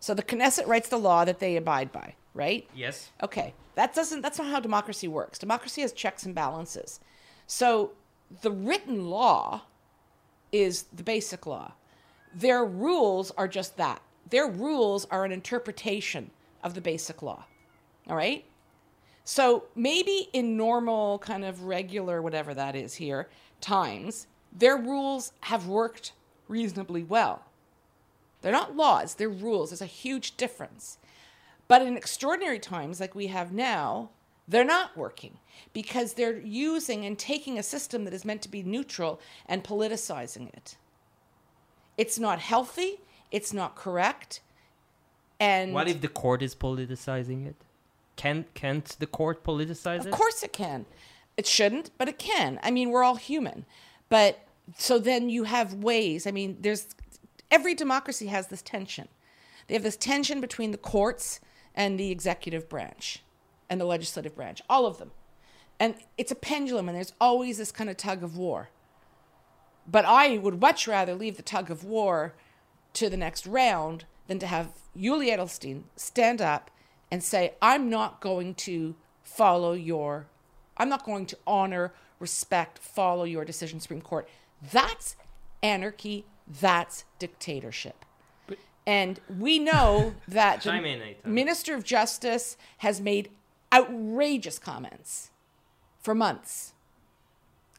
So 0.00 0.14
the 0.14 0.22
Knesset 0.22 0.66
writes 0.66 0.88
the 0.88 0.98
law 0.98 1.24
that 1.24 1.38
they 1.38 1.56
abide 1.56 1.92
by, 1.92 2.14
right? 2.34 2.68
yes. 2.74 3.10
Okay. 3.22 3.54
That 3.76 3.94
doesn't 3.94 4.20
that's 4.20 4.38
not 4.38 4.48
how 4.48 4.60
democracy 4.60 5.08
works. 5.08 5.38
Democracy 5.38 5.82
has 5.82 5.92
checks 5.92 6.24
and 6.26 6.34
balances. 6.34 7.00
So 7.46 7.92
the 8.42 8.50
written 8.50 9.08
law 9.08 9.62
is 10.52 10.84
the 10.92 11.02
basic 11.02 11.46
law. 11.46 11.72
Their 12.34 12.64
rules 12.64 13.30
are 13.32 13.48
just 13.48 13.76
that. 13.76 14.02
Their 14.28 14.48
rules 14.48 15.06
are 15.10 15.24
an 15.24 15.32
interpretation 15.32 16.30
of 16.62 16.74
the 16.74 16.80
basic 16.80 17.22
law. 17.22 17.44
All 18.08 18.16
right? 18.16 18.44
So 19.24 19.64
maybe 19.74 20.28
in 20.32 20.56
normal, 20.56 21.18
kind 21.18 21.44
of 21.44 21.64
regular, 21.64 22.22
whatever 22.22 22.54
that 22.54 22.74
is 22.74 22.94
here, 22.94 23.28
times, 23.60 24.26
their 24.52 24.76
rules 24.76 25.32
have 25.42 25.66
worked 25.66 26.12
reasonably 26.48 27.02
well. 27.02 27.44
They're 28.42 28.52
not 28.52 28.76
laws, 28.76 29.14
they're 29.14 29.28
rules. 29.28 29.70
There's 29.70 29.82
a 29.82 29.86
huge 29.86 30.36
difference. 30.36 30.98
But 31.68 31.82
in 31.82 31.96
extraordinary 31.96 32.58
times 32.58 33.00
like 33.00 33.14
we 33.14 33.28
have 33.28 33.52
now, 33.52 34.10
they're 34.48 34.64
not 34.64 34.96
working 34.96 35.38
because 35.72 36.14
they're 36.14 36.40
using 36.40 37.04
and 37.04 37.18
taking 37.18 37.58
a 37.58 37.62
system 37.62 38.04
that 38.04 38.14
is 38.14 38.24
meant 38.24 38.42
to 38.42 38.48
be 38.48 38.62
neutral 38.62 39.20
and 39.46 39.62
politicizing 39.62 40.52
it. 40.52 40.76
It's 41.96 42.18
not 42.18 42.40
healthy, 42.40 43.00
it's 43.30 43.52
not 43.52 43.76
correct. 43.76 44.40
And 45.38 45.72
What 45.72 45.88
if 45.88 46.00
the 46.00 46.08
court 46.08 46.42
is 46.42 46.54
politicizing 46.54 47.46
it? 47.46 47.56
Can 48.16 48.44
can't 48.54 48.84
the 48.98 49.06
court 49.06 49.44
politicize 49.44 50.00
it? 50.00 50.06
Of 50.06 50.12
course 50.12 50.42
it 50.42 50.52
can. 50.52 50.84
It 51.36 51.46
shouldn't, 51.46 51.90
but 51.96 52.08
it 52.08 52.18
can. 52.18 52.58
I 52.62 52.70
mean, 52.70 52.90
we're 52.90 53.04
all 53.04 53.14
human. 53.14 53.64
But 54.08 54.46
so 54.76 54.98
then 54.98 55.30
you 55.30 55.44
have 55.44 55.74
ways. 55.74 56.26
I 56.26 56.32
mean, 56.32 56.58
there's 56.60 56.86
every 57.50 57.74
democracy 57.74 58.26
has 58.26 58.48
this 58.48 58.62
tension. 58.62 59.08
They 59.66 59.74
have 59.74 59.82
this 59.82 59.96
tension 59.96 60.40
between 60.40 60.70
the 60.70 60.78
courts 60.78 61.40
and 61.74 61.98
the 61.98 62.10
executive 62.10 62.68
branch 62.68 63.22
and 63.68 63.80
the 63.80 63.84
legislative 63.84 64.34
branch, 64.34 64.60
all 64.68 64.86
of 64.86 64.98
them. 64.98 65.12
And 65.78 65.94
it's 66.18 66.32
a 66.32 66.36
pendulum, 66.36 66.88
and 66.88 66.96
there's 66.96 67.14
always 67.20 67.56
this 67.56 67.72
kind 67.72 67.88
of 67.88 67.96
tug 67.96 68.22
of 68.22 68.36
war. 68.36 68.68
But 69.86 70.04
I 70.04 70.38
would 70.38 70.60
much 70.60 70.86
rather 70.86 71.14
leave 71.14 71.36
the 71.36 71.42
tug 71.42 71.70
of 71.70 71.84
war 71.84 72.34
to 72.94 73.08
the 73.08 73.16
next 73.16 73.46
round 73.46 74.04
than 74.26 74.38
to 74.40 74.46
have 74.46 74.68
Yuli 74.96 75.34
Edelstein 75.34 75.84
stand 75.96 76.42
up 76.42 76.70
and 77.10 77.22
say, 77.22 77.54
I'm 77.62 77.88
not 77.88 78.20
going 78.20 78.54
to 78.56 78.94
follow 79.22 79.72
your, 79.72 80.26
I'm 80.76 80.88
not 80.88 81.04
going 81.04 81.26
to 81.26 81.38
honor, 81.46 81.92
respect, 82.18 82.78
follow 82.78 83.24
your 83.24 83.44
decision, 83.44 83.80
Supreme 83.80 84.02
Court. 84.02 84.28
That's 84.72 85.16
anarchy. 85.62 86.26
That's 86.60 87.04
dictatorship. 87.18 88.04
and 88.86 89.20
we 89.38 89.58
know 89.58 90.14
that 90.28 90.62
the 90.62 90.70
Chime 90.70 90.84
in, 90.84 91.14
Minister 91.24 91.74
of 91.74 91.84
Justice 91.84 92.56
has 92.78 93.00
made 93.00 93.30
outrageous 93.72 94.58
comments 94.58 95.30
for 96.00 96.14
months 96.14 96.72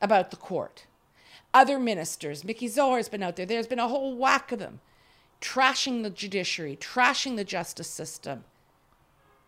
about 0.01 0.31
the 0.31 0.37
court. 0.37 0.85
Other 1.53 1.79
ministers, 1.79 2.45
Mickey 2.45 2.67
Zohar 2.69 2.97
has 2.97 3.09
been 3.09 3.21
out 3.21 3.35
there. 3.35 3.45
There's 3.45 3.67
been 3.67 3.79
a 3.79 3.87
whole 3.89 4.15
whack 4.15 4.51
of 4.53 4.59
them 4.59 4.79
trashing 5.41 6.03
the 6.03 6.09
judiciary, 6.09 6.77
trashing 6.79 7.35
the 7.35 7.43
justice 7.43 7.89
system. 7.89 8.45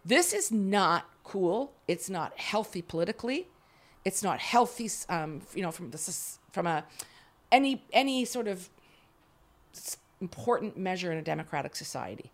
This 0.04 0.34
is 0.34 0.52
not 0.52 1.06
cool. 1.24 1.72
It's 1.88 2.10
not 2.10 2.38
healthy 2.38 2.82
politically. 2.82 3.48
It's 4.04 4.22
not 4.22 4.40
healthy, 4.40 4.90
um, 5.08 5.44
you 5.56 5.62
know, 5.62 5.72
from 5.72 5.92
the 5.92 6.14
from 6.52 6.68
a 6.68 6.84
any 7.54 7.86
any 7.94 8.26
sort 8.26 8.48
of 8.50 8.58
s- 8.58 8.70
important 10.22 10.78
measure 10.78 11.12
in 11.12 11.18
a 11.18 11.22
democratic 11.22 11.76
society. 11.76 12.32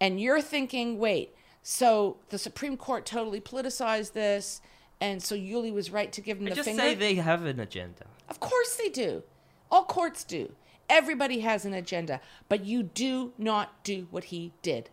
And 0.00 0.20
you're 0.20 0.40
thinking, 0.40 0.98
wait, 0.98 1.34
so 1.62 2.16
the 2.30 2.38
Supreme 2.38 2.76
Court 2.76 3.06
totally 3.06 3.40
politicized 3.40 4.12
this, 4.12 4.60
and 5.00 5.22
so 5.22 5.34
Yuli 5.34 5.72
was 5.72 5.90
right 5.90 6.12
to 6.12 6.20
give 6.20 6.38
him 6.38 6.46
I 6.46 6.50
the 6.50 6.56
just 6.56 6.68
finger. 6.68 6.82
say 6.82 6.94
they 6.94 7.14
have 7.14 7.44
an 7.44 7.60
agenda. 7.60 8.04
Of 8.28 8.40
course 8.40 8.76
they 8.76 8.88
do. 8.88 9.22
All 9.70 9.84
courts 9.84 10.24
do. 10.24 10.52
Everybody 10.88 11.40
has 11.40 11.64
an 11.64 11.72
agenda, 11.74 12.20
but 12.48 12.64
you 12.64 12.82
do 12.82 13.32
not 13.38 13.82
do 13.84 14.06
what 14.10 14.24
he 14.24 14.52
did. 14.62 14.90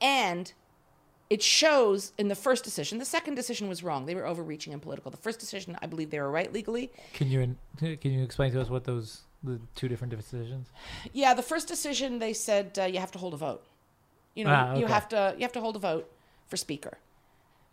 And 0.00 0.52
it 1.28 1.42
shows 1.42 2.12
in 2.18 2.28
the 2.28 2.34
first 2.34 2.64
decision. 2.64 2.98
The 2.98 3.04
second 3.04 3.34
decision 3.34 3.68
was 3.68 3.82
wrong. 3.82 4.06
They 4.06 4.14
were 4.14 4.26
overreaching 4.26 4.72
and 4.72 4.82
political. 4.82 5.10
The 5.10 5.16
first 5.16 5.38
decision, 5.38 5.76
I 5.80 5.86
believe 5.86 6.10
they 6.10 6.20
were 6.20 6.30
right 6.30 6.52
legally. 6.52 6.92
Can 7.12 7.28
you 7.28 7.56
can 7.78 8.12
you 8.12 8.22
explain 8.22 8.52
to 8.52 8.60
us 8.60 8.68
what 8.68 8.84
those 8.84 9.22
the 9.42 9.60
two 9.74 9.88
different 9.88 10.14
decisions? 10.16 10.68
Yeah, 11.12 11.34
the 11.34 11.42
first 11.42 11.68
decision 11.68 12.18
they 12.18 12.32
said 12.32 12.78
uh, 12.78 12.84
you 12.84 12.98
have 12.98 13.10
to 13.12 13.18
hold 13.18 13.34
a 13.34 13.36
vote. 13.38 13.62
You 14.34 14.44
know, 14.44 14.50
Ah, 14.50 14.74
you 14.76 14.86
have 14.86 15.08
to 15.10 15.34
you 15.36 15.42
have 15.42 15.52
to 15.52 15.60
hold 15.60 15.76
a 15.76 15.80
vote 15.80 16.10
for 16.48 16.56
speaker. 16.56 16.98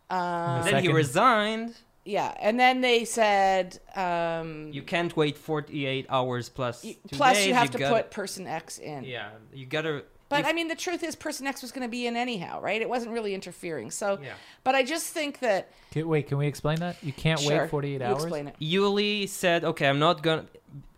And 0.09 0.65
the 0.65 0.71
then 0.71 0.83
he 0.83 0.91
resigned. 0.91 1.75
Yeah, 2.05 2.33
and 2.39 2.57
then 2.57 2.79
they 2.79 3.03
said 3.03 3.79
um, 3.95 4.69
You 4.71 4.81
can't 4.81 5.15
wait 5.17 5.37
48 5.37 6.05
hours 6.09 6.47
plus 6.47 6.85
you- 6.85 6.93
two 7.09 7.17
plus 7.17 7.35
days. 7.37 7.47
you 7.47 7.53
have 7.53 7.69
to 7.71 7.77
gotta- 7.77 7.95
put 7.95 8.11
person 8.11 8.47
X 8.47 8.77
in. 8.79 9.03
Yeah, 9.03 9.29
you 9.53 9.65
gotta. 9.65 10.03
But 10.29 10.41
if- 10.41 10.45
I 10.45 10.53
mean, 10.53 10.67
the 10.69 10.75
truth 10.75 11.03
is, 11.03 11.15
person 11.15 11.47
X 11.47 11.61
was 11.61 11.71
going 11.71 11.83
to 11.87 11.89
be 11.91 12.05
in 12.07 12.15
anyhow, 12.17 12.59
right? 12.61 12.81
It 12.81 12.89
wasn't 12.89 13.11
really 13.13 13.33
interfering. 13.33 13.91
So, 13.91 14.19
Yeah. 14.21 14.33
but 14.65 14.75
I 14.75 14.83
just 14.83 15.13
think 15.13 15.39
that 15.39 15.69
Can, 15.91 16.05
wait, 16.07 16.27
can 16.27 16.37
we 16.37 16.47
explain 16.47 16.79
that? 16.79 16.95
You 17.01 17.13
can't 17.13 17.39
sure, 17.39 17.61
wait 17.61 17.69
48 17.69 18.01
you 18.01 18.07
hours. 18.07 18.23
Explain 18.23 18.47
it. 18.49 18.55
Yuli 18.59 19.27
said, 19.27 19.63
"Okay, 19.65 19.87
I'm 19.87 19.99
not 19.99 20.23
gonna." 20.23 20.45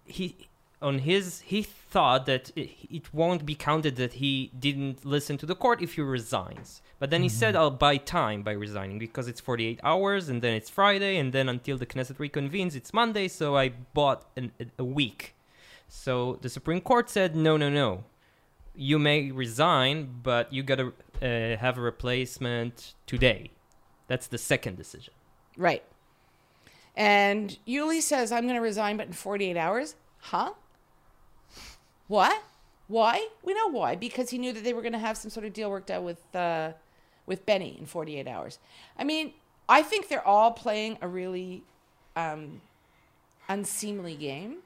He 0.06 0.36
on 0.82 1.00
his 1.00 1.42
he 1.42 1.62
thought 1.62 2.26
that 2.26 2.52
it, 2.56 2.70
it 2.90 3.14
won't 3.14 3.46
be 3.46 3.56
counted 3.56 3.96
that 3.98 4.14
he 4.14 4.52
didn't 4.58 5.06
listen 5.06 5.38
to 5.38 5.46
the 5.46 5.56
court 5.56 5.82
if 5.82 5.96
he 5.96 6.02
resigns. 6.02 6.82
But 7.00 7.10
then 7.10 7.22
he 7.24 7.30
said, 7.30 7.56
"I'll 7.56 7.72
buy 7.72 7.98
time 7.98 8.44
by 8.44 8.52
resigning 8.52 9.00
because 9.00 9.28
it's 9.28 9.40
48 9.40 9.80
hours, 9.84 10.30
and 10.30 10.42
then 10.42 10.54
it's 10.54 10.70
Friday, 10.70 11.18
and 11.18 11.32
then 11.34 11.48
until 11.48 11.78
the 11.78 11.86
Knesset 11.86 12.18
reconvenes, 12.18 12.76
it's 12.76 12.94
Monday. 12.94 13.28
So 13.28 13.56
I 13.56 13.70
bought 13.94 14.26
an, 14.36 14.52
a, 14.60 14.66
a 14.80 14.84
week." 14.84 15.36
So 15.88 16.38
the 16.42 16.50
Supreme 16.50 16.82
Court 16.82 17.10
said, 17.10 17.36
"No, 17.36 17.58
no, 17.58 17.70
no. 17.70 18.04
You 18.76 19.00
may 19.00 19.32
resign, 19.32 20.20
but 20.24 20.52
you 20.54 20.64
gotta 20.64 20.94
uh, 21.22 21.58
have 21.58 21.78
a 21.78 21.82
replacement 21.82 22.94
today." 23.06 23.52
That's 24.08 24.28
the 24.28 24.38
second 24.38 24.76
decision. 24.76 25.14
Right. 25.56 25.84
And 26.96 27.58
Yuli 27.68 28.02
says, 28.02 28.32
I'm 28.32 28.44
going 28.44 28.56
to 28.56 28.62
resign, 28.62 28.98
but 28.98 29.08
in 29.08 29.14
48 29.14 29.56
hours. 29.56 29.96
Huh? 30.18 30.52
What? 32.10 32.44
Why? 32.90 33.30
We 33.44 33.54
know 33.54 33.70
why. 33.70 33.96
Because 33.96 34.32
he 34.32 34.38
knew 34.38 34.52
that 34.52 34.64
they 34.66 34.74
were 34.74 34.82
going 34.82 34.94
to 34.94 35.00
have 35.00 35.16
some 35.16 35.30
sort 35.32 35.46
of 35.46 35.54
deal 35.54 35.70
worked 35.70 35.90
out 35.92 36.04
with, 36.04 36.36
uh, 36.36 36.72
with 37.26 37.46
Benny 37.46 37.78
in 37.80 37.86
48 37.86 38.28
hours. 38.28 38.60
I 38.98 39.04
mean, 39.06 39.32
I 39.70 39.84
think 39.84 40.10
they're 40.10 40.28
all 40.28 40.52
playing 40.52 40.98
a 41.02 41.08
really 41.08 41.64
um, 42.16 42.62
unseemly 43.48 44.16
game. 44.16 44.58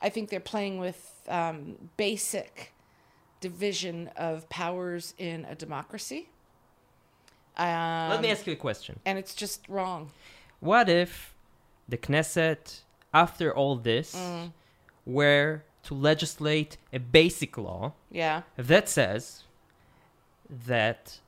I 0.00 0.08
think 0.08 0.30
they're 0.30 0.40
playing 0.40 0.78
with 0.78 1.12
um, 1.28 1.76
basic 1.96 2.72
division 3.40 4.08
of 4.16 4.48
powers 4.48 5.12
in 5.18 5.44
a 5.46 5.54
democracy. 5.56 6.28
Um, 7.56 8.10
Let 8.10 8.22
me 8.22 8.30
ask 8.30 8.46
you 8.46 8.52
a 8.52 8.56
question. 8.56 9.00
And 9.04 9.18
it's 9.18 9.34
just 9.34 9.68
wrong. 9.68 10.10
What 10.60 10.88
if 10.88 11.34
the 11.88 11.96
Knesset, 11.98 12.80
after 13.12 13.52
all 13.54 13.74
this, 13.76 14.14
Mm. 14.14 14.52
were 15.04 15.64
to 15.82 15.94
legislate 15.94 16.76
a 16.92 16.98
basic 16.98 17.56
law 17.58 17.92
Yeah. 18.10 18.42
that 18.56 18.88
says 18.88 19.44
that 20.66 21.20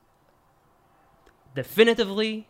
definitively 1.54 2.48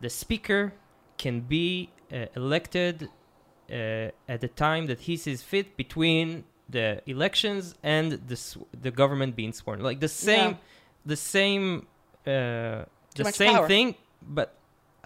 the 0.00 0.10
speaker 0.10 0.72
can 1.18 1.40
be 1.40 1.90
uh, 2.12 2.26
elected 2.36 3.08
uh, 3.70 3.74
at 4.28 4.40
the 4.40 4.48
time 4.48 4.86
that 4.86 5.00
he 5.00 5.16
sees 5.16 5.42
fit 5.42 5.76
between 5.76 6.44
the 6.68 7.02
elections 7.06 7.74
and 7.82 8.12
the 8.26 8.36
sw- 8.36 8.58
the 8.80 8.90
government 8.90 9.36
being 9.36 9.52
sworn 9.52 9.80
like 9.80 10.00
the 10.00 10.08
same 10.08 10.50
Yeah. 10.52 10.56
the 11.06 11.16
same 11.16 11.86
uh, 12.26 12.84
the 13.14 13.24
same 13.32 13.54
power. 13.54 13.68
thing 13.68 13.94
but 14.22 14.56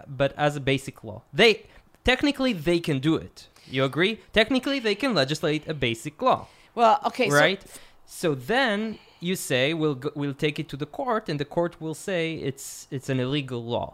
but 0.07 0.33
as 0.37 0.57
a 0.57 0.61
basic 0.61 1.03
law 1.05 1.23
they 1.33 1.67
technically 2.05 2.53
they 2.53 2.79
can 2.81 2.99
do 2.99 3.15
it 3.17 3.49
you 3.71 3.85
agree 3.85 4.19
technically 4.33 4.79
they 4.79 4.95
can 4.95 5.15
legislate 5.15 5.63
a 5.69 5.75
basic 5.75 6.21
law 6.23 6.47
Well, 6.75 7.01
okay. 7.07 7.29
right? 7.31 7.61
So 8.07 8.35
then 8.35 8.99
you 9.21 9.35
say 9.37 9.75
we'll 9.75 9.97
go, 10.05 10.11
we'll 10.15 10.41
take 10.47 10.59
it 10.63 10.69
to 10.73 10.77
the 10.77 10.87
court, 10.87 11.29
and 11.29 11.39
the 11.41 11.45
court 11.57 11.73
will 11.81 11.95
say 12.09 12.23
it's 12.49 12.87
it's 12.97 13.09
an 13.15 13.19
illegal 13.21 13.61
law, 13.77 13.89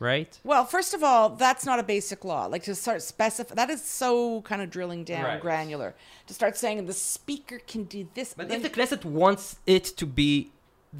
right? 0.00 0.32
Well, 0.42 0.64
first 0.64 0.94
of 0.94 1.02
all, 1.02 1.28
that's 1.44 1.64
not 1.70 1.78
a 1.78 1.82
basic 1.82 2.24
law. 2.24 2.46
Like 2.46 2.64
to 2.64 2.74
start 2.74 3.02
specify 3.02 3.54
that 3.60 3.70
is 3.70 3.82
so 3.84 4.42
kind 4.42 4.60
of 4.62 4.68
drilling 4.70 5.04
down 5.04 5.24
Right. 5.24 5.40
granular. 5.40 5.90
To 6.28 6.32
start 6.34 6.56
saying 6.56 6.86
the 6.86 6.92
speaker 7.16 7.58
can 7.72 7.84
do 7.84 8.00
this. 8.14 8.34
But 8.34 8.50
if 8.50 8.62
the 8.62 8.70
Knesset 8.70 9.04
wants 9.04 9.44
it 9.66 9.84
to 10.00 10.06
be, 10.06 10.50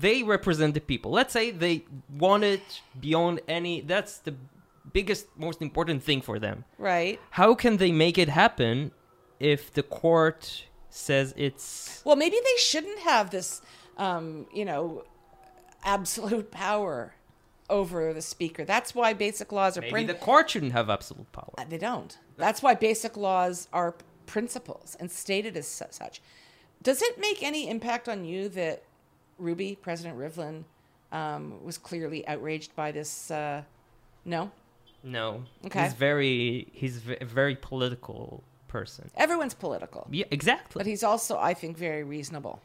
they 0.04 0.22
represent 0.22 0.74
the 0.74 0.80
people. 0.92 1.10
Let's 1.10 1.32
say 1.32 1.50
they 1.50 1.76
want 2.24 2.44
it 2.44 2.66
beyond 3.00 3.40
any. 3.48 3.74
That's 3.92 4.18
the 4.26 4.34
biggest, 4.92 5.26
most 5.36 5.60
important 5.62 6.02
thing 6.02 6.20
for 6.22 6.38
them. 6.38 6.64
right. 6.78 7.20
How 7.30 7.54
can 7.54 7.76
they 7.76 7.92
make 7.92 8.18
it 8.18 8.28
happen 8.28 8.92
if 9.40 9.72
the 9.72 9.82
court 9.82 10.64
says 10.90 11.34
it's 11.36 12.02
Well, 12.04 12.16
maybe 12.16 12.36
they 12.42 12.56
shouldn't 12.58 12.98
have 13.00 13.30
this, 13.30 13.62
um, 13.96 14.46
you 14.52 14.64
know, 14.64 15.04
absolute 15.84 16.50
power 16.50 17.14
over 17.70 18.12
the 18.14 18.22
speaker. 18.22 18.64
That's 18.64 18.94
why 18.94 19.12
basic 19.12 19.52
laws 19.52 19.76
are 19.76 19.82
maybe 19.82 19.92
prin- 19.92 20.06
the 20.06 20.14
court 20.14 20.50
shouldn't 20.50 20.72
have 20.72 20.88
absolute 20.90 21.30
power? 21.32 21.52
Uh, 21.58 21.64
They 21.68 21.78
don't. 21.78 22.16
That's 22.36 22.62
why 22.62 22.74
basic 22.74 23.16
laws 23.16 23.68
are 23.72 23.94
principles 24.26 24.96
and 24.98 25.10
stated 25.10 25.56
as 25.56 25.66
su- 25.68 25.84
such. 25.90 26.20
Does 26.82 27.02
it 27.02 27.18
make 27.20 27.42
any 27.42 27.68
impact 27.68 28.08
on 28.08 28.24
you 28.24 28.48
that 28.50 28.82
Ruby, 29.38 29.76
President 29.80 30.16
Rivlin, 30.18 30.64
um, 31.12 31.62
was 31.64 31.76
clearly 31.78 32.26
outraged 32.26 32.74
by 32.74 32.90
this? 32.92 33.30
Uh, 33.30 33.62
no, 34.24 34.50
No. 35.02 35.44
Okay. 35.66 35.84
He's 35.84 35.92
very 35.94 36.68
he's 36.72 37.00
a 37.20 37.24
very 37.24 37.56
political 37.56 38.42
person. 38.66 39.10
everyone's 39.16 39.54
political, 39.54 40.06
Yeah, 40.10 40.26
exactly. 40.30 40.78
but 40.80 40.86
he's 40.86 41.02
also, 41.02 41.38
I 41.38 41.54
think, 41.54 41.78
very 41.78 42.02
reasonable. 42.02 42.60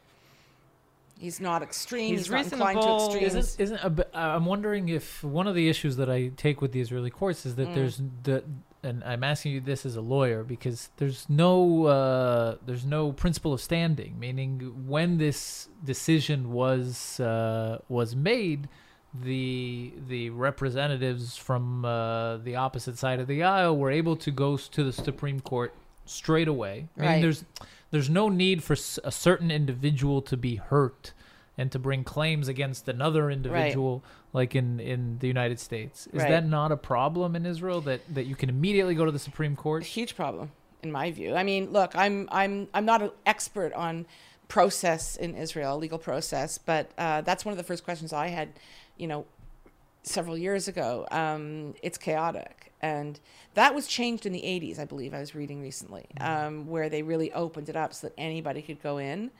He's 1.17 1.39
not 1.39 1.61
extreme. 1.61 2.09
He's 2.09 2.21
He's, 2.27 2.31
not 2.31 2.51
inclined 2.51 2.81
to 2.81 2.87
reasonable. 2.87 3.05
extremes. 3.15 3.35
Isn't, 3.35 3.63
isn't 3.63 3.79
a, 3.83 3.89
bit- 3.89 4.09
uh, 4.13 4.17
I'm 4.17 4.45
wondering 4.45 4.89
if 4.89 5.23
one 5.23 5.47
of 5.47 5.55
the 5.55 5.69
issues 5.69 5.95
that 5.97 6.09
I 6.09 6.29
take 6.35 6.59
with 6.61 6.71
the 6.73 6.81
Israeli 6.81 7.09
courts 7.11 7.45
is 7.45 7.55
that 7.55 7.69
Mm. 7.69 7.75
there's 7.75 8.01
the 8.23 8.43
and 8.85 9.01
I'm 9.05 9.23
asking 9.23 9.53
you 9.53 9.61
this 9.61 9.85
as 9.85 9.95
a 9.95 10.01
lawyer 10.01 10.43
because 10.43 10.89
there's 10.97 11.29
no 11.29 11.85
uh, 11.85 12.57
there's 12.65 12.83
no 12.85 13.13
principle 13.13 13.53
of 13.53 13.61
standing, 13.61 14.19
meaning 14.19 14.87
when 14.87 15.17
this 15.19 15.69
decision 15.85 16.51
was 16.51 17.17
uh, 17.21 17.77
was 17.87 18.13
made, 18.13 18.67
the 19.13 19.93
the 20.07 20.29
representatives 20.31 21.37
from 21.37 21.85
uh, 21.85 22.37
the 22.37 22.55
opposite 22.55 22.97
side 22.97 23.19
of 23.19 23.27
the 23.27 23.43
aisle 23.43 23.77
were 23.77 23.91
able 23.91 24.15
to 24.17 24.31
go 24.31 24.57
to 24.57 24.83
the 24.83 24.93
Supreme 24.93 25.39
Court 25.39 25.73
straight 26.05 26.47
away. 26.47 26.87
Meaning 26.97 27.13
Right. 27.13 27.21
there's 27.21 27.45
there's 27.91 28.09
no 28.09 28.27
need 28.29 28.63
for 28.63 28.73
a 28.73 29.11
certain 29.11 29.51
individual 29.51 30.21
to 30.23 30.35
be 30.35 30.55
hurt 30.55 31.13
and 31.57 31.71
to 31.71 31.77
bring 31.77 32.03
claims 32.03 32.47
against 32.47 32.87
another 32.89 33.29
individual 33.29 34.03
like 34.33 34.55
in 34.55 34.79
in 34.79 35.19
the 35.19 35.27
United 35.27 35.59
States. 35.59 36.07
Is 36.07 36.21
Right. 36.23 36.29
that 36.29 36.45
not 36.47 36.71
a 36.71 36.77
problem 36.77 37.35
in 37.35 37.45
Israel 37.45 37.81
that 37.81 38.01
that 38.13 38.25
you 38.25 38.35
can 38.35 38.49
immediately 38.49 38.95
go 38.95 39.05
to 39.05 39.11
the 39.11 39.19
Supreme 39.19 39.53
a 39.53 39.57
Court? 39.57 39.83
huge 39.83 40.15
problem 40.15 40.51
in 40.81 40.91
my 40.91 41.11
view. 41.11 41.35
I 41.35 41.43
mean, 41.43 41.71
look, 41.71 41.95
I'm 41.95 42.27
I'm 42.31 42.67
I'm 42.73 42.85
not 42.85 43.03
an 43.03 43.11
expert 43.27 43.73
on 43.73 44.07
process 44.47 45.15
in 45.15 45.35
Israel, 45.35 45.77
legal 45.77 45.97
process, 45.97 46.57
but 46.57 46.91
uh, 46.97 47.21
that's 47.21 47.45
one 47.45 47.51
of 47.53 47.57
the 47.57 47.63
first 47.63 47.83
questions 47.83 48.11
I 48.11 48.27
had, 48.27 48.49
you 48.97 49.07
know, 49.07 49.25
several 50.03 50.37
years 50.37 50.67
ago. 50.67 51.07
Um, 51.11 51.75
it's 51.81 51.97
chaotic, 51.97 52.71
and 52.81 53.19
that 53.53 53.73
was 53.73 53.87
changed 53.87 54.25
in 54.25 54.33
the 54.33 54.41
'80s, 54.41 54.79
I 54.79 54.85
believe. 54.85 55.13
I 55.13 55.19
was 55.19 55.35
reading 55.35 55.61
recently, 55.61 56.05
um, 56.19 56.67
where 56.67 56.89
they 56.89 57.03
really 57.03 57.31
opened 57.33 57.69
it 57.69 57.75
up 57.75 57.93
so 57.93 58.07
that 58.07 58.13
anybody 58.17 58.61
could 58.61 58.81
go 58.81 58.97
in, 58.97 59.31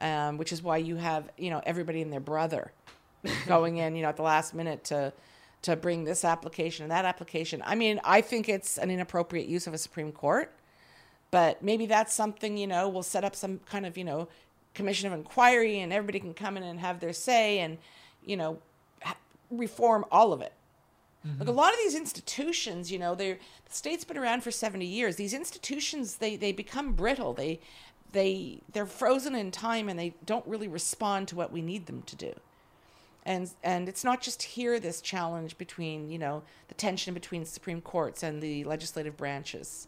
um, 0.00 0.38
which 0.38 0.52
is 0.52 0.62
why 0.62 0.78
you 0.78 0.96
have 0.96 1.30
you 1.36 1.50
know 1.50 1.62
everybody 1.64 2.02
and 2.02 2.12
their 2.12 2.20
brother 2.20 2.72
going 3.46 3.78
in, 3.78 3.96
you 3.96 4.02
know, 4.02 4.08
at 4.08 4.16
the 4.16 4.22
last 4.22 4.54
minute 4.54 4.84
to 4.84 5.12
to 5.62 5.76
bring 5.76 6.04
this 6.04 6.24
application 6.24 6.84
and 6.84 6.90
that 6.90 7.04
application. 7.04 7.62
I 7.64 7.74
mean, 7.74 8.00
I 8.04 8.20
think 8.20 8.48
it's 8.48 8.78
an 8.78 8.90
inappropriate 8.90 9.46
use 9.46 9.66
of 9.66 9.74
a 9.74 9.78
Supreme 9.78 10.12
Court, 10.12 10.52
but 11.30 11.62
maybe 11.62 11.86
that's 11.86 12.14
something, 12.14 12.56
you 12.56 12.66
know, 12.66 12.88
we'll 12.88 13.02
set 13.02 13.24
up 13.24 13.36
some 13.36 13.60
kind 13.66 13.84
of, 13.84 13.98
you 13.98 14.04
know, 14.04 14.28
commission 14.74 15.06
of 15.06 15.12
inquiry 15.12 15.80
and 15.80 15.92
everybody 15.92 16.20
can 16.20 16.32
come 16.32 16.56
in 16.56 16.62
and 16.62 16.80
have 16.80 17.00
their 17.00 17.12
say 17.12 17.58
and, 17.58 17.78
you 18.24 18.36
know, 18.36 18.58
reform 19.50 20.04
all 20.10 20.32
of 20.32 20.40
it. 20.40 20.52
Like 21.38 21.48
a 21.48 21.52
lot 21.52 21.74
of 21.74 21.78
these 21.80 21.94
institutions, 21.94 22.90
you 22.90 22.98
know, 22.98 23.14
they're 23.14 23.38
the 23.66 23.74
state's 23.74 24.04
been 24.04 24.16
around 24.16 24.42
for 24.42 24.50
70 24.50 24.86
years. 24.86 25.16
These 25.16 25.34
institutions, 25.34 26.16
they 26.16 26.34
they 26.36 26.50
become 26.50 26.94
brittle. 26.94 27.34
They 27.34 27.60
they 28.12 28.62
they're 28.72 28.86
frozen 28.86 29.34
in 29.34 29.50
time 29.50 29.90
and 29.90 29.98
they 29.98 30.14
don't 30.24 30.46
really 30.46 30.66
respond 30.66 31.28
to 31.28 31.36
what 31.36 31.52
we 31.52 31.60
need 31.60 31.86
them 31.86 32.02
to 32.02 32.16
do 32.16 32.32
and 33.24 33.50
and 33.62 33.88
it's 33.88 34.02
not 34.02 34.20
just 34.20 34.42
here 34.42 34.80
this 34.80 35.00
challenge 35.00 35.56
between 35.58 36.10
you 36.10 36.18
know 36.18 36.42
the 36.68 36.74
tension 36.74 37.14
between 37.14 37.44
supreme 37.44 37.80
courts 37.80 38.22
and 38.22 38.42
the 38.42 38.64
legislative 38.64 39.16
branches 39.16 39.86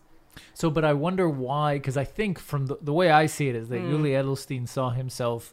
So, 0.54 0.70
but 0.70 0.84
I 0.84 0.94
wonder 0.94 1.28
why, 1.28 1.74
because 1.76 1.96
I 1.98 2.04
think 2.04 2.38
from 2.38 2.66
the, 2.66 2.78
the 2.80 2.92
way 2.92 3.10
I 3.10 3.26
see 3.26 3.48
it 3.48 3.54
is 3.54 3.68
that 3.68 3.80
Mm. 3.80 3.90
Yuli 3.92 4.12
Edelstein 4.12 4.66
saw 4.66 4.90
himself, 4.90 5.52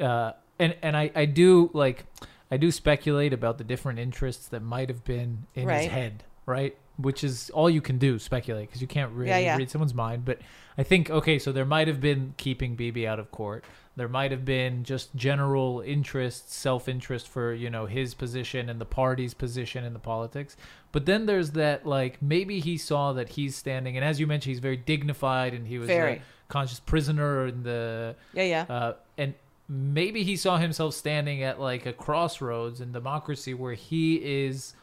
uh, 0.00 0.32
and 0.58 0.74
and 0.82 0.96
I, 0.96 1.10
I 1.14 1.24
do 1.26 1.70
like, 1.72 2.04
I 2.50 2.56
do 2.56 2.70
speculate 2.70 3.32
about 3.32 3.58
the 3.58 3.64
different 3.64 3.98
interests 3.98 4.48
that 4.48 4.62
might 4.62 4.88
have 4.88 5.04
been 5.04 5.46
in 5.54 5.66
Right. 5.66 5.82
his 5.82 5.92
head, 5.92 6.24
right? 6.46 6.76
Which 6.96 7.22
is 7.22 7.50
all 7.50 7.68
you 7.70 7.80
can 7.80 7.98
do, 7.98 8.18
speculate, 8.18 8.68
because 8.68 8.80
you 8.80 8.88
can't 8.88 9.12
really 9.12 9.30
Yeah, 9.30 9.38
yeah. 9.38 9.56
read 9.56 9.70
someone's 9.70 9.94
mind. 9.94 10.24
But 10.24 10.38
I 10.76 10.82
think 10.82 11.10
okay, 11.10 11.38
so 11.38 11.52
there 11.52 11.64
might 11.66 11.88
have 11.88 12.00
been 12.00 12.34
keeping 12.36 12.74
Bibi 12.74 13.06
out 13.06 13.18
of 13.18 13.30
court. 13.30 13.64
There 13.96 14.08
might 14.08 14.30
have 14.30 14.44
been 14.44 14.84
just 14.84 15.14
general 15.16 15.80
interest, 15.80 16.52
self-interest 16.52 17.26
for 17.28 17.52
you 17.52 17.68
know 17.68 17.86
his 17.86 18.14
position 18.14 18.68
and 18.68 18.80
the 18.80 18.84
party's 18.84 19.34
position 19.34 19.84
in 19.84 19.92
the 19.92 19.98
politics. 19.98 20.56
But 20.90 21.04
then 21.06 21.26
there's 21.26 21.50
that 21.52 21.84
like 21.86 22.22
maybe 22.22 22.60
he 22.60 22.78
saw 22.78 23.12
that 23.12 23.30
he's 23.30 23.54
standing, 23.56 23.96
and 23.96 24.04
as 24.04 24.18
you 24.20 24.26
mentioned, 24.26 24.50
he's 24.52 24.60
very 24.60 24.76
dignified, 24.76 25.52
and 25.52 25.66
he 25.66 25.78
was 25.78 25.88
Very. 25.88 26.12
a 26.14 26.20
conscious 26.48 26.80
prisoner 26.80 27.46
in 27.46 27.62
the 27.62 28.16
yeah 28.32 28.42
yeah 28.44 28.74
uh, 28.74 28.92
and 29.18 29.34
maybe 29.68 30.22
he 30.22 30.36
saw 30.36 30.56
himself 30.58 30.94
standing 30.94 31.42
at 31.42 31.60
like 31.60 31.84
a 31.86 31.92
crossroads 31.92 32.80
in 32.80 32.92
democracy 32.92 33.52
where 33.54 33.74
he 33.74 34.16
is 34.46 34.74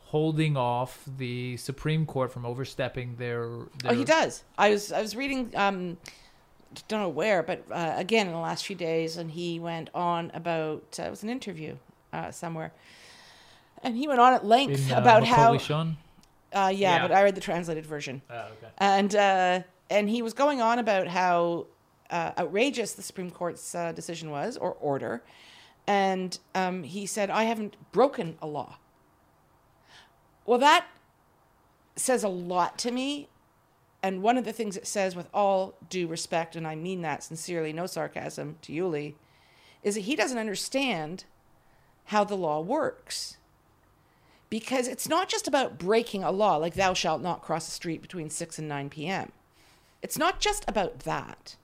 holding 0.00 0.56
off 0.56 1.02
the 1.18 1.56
Supreme 1.56 2.06
Court 2.06 2.30
from 2.30 2.44
overstepping 2.46 3.16
their. 3.16 3.48
their 3.82 3.92
oh 3.92 3.94
he 3.94 4.04
does 4.04 4.44
i 4.58 4.70
was 4.70 4.92
i 4.92 5.00
was 5.00 5.16
reading 5.16 5.50
um 5.56 5.96
don't 6.88 7.00
know 7.00 7.08
where 7.08 7.42
but 7.42 7.64
uh, 7.70 7.94
again 7.96 8.26
in 8.26 8.32
the 8.32 8.38
last 8.38 8.64
few 8.66 8.76
days 8.76 9.16
and 9.16 9.30
he 9.30 9.58
went 9.58 9.88
on 9.94 10.30
about 10.34 10.98
uh, 11.00 11.04
it 11.04 11.10
was 11.10 11.22
an 11.22 11.30
interview 11.30 11.76
uh, 12.12 12.30
somewhere 12.30 12.72
and 13.82 13.96
he 13.96 14.06
went 14.08 14.20
on 14.20 14.32
at 14.34 14.44
length 14.44 14.88
in, 14.88 14.94
uh, 14.94 14.98
about 14.98 15.24
how 15.24 15.56
Sean? 15.58 15.96
uh, 16.52 16.70
yeah, 16.74 16.96
Yeah. 16.96 17.02
but 17.08 17.12
i 17.14 17.22
read 17.22 17.34
the 17.34 17.40
translated 17.40 17.86
version 17.86 18.22
Oh, 18.30 18.34
okay. 18.34 18.72
and 18.78 19.14
uh, 19.14 19.60
and 19.90 20.08
he 20.10 20.20
was 20.22 20.32
going 20.34 20.60
on 20.60 20.78
about 20.78 21.06
how 21.08 21.66
uh, 22.14 22.32
outrageous 22.38 22.92
the 22.92 23.02
Supreme 23.02 23.30
Court's 23.32 23.74
uh, 23.74 23.90
decision 23.90 24.30
was 24.30 24.56
or 24.56 24.76
order, 24.80 25.22
and 25.86 26.38
um, 26.54 26.84
he 26.84 27.06
said, 27.06 27.28
"I 27.28 27.44
haven't 27.44 27.76
broken 27.90 28.38
a 28.40 28.46
law." 28.46 28.76
Well, 30.46 30.58
that 30.60 30.86
says 31.96 32.22
a 32.22 32.28
lot 32.28 32.78
to 32.78 32.92
me, 32.92 33.28
and 34.00 34.22
one 34.22 34.38
of 34.38 34.44
the 34.44 34.52
things 34.52 34.76
it 34.76 34.86
says, 34.86 35.16
with 35.16 35.28
all 35.34 35.74
due 35.90 36.06
respect, 36.06 36.54
and 36.54 36.66
I 36.66 36.76
mean 36.76 37.02
that 37.02 37.24
sincerely, 37.24 37.72
no 37.72 37.86
sarcasm 37.86 38.58
to 38.62 38.72
Yuli, 38.72 39.14
is 39.82 39.96
that 39.96 40.02
he 40.02 40.14
doesn't 40.14 40.38
understand 40.38 41.24
how 42.06 42.22
the 42.22 42.36
law 42.36 42.60
works. 42.60 43.38
Because 44.50 44.86
it's 44.86 45.08
not 45.08 45.28
just 45.28 45.48
about 45.48 45.78
breaking 45.78 46.22
a 46.22 46.30
law, 46.30 46.56
like 46.56 46.74
thou 46.74 46.94
shalt 46.94 47.22
not 47.22 47.42
cross 47.42 47.64
the 47.64 47.72
street 47.72 48.02
between 48.02 48.30
6 48.30 48.58
and 48.58 48.68
9 48.68 48.90
p.m. 48.90 49.32
It's 50.00 50.18
not 50.18 50.38
just 50.38 50.64
about 50.68 51.00
that. 51.00 51.56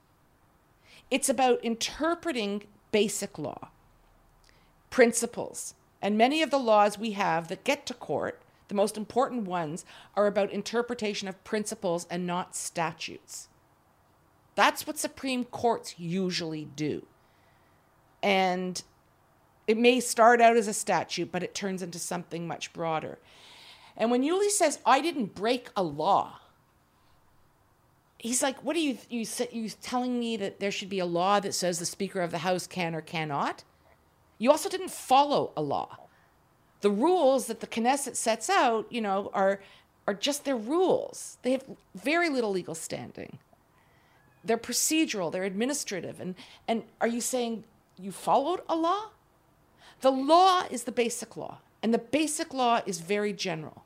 It's 1.11 1.29
about 1.29 1.63
interpreting 1.63 2.63
basic 2.91 3.37
law, 3.37 3.69
principles. 4.89 5.75
And 6.01 6.17
many 6.17 6.41
of 6.41 6.49
the 6.49 6.57
laws 6.57 6.97
we 6.97 7.11
have 7.11 7.49
that 7.49 7.63
get 7.65 7.85
to 7.87 7.93
court, 7.93 8.41
the 8.69 8.75
most 8.75 8.97
important 8.97 9.43
ones, 9.43 9.85
are 10.15 10.25
about 10.25 10.51
interpretation 10.51 11.27
of 11.27 11.43
principles 11.43 12.07
and 12.09 12.25
not 12.25 12.55
statutes. 12.55 13.49
That's 14.55 14.87
what 14.87 14.97
Supreme 14.97 15.43
Courts 15.43 15.95
usually 15.97 16.65
do. 16.75 17.05
And 18.23 18.81
it 19.67 19.77
may 19.77 19.99
start 19.99 20.41
out 20.41 20.57
as 20.57 20.67
a 20.67 20.73
statute, 20.73 21.31
but 21.31 21.43
it 21.43 21.53
turns 21.53 21.81
into 21.81 21.99
something 21.99 22.47
much 22.47 22.73
broader. 22.73 23.19
And 23.97 24.11
when 24.11 24.23
Yuli 24.23 24.49
says, 24.49 24.79
I 24.85 25.01
didn't 25.01 25.35
break 25.35 25.69
a 25.75 25.83
law, 25.83 26.40
he's 28.21 28.43
like, 28.43 28.63
What 28.63 28.75
are 28.75 28.79
you, 28.79 28.97
you, 29.09 29.25
you 29.51 29.69
telling 29.81 30.19
me 30.19 30.37
that 30.37 30.59
there 30.59 30.71
should 30.71 30.89
be 30.89 30.99
a 30.99 31.05
law 31.05 31.39
that 31.39 31.53
says 31.53 31.79
the 31.79 31.85
Speaker 31.85 32.21
of 32.21 32.31
the 32.31 32.39
House 32.39 32.67
can 32.67 32.95
or 32.95 33.01
cannot? 33.01 33.63
You 34.37 34.51
also 34.51 34.69
didn't 34.69 34.91
follow 34.91 35.51
a 35.55 35.61
law. 35.61 35.97
The 36.81 36.89
rules 36.89 37.45
that 37.47 37.59
the 37.59 37.67
Knesset 37.67 38.15
sets 38.15 38.49
out, 38.49 38.87
you 38.89 39.01
know, 39.01 39.29
are, 39.33 39.61
are 40.07 40.13
just 40.13 40.45
their 40.45 40.55
rules. 40.55 41.37
They 41.43 41.51
have 41.51 41.63
very 41.93 42.29
little 42.29 42.51
legal 42.51 42.73
standing. 42.73 43.37
They're 44.43 44.57
procedural, 44.57 45.31
they're 45.31 45.43
administrative. 45.43 46.19
And, 46.19 46.35
and 46.67 46.83
are 46.99 47.07
you 47.07 47.21
saying 47.21 47.65
you 47.99 48.11
followed 48.11 48.61
a 48.67 48.75
law? 48.75 49.09
The 50.01 50.11
law 50.11 50.63
is 50.71 50.85
the 50.85 50.91
basic 50.91 51.37
law, 51.37 51.59
and 51.83 51.93
the 51.93 51.99
basic 51.99 52.53
law 52.53 52.81
is 52.87 52.99
very 52.99 53.33
general. 53.33 53.85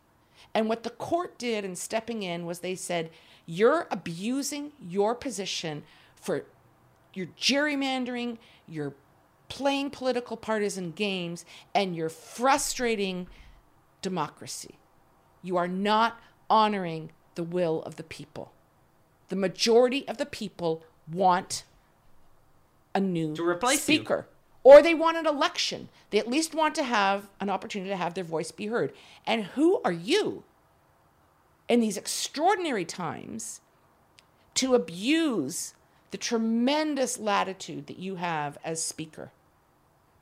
And 0.53 0.69
what 0.69 0.83
the 0.83 0.89
court 0.89 1.37
did 1.37 1.65
in 1.65 1.75
stepping 1.75 2.23
in 2.23 2.45
was 2.45 2.59
they 2.59 2.75
said, 2.75 3.09
You're 3.45 3.87
abusing 3.91 4.71
your 4.79 5.15
position 5.15 5.83
for 6.15 6.45
your 7.13 7.27
gerrymandering, 7.39 8.37
you're 8.67 8.93
playing 9.47 9.91
political 9.91 10.35
partisan 10.35 10.91
games, 10.91 11.45
and 11.73 11.95
you're 11.95 12.09
frustrating 12.09 13.27
democracy. 14.01 14.75
You 15.43 15.57
are 15.57 15.67
not 15.67 16.19
honoring 16.49 17.11
the 17.35 17.43
will 17.43 17.83
of 17.83 17.95
the 17.95 18.03
people. 18.03 18.51
The 19.29 19.35
majority 19.35 20.07
of 20.07 20.17
the 20.17 20.25
people 20.25 20.83
want 21.11 21.63
a 22.93 22.99
new 22.99 23.35
To 23.35 23.47
replace 23.47 23.87
you. 23.87 23.95
speaker. 23.95 24.27
Or 24.63 24.81
they 24.81 24.95
want 24.95 25.17
an 25.17 25.27
election. 25.27 25.89
They 26.09 26.17
at 26.17 26.27
least 26.27 26.55
want 26.55 26.73
to 26.75 26.83
have 26.83 27.29
an 27.39 27.49
opportunity 27.51 27.91
to 27.91 27.97
have 27.97 28.15
their 28.15 28.23
voice 28.23 28.51
be 28.51 28.67
heard. 28.67 28.93
And 29.25 29.43
who 29.43 29.79
are 29.85 29.91
you 29.91 30.43
in 31.67 31.79
these 31.79 31.97
extraordinary 31.97 32.85
times 32.85 33.61
to 34.55 34.75
abuse 34.75 35.73
the 36.11 36.17
tremendous 36.17 37.17
latitude 37.19 37.87
that 37.87 37.99
you 37.99 38.15
have 38.15 38.57
as 38.63 38.83
speaker 38.83 39.31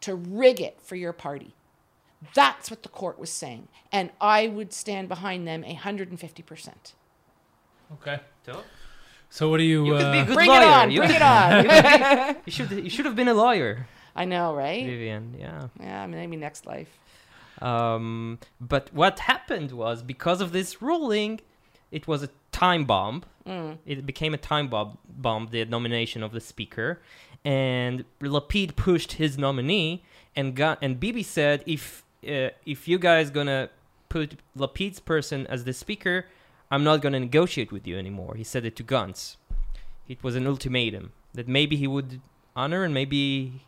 to 0.02 0.16
rig 0.16 0.60
it 0.62 0.82
for 0.82 0.96
your 0.96 1.14
party? 1.14 1.54
That's 2.34 2.72
what 2.72 2.84
the 2.84 2.90
court 2.90 3.20
was 3.20 3.30
saying. 3.30 3.68
And 3.92 4.12
I 4.22 4.48
would 4.48 4.74
stand 4.74 5.10
behind 5.10 5.48
them 5.48 5.64
150%. 5.64 6.70
Okay. 7.94 8.20
So, 8.46 8.64
So 9.30 9.50
what 9.50 9.58
do 9.58 9.64
you? 9.64 9.86
You 9.86 9.94
could 9.94 10.12
be 10.12 10.20
a 10.20 10.22
uh, 10.22 10.26
good 10.26 10.36
Bring 10.36 10.50
lawyer. 10.50 10.62
it 10.62 10.68
on, 10.68 10.92
You 10.92 11.00
bring 11.02 11.16
it 11.16 11.22
on. 11.22 12.36
you 12.46 12.52
should 12.52 12.72
you 12.72 12.90
should 12.90 13.06
have 13.06 13.16
been 13.16 13.28
a 13.28 13.34
lawyer, 13.34 13.88
I 14.16 14.26
know, 14.26 14.54
right? 14.56 14.86
Vivian. 14.86 15.36
Yeah. 15.38 15.68
Yeah, 15.80 16.08
maybe 16.08 16.38
next 16.38 16.66
life. 16.66 16.90
Um, 17.62 18.40
but 18.60 18.94
what 18.94 19.20
happened 19.20 19.72
was 19.72 20.04
because 20.04 20.42
of 20.42 20.52
this 20.52 20.82
ruling, 20.82 21.40
it 21.92 22.08
was 22.08 22.24
a 22.24 22.30
time 22.52 22.86
bomb. 22.86 23.24
It 23.86 24.06
became 24.06 24.34
a 24.34 24.38
time 24.38 24.68
bomb, 24.70 24.98
bomb, 25.08 25.50
the 25.52 25.66
nomination 25.66 26.24
of 26.24 26.32
the 26.32 26.40
speaker, 26.40 27.02
and 27.44 28.06
Lapid 28.22 28.76
pushed 28.78 29.14
his 29.14 29.38
nominee, 29.38 30.04
and 30.36 30.56
got 30.56 30.80
and 30.82 30.98
Bibi 31.00 31.24
said, 31.24 31.62
if 31.66 32.06
uh, 32.26 32.50
if 32.66 32.88
you 32.88 32.98
guys 32.98 33.30
gonna 33.30 33.70
put 34.08 34.40
Lapid's 34.58 35.00
person 35.02 35.46
as 35.48 35.66
the 35.66 35.74
speaker, 35.74 36.28
I'm 36.72 36.86
not 36.86 37.02
gonna 37.02 37.20
negotiate 37.20 37.72
with 37.72 37.86
you 37.86 37.98
anymore. 37.98 38.36
He 38.36 38.46
said 38.46 38.64
it 38.66 38.76
to 38.78 38.84
Gantz. 38.84 39.36
It 40.08 40.24
was 40.24 40.36
an 40.36 40.48
ultimatum 40.48 41.12
that 41.34 41.48
maybe 41.48 41.76
he 41.76 41.88
would 41.88 42.22
honor 42.56 42.84
and 42.86 42.94
maybe 42.94 43.66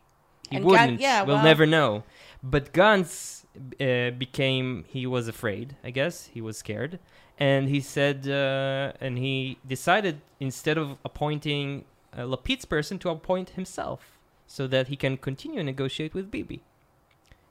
he 0.49 0.57
And 0.57 0.65
wouldn't. 0.65 0.99
yeah, 1.01 1.23
we'll 1.23 1.35
well- 1.35 1.43
never 1.43 1.65
know. 1.65 2.03
But 2.43 2.73
Gantz 2.73 3.43
uh, 3.79 4.11
became 4.17 4.85
he 4.87 5.07
was 5.07 5.27
afraid. 5.27 5.75
I 5.83 5.89
guess 5.91 6.27
he 6.33 6.41
was 6.41 6.57
scared, 6.57 6.99
and 7.39 7.69
he 7.69 7.81
said, 7.81 8.27
uh, 8.27 8.93
and 9.01 9.17
he 9.17 9.57
decided 9.67 10.21
instead 10.39 10.77
of 10.77 10.97
appointing 11.03 11.85
uh, 12.13 12.19
Lapid's 12.21 12.65
person 12.65 12.99
to 12.99 13.09
appoint 13.09 13.49
himself, 13.51 14.19
so 14.45 14.67
that 14.67 14.87
he 14.89 14.95
can 14.95 15.17
continue 15.17 15.59
and 15.59 15.65
negotiate 15.65 16.13
with 16.13 16.29
Bibi. 16.29 16.61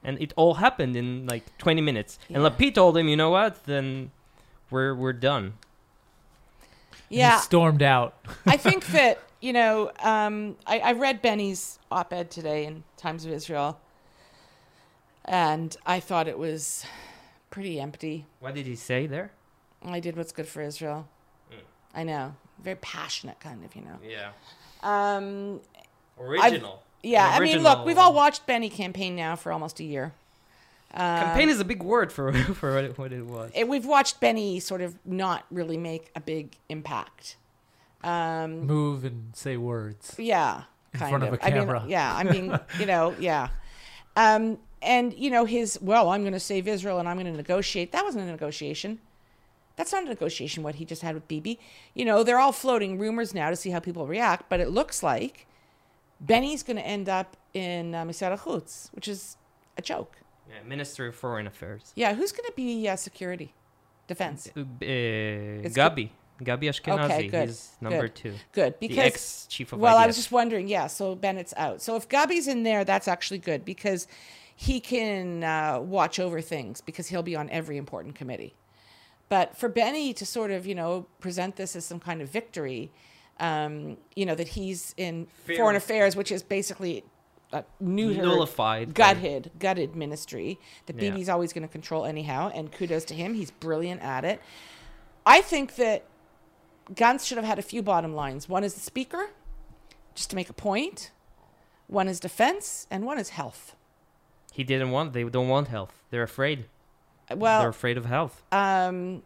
And 0.04 0.20
it 0.20 0.32
all 0.36 0.54
happened 0.54 0.94
in 0.96 1.26
like 1.26 1.44
20 1.58 1.80
minutes. 1.80 2.18
And 2.28 2.42
Yeah. 2.42 2.48
Lapid 2.50 2.74
told 2.74 2.96
him, 2.96 3.08
you 3.08 3.16
know 3.16 3.30
what? 3.30 3.64
Then 3.64 4.10
we're 4.70 4.94
we're 4.94 5.14
done. 5.14 5.54
he 7.08 7.18
Yeah, 7.18 7.38
stormed 7.40 7.82
out. 7.82 8.14
I 8.46 8.56
think 8.56 8.86
that 8.88 9.18
you 9.44 9.52
know, 9.52 9.92
um, 10.02 10.56
I, 10.66 10.78
I 10.78 10.92
read 10.92 11.20
Benny's 11.20 11.78
op-ed 11.90 12.30
today 12.30 12.64
in 12.64 12.82
Times 12.96 13.26
of 13.26 13.30
Israel, 13.30 13.78
and 15.26 15.76
I 15.84 16.00
thought 16.00 16.28
it 16.28 16.38
was 16.38 16.86
pretty 17.50 17.78
empty. 17.78 18.24
What 18.40 18.54
did 18.54 18.64
he 18.66 18.74
say 18.74 19.06
there? 19.06 19.32
I 19.84 20.00
did 20.00 20.16
what's 20.16 20.32
good 20.32 20.48
for 20.48 20.62
Israel. 20.62 21.06
Mm. 21.52 21.56
I 21.94 22.04
know, 22.04 22.36
very 22.62 22.76
passionate, 22.76 23.38
kind 23.38 23.62
of, 23.62 23.76
you 23.76 23.82
know. 23.82 23.98
Yeah, 24.02 24.30
Um, 24.82 25.60
original. 26.18 26.82
yeah, 27.02 27.36
An 27.36 27.42
I 27.42 27.44
mean, 27.44 27.62
look, 27.62 27.84
we've 27.84 27.98
all 27.98 28.14
watched 28.14 28.46
Benny 28.46 28.70
campaign 28.70 29.14
now 29.14 29.36
for 29.36 29.52
almost 29.52 29.78
a 29.78 29.84
year. 29.84 30.14
Um, 30.94 31.00
Campaign 31.00 31.48
is 31.50 31.60
a 31.60 31.64
big 31.66 31.82
word 31.82 32.12
for 32.12 32.32
for 32.54 32.74
what 32.76 32.84
it, 32.84 32.96
what 32.98 33.12
it 33.12 33.26
was. 33.26 33.50
it, 33.54 33.68
we've 33.68 33.84
watched 33.84 34.20
Benny 34.20 34.58
sort 34.58 34.80
of 34.80 34.96
not 35.04 35.44
really 35.50 35.76
make 35.76 36.10
a 36.14 36.20
big 36.20 36.56
impact. 36.70 37.36
Um, 38.04 38.66
Move 38.66 39.04
and 39.04 39.34
say 39.34 39.56
words. 39.56 40.14
Yeah, 40.18 40.64
In 40.92 41.00
kind 41.00 41.10
front 41.10 41.24
of 41.24 41.34
a 41.34 41.44
I 41.44 41.50
mean, 41.50 41.58
camera. 41.60 41.84
yeah, 41.88 42.14
I 42.14 42.22
mean, 42.24 42.58
you 42.78 42.86
know, 42.86 43.14
yeah. 43.18 43.48
Um, 44.16 44.58
and 44.82 45.14
you 45.14 45.30
know, 45.30 45.44
his 45.44 45.78
well, 45.80 46.10
I'm 46.10 46.20
going 46.22 46.34
to 46.34 46.40
save 46.40 46.68
Israel 46.68 46.98
and 46.98 47.08
I'm 47.08 47.16
going 47.16 47.26
to 47.30 47.36
negotiate. 47.36 47.92
That 47.92 48.04
wasn't 48.04 48.24
a 48.28 48.30
negotiation. 48.30 49.00
That's 49.76 49.92
not 49.92 50.04
a 50.04 50.06
negotiation. 50.08 50.62
What 50.62 50.76
he 50.76 50.84
just 50.84 51.02
had 51.02 51.14
with 51.14 51.26
Bibi. 51.26 51.58
You 51.94 52.04
know, 52.04 52.22
they're 52.22 52.38
all 52.38 52.52
floating 52.52 52.98
rumors 52.98 53.34
now 53.34 53.50
to 53.50 53.56
see 53.56 53.70
how 53.70 53.80
people 53.80 54.06
react, 54.06 54.48
but 54.48 54.60
it 54.60 54.68
looks 54.70 55.02
like 55.02 55.46
Benny's 56.20 56.62
going 56.62 56.76
to 56.76 56.86
end 56.86 57.08
up 57.08 57.36
in 57.54 57.94
uh, 57.94 58.04
Misrad 58.04 58.38
HaChutz, 58.38 58.92
which 58.94 59.08
is 59.08 59.36
a 59.76 59.82
joke. 59.82 60.18
Yeah, 60.48 60.62
Minister 60.68 61.06
of 61.08 61.16
Foreign 61.16 61.46
Affairs. 61.46 61.92
Yeah, 61.96 62.14
who's 62.14 62.30
going 62.30 62.46
to 62.46 62.52
be 62.54 62.88
uh, 62.88 62.94
security, 62.96 63.52
defense? 64.06 64.48
Uh, 64.56 64.62
It's 64.80 65.76
Gabi. 65.76 66.10
Gabi 66.44 66.64
Ashkenazi. 66.64 67.04
Okay, 67.10 67.28
good, 67.28 67.48
He's 67.48 67.72
number 67.80 68.02
good. 68.02 68.14
two. 68.14 68.34
Good 68.52 68.74
the 68.80 68.88
because 68.88 69.04
ex 69.04 69.46
chief 69.48 69.72
of 69.72 69.78
Well, 69.80 69.96
I 69.96 70.06
was 70.06 70.16
just 70.16 70.32
wondering. 70.32 70.68
Yeah, 70.68 70.86
so 70.86 71.14
Bennett's 71.14 71.54
out. 71.56 71.82
So 71.82 71.96
if 71.96 72.08
Gabi's 72.08 72.46
in 72.48 72.62
there, 72.62 72.84
that's 72.84 73.08
actually 73.08 73.38
good 73.38 73.64
because 73.64 74.06
he 74.56 74.80
can 74.80 75.42
uh, 75.44 75.80
watch 75.80 76.18
over 76.20 76.40
things 76.40 76.80
because 76.80 77.08
he'll 77.08 77.22
be 77.22 77.34
on 77.36 77.50
every 77.50 77.76
important 77.76 78.14
committee. 78.14 78.54
But 79.28 79.56
for 79.56 79.68
Benny 79.68 80.12
to 80.14 80.26
sort 80.26 80.50
of, 80.50 80.66
you 80.66 80.74
know, 80.74 81.06
present 81.18 81.56
this 81.56 81.74
as 81.74 81.84
some 81.84 81.98
kind 81.98 82.20
of 82.22 82.28
victory, 82.28 82.92
um, 83.40 83.96
you 84.14 84.26
know, 84.26 84.34
that 84.34 84.48
he's 84.48 84.94
in 84.96 85.26
Fair. 85.46 85.56
foreign 85.56 85.76
affairs, 85.76 86.14
which 86.14 86.30
is 86.30 86.42
basically 86.42 87.02
a 87.52 87.64
neutered, 87.82 88.18
nullified. 88.22 88.94
gutted, 88.94 89.50
gutted 89.58 89.96
ministry 89.96 90.58
that 90.86 91.00
Yeah. 91.00 91.10
Bibi's 91.10 91.28
always 91.28 91.52
going 91.52 91.66
to 91.66 91.72
control 91.72 92.04
anyhow. 92.04 92.50
And 92.54 92.70
kudos 92.70 93.04
to 93.06 93.14
him; 93.14 93.34
he's 93.34 93.50
brilliant 93.50 94.02
at 94.02 94.24
it. 94.24 94.40
I 95.26 95.40
think 95.40 95.76
that 95.76 96.04
Gantz 96.92 97.26
should 97.26 97.38
have 97.38 97.46
had 97.46 97.58
a 97.58 97.62
few 97.62 97.82
bottom 97.82 98.14
lines. 98.14 98.48
One 98.48 98.64
is 98.64 98.74
the 98.74 98.80
speaker, 98.80 99.30
just 100.14 100.30
to 100.30 100.36
make 100.36 100.50
a 100.50 100.54
point. 100.54 101.10
One 101.86 102.08
is 102.08 102.20
defense, 102.20 102.86
and 102.90 103.04
one 103.04 103.18
is 103.18 103.30
health. 103.30 103.74
He 104.52 104.64
didn't 104.64 104.90
want. 104.90 105.12
They 105.12 105.24
don't 105.24 105.48
want 105.48 105.68
health. 105.68 106.02
They're 106.10 106.22
afraid. 106.22 106.66
Well, 107.34 107.60
They're 107.60 107.70
afraid 107.70 107.96
of 107.96 108.06
health. 108.06 108.42
um, 108.52 109.22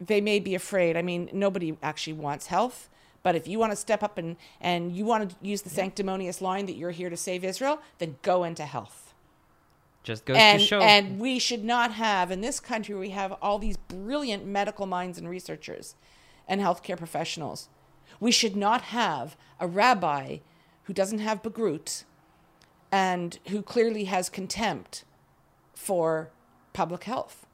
they 0.00 0.20
may 0.20 0.40
be 0.40 0.54
afraid. 0.54 0.96
I 0.96 1.02
mean, 1.02 1.28
nobody 1.32 1.76
actually 1.82 2.14
wants 2.14 2.46
health. 2.46 2.88
But 3.22 3.36
if 3.36 3.46
you 3.46 3.58
want 3.58 3.72
to 3.72 3.76
step 3.76 4.02
up 4.02 4.16
and, 4.16 4.36
and 4.62 4.96
you 4.96 5.04
want 5.04 5.28
to 5.28 5.36
use 5.42 5.60
the 5.60 5.68
sanctimonious 5.68 6.40
line 6.40 6.64
that 6.66 6.76
you're 6.76 6.90
here 6.90 7.10
to 7.10 7.18
save 7.18 7.44
Israel, 7.44 7.80
then 7.98 8.16
go 8.22 8.44
into 8.44 8.64
health. 8.64 9.12
Just 10.02 10.24
goes 10.24 10.38
and, 10.38 10.58
to 10.58 10.66
show. 10.66 10.80
and 10.80 11.20
we 11.20 11.38
should 11.38 11.62
not 11.62 11.92
have 11.92 12.30
in 12.30 12.40
this 12.40 12.58
country 12.58 12.94
we 12.94 13.10
have 13.10 13.34
all 13.42 13.58
these 13.58 13.76
brilliant 13.76 14.46
medical 14.46 14.86
minds 14.86 15.18
and 15.18 15.28
researchers 15.28 15.94
and 16.50 16.60
healthcare 16.60 16.98
professionals 16.98 17.70
we 18.20 18.30
should 18.30 18.54
not 18.54 18.82
have 18.82 19.36
a 19.58 19.66
rabbi 19.66 20.38
who 20.84 20.92
doesn't 20.92 21.18
have 21.20 21.42
bagrut 21.42 22.04
and 22.92 23.38
who 23.48 23.62
clearly 23.62 24.04
has 24.04 24.28
contempt 24.28 25.04
for 25.74 26.30
public 26.72 27.04
health 27.04 27.46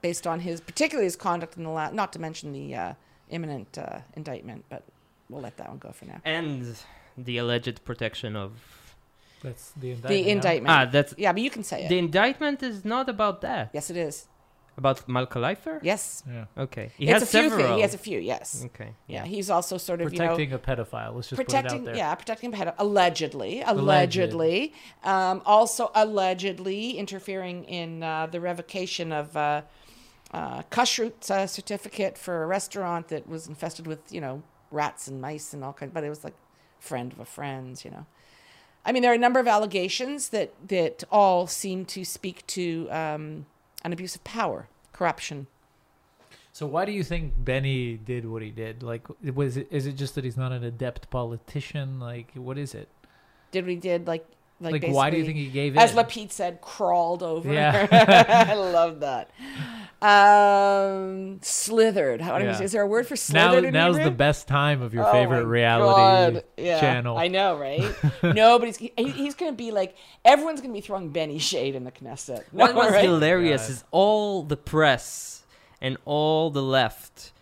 based 0.00 0.26
on 0.26 0.40
his, 0.40 0.60
particularly 0.60 1.06
his 1.06 1.16
conduct 1.16 1.56
in 1.56 1.64
the 1.64 1.70
last, 1.70 1.94
not 1.94 2.12
to 2.12 2.18
mention 2.18 2.52
the 2.52 2.74
uh, 2.74 2.94
imminent 3.30 3.78
uh, 3.78 4.00
indictment, 4.14 4.64
but 4.68 4.84
we'll 5.28 5.40
let 5.40 5.56
that 5.56 5.68
one 5.68 5.78
go 5.78 5.90
for 5.90 6.04
now. 6.04 6.20
And 6.24 6.76
the 7.16 7.38
alleged 7.38 7.84
protection 7.84 8.36
of. 8.36 8.52
That's 9.42 9.72
the 9.72 9.92
indictment. 9.92 10.08
The 10.08 10.22
huh? 10.22 10.30
indictment. 10.30 10.70
Ah, 10.70 10.84
that's. 10.86 11.14
yeah, 11.18 11.32
but 11.32 11.42
you 11.42 11.50
can 11.50 11.62
say 11.62 11.84
it. 11.84 11.88
The 11.88 11.98
indictment 11.98 12.62
is 12.62 12.84
not 12.84 13.08
about 13.08 13.40
that. 13.40 13.70
yes, 13.72 13.90
it 13.90 13.96
is. 13.96 14.28
About 14.76 15.08
Malka 15.08 15.38
Leifer? 15.38 15.78
Yes. 15.82 16.24
Yeah. 16.28 16.46
Okay. 16.58 16.90
He 16.98 17.04
it's 17.04 17.12
has 17.12 17.22
a 17.22 17.26
few 17.26 17.48
several. 17.48 17.66
things. 17.66 17.76
He 17.76 17.82
has 17.82 17.94
a 17.94 17.98
few, 17.98 18.18
yes. 18.18 18.64
Okay. 18.66 18.90
Yeah, 19.06 19.24
he's 19.24 19.48
also 19.48 19.78
sort 19.78 20.00
of, 20.00 20.08
Protecting 20.08 20.50
you 20.50 20.56
know, 20.56 20.62
a 20.62 20.76
pedophile. 20.76 21.14
Let's 21.14 21.28
just 21.28 21.36
protecting, 21.36 21.70
put 21.70 21.76
it 21.76 21.78
out 21.78 21.84
there. 21.84 21.96
yeah, 21.96 22.14
protecting 22.16 22.52
a 22.52 22.56
pedophile. 22.56 22.74
allegedly, 22.78 23.62
Alleged. 23.62 23.78
allegedly, 23.80 24.72
um, 25.04 25.42
also 25.46 25.90
allegedly 25.94 26.98
interfering 26.98 27.64
in 27.64 28.02
uh, 28.02 28.26
the 28.26 28.40
revocation 28.40 29.12
of 29.12 29.36
uh, 29.36 29.62
uh, 30.32 30.62
kashrut 30.70 31.30
uh, 31.30 31.46
certificate 31.46 32.18
for 32.18 32.42
a 32.42 32.46
restaurant 32.46 33.08
that 33.08 33.28
was 33.28 33.46
infested 33.46 33.86
with, 33.86 34.00
you 34.10 34.20
know, 34.20 34.42
rats 34.72 35.06
and 35.06 35.20
mice 35.20 35.54
and 35.54 35.62
all 35.62 35.72
kinds. 35.72 35.92
But 35.94 36.02
it 36.02 36.08
was 36.08 36.24
like 36.24 36.34
friend 36.80 37.12
of 37.12 37.20
a 37.20 37.24
friend's, 37.24 37.84
you 37.84 37.92
know. 37.92 38.06
I 38.84 38.92
mean, 38.92 39.02
there 39.02 39.12
are 39.12 39.14
a 39.14 39.18
number 39.18 39.40
of 39.40 39.46
allegations 39.48 40.30
that 40.30 40.52
that 40.68 41.04
all 41.10 41.46
seem 41.46 41.84
to 41.86 42.04
speak 42.04 42.46
to 42.48 42.88
um, 42.90 43.46
an 43.84 43.92
abuse 43.92 44.16
of 44.16 44.24
power, 44.24 44.68
corruption. 44.92 45.46
So 46.52 46.66
why 46.66 46.84
do 46.84 46.92
you 46.92 47.04
think 47.04 47.32
Benny 47.36 47.96
did 47.96 48.28
what 48.28 48.42
he 48.42 48.50
did? 48.50 48.82
Like, 48.82 49.06
was 49.34 49.56
it 49.56 49.68
is 49.70 49.86
it 49.86 49.92
just 49.92 50.14
that 50.14 50.24
he's 50.24 50.36
not 50.36 50.52
an 50.52 50.64
adept 50.64 51.10
politician? 51.10 52.00
Like, 52.00 52.32
what 52.34 52.58
is 52.58 52.74
it? 52.74 52.88
Did 53.50 53.66
we 53.66 53.76
did 53.76 54.06
like 54.06 54.26
like, 54.60 54.82
Like, 54.82 54.92
why 54.92 55.10
do 55.10 55.16
you 55.16 55.24
think 55.24 55.36
he 55.36 55.46
gave 55.48 55.76
it? 55.76 55.78
as 55.80 55.90
in? 55.92 55.96
Lapid 55.98 56.30
said, 56.32 56.60
crawled 56.60 57.22
over. 57.22 57.52
Yeah. 57.52 58.46
I 58.48 58.54
love 58.54 59.00
that. 59.00 59.30
Um, 60.00 61.38
slithered. 61.42 62.20
How, 62.20 62.36
Yeah. 62.38 62.60
Is 62.60 62.72
there 62.72 62.82
a 62.82 62.86
word 62.86 63.06
for 63.06 63.16
slithered? 63.16 63.64
in 63.64 63.72
now's 63.72 63.98
the 63.98 64.10
best 64.10 64.46
time 64.48 64.82
of 64.82 64.92
your 64.94 65.06
Oh 65.08 65.12
favorite 65.12 65.44
reality 65.46 66.40
Yeah, 66.56 66.78
channel. 66.80 67.16
I 67.16 67.28
know, 67.28 67.56
right? 67.58 67.90
Nobody's. 68.22 68.76
He, 68.76 68.92
he's 68.96 69.34
going 69.34 69.52
to 69.52 69.56
be 69.56 69.70
like 69.70 69.96
everyone's 70.24 70.60
going 70.60 70.72
to 70.72 70.76
be 70.76 70.82
throwing 70.82 71.08
Benny 71.10 71.38
shade 71.38 71.74
in 71.74 71.84
the 71.84 71.90
Knesset. 71.92 72.44
No, 72.52 72.64
What 72.66 72.74
was 72.74 72.92
right? 72.92 73.04
hilarious 73.04 73.62
God. 73.62 73.70
is 73.70 73.84
all 73.90 74.42
the 74.42 74.56
press 74.56 75.42
and 75.80 75.96
all 76.04 76.50
the 76.50 76.62
left 76.62 77.32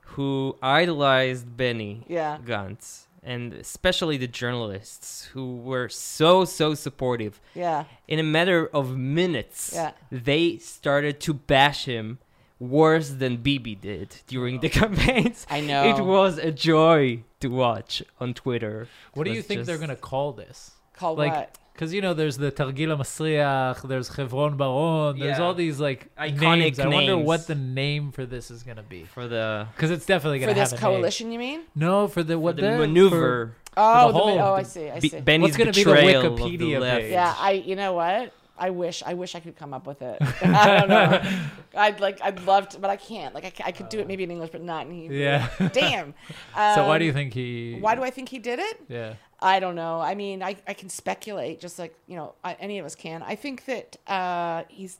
who 0.00 0.56
idolized 0.62 1.56
Benny 1.56 2.04
Yeah. 2.08 2.38
Gantz, 2.44 3.05
and 3.26 3.52
especially 3.52 4.16
the 4.16 4.28
journalists 4.28 5.24
who 5.34 5.56
were 5.56 5.88
so 5.90 6.44
so 6.46 6.74
supportive. 6.74 7.40
Yeah. 7.54 7.84
In 8.08 8.18
a 8.18 8.22
matter 8.22 8.68
of 8.72 8.96
minutes, 8.96 9.72
Yeah. 9.74 9.92
they 10.10 10.58
started 10.58 11.20
to 11.26 11.34
bash 11.34 11.84
him 11.84 12.18
worse 12.58 13.10
than 13.10 13.36
Bibi 13.38 13.74
did 13.74 14.08
during 14.28 14.60
the 14.60 14.68
campaigns. 14.80 15.46
I 15.50 15.60
know. 15.60 15.84
It 15.94 16.00
was 16.02 16.38
a 16.38 16.52
joy 16.52 17.24
to 17.40 17.48
watch 17.48 18.02
on 18.20 18.32
Twitter. 18.32 18.88
what 19.12 19.24
do 19.24 19.30
you 19.30 19.36
was 19.38 19.46
think 19.46 19.66
they're 19.66 19.76
gonna 19.76 19.96
call 19.96 20.32
this? 20.32 20.70
Call 20.94 21.16
like, 21.16 21.34
what? 21.34 21.58
Because 21.76 21.92
you 21.92 22.00
know, 22.00 22.14
there's 22.14 22.38
the 22.38 22.50
Targil 22.50 22.96
Masriach, 22.96 23.86
there's 23.86 24.08
Chevron 24.14 24.56
Baron, 24.56 25.18
there's 25.18 25.38
Yeah. 25.38 25.44
all 25.44 25.52
these 25.52 25.78
like 25.78 26.08
Iconic 26.16 26.40
names. 26.40 26.80
I 26.80 26.86
wonder 26.88 27.16
names. 27.16 27.26
what 27.26 27.46
the 27.46 27.54
name 27.54 28.12
for 28.12 28.24
this 28.24 28.50
is 28.50 28.62
gonna 28.62 28.82
be. 28.82 29.04
for 29.04 29.28
the 29.28 29.66
Because 29.76 29.90
it's 29.90 30.06
definitely 30.06 30.38
For 30.40 30.46
gonna 30.46 30.54
this 30.58 30.70
have 30.70 30.80
a 30.80 30.82
name. 30.82 30.92
coalition, 30.94 31.32
you 31.32 31.38
mean? 31.38 31.60
No, 31.74 32.08
for 32.08 32.22
the 32.22 32.32
for 32.34 32.38
what 32.38 32.56
the, 32.56 32.62
the 32.62 32.78
maneuver. 32.78 33.56
Oh, 33.76 34.06
the 34.06 34.12
the, 34.14 34.18
whole- 34.18 34.38
oh, 34.38 34.54
I 34.54 34.62
see. 34.62 34.88
I 34.88 35.00
Be- 35.00 35.08
see. 35.10 35.20
Benny's 35.20 35.42
What's 35.42 35.56
gonna 35.58 35.72
be 35.72 35.84
the 35.84 35.90
betrayal 35.92 36.26
of 36.26 36.36
the 36.38 36.42
Wikipedia 36.44 36.80
left. 36.80 37.00
page? 37.02 37.12
Yeah, 37.12 37.34
I. 37.38 37.50
You 37.52 37.76
know 37.76 37.92
what? 37.92 38.32
I 38.58 38.70
wish. 38.70 39.02
I 39.04 39.12
wish 39.12 39.34
I 39.34 39.40
could 39.40 39.54
come 39.54 39.74
up 39.74 39.86
with 39.86 40.00
it. 40.00 40.16
I 40.42 40.78
don't 40.80 40.88
know. 40.88 41.22
I'd 41.76 42.00
like. 42.00 42.22
I'd 42.22 42.40
love 42.46 42.70
to, 42.70 42.78
but 42.78 42.88
I 42.88 42.96
can't. 42.96 43.34
Like, 43.34 43.44
I, 43.44 43.50
ca- 43.50 43.64
I 43.66 43.72
could 43.72 43.90
do 43.90 43.98
it 44.00 44.08
maybe 44.08 44.24
in 44.24 44.30
English, 44.30 44.48
but 44.50 44.62
not 44.62 44.86
in 44.86 44.92
Hebrew. 44.94 45.18
Yeah. 45.18 45.46
Damn. 45.74 46.14
so 46.74 46.88
why 46.88 46.96
do 46.96 47.04
Um, 47.04 47.06
you 47.08 47.12
think 47.12 47.34
he? 47.34 47.76
Why 47.78 47.94
do 47.94 48.02
I 48.02 48.08
think 48.08 48.30
he 48.30 48.38
did 48.38 48.58
it? 48.58 48.80
Yeah. 48.88 49.12
I 49.40 49.60
don't 49.60 49.74
know. 49.74 50.00
I 50.00 50.14
mean, 50.14 50.42
I, 50.42 50.56
I 50.66 50.72
can 50.74 50.88
speculate, 50.88 51.60
just 51.60 51.78
like 51.78 51.94
you 52.06 52.16
know, 52.16 52.34
I, 52.42 52.54
any 52.60 52.78
of 52.78 52.86
us 52.86 52.94
can. 52.94 53.22
I 53.22 53.34
think 53.36 53.64
that 53.66 53.96
uh, 54.06 54.64
he's 54.68 54.98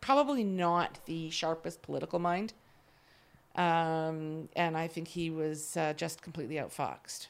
probably 0.00 0.44
not 0.44 0.98
the 1.06 1.30
sharpest 1.30 1.80
political 1.82 2.18
mind, 2.18 2.52
um, 3.56 4.48
and 4.56 4.76
I 4.76 4.88
think 4.88 5.08
he 5.08 5.30
was 5.30 5.76
uh, 5.76 5.92
just 5.96 6.22
completely 6.22 6.56
outfoxed. 6.56 7.28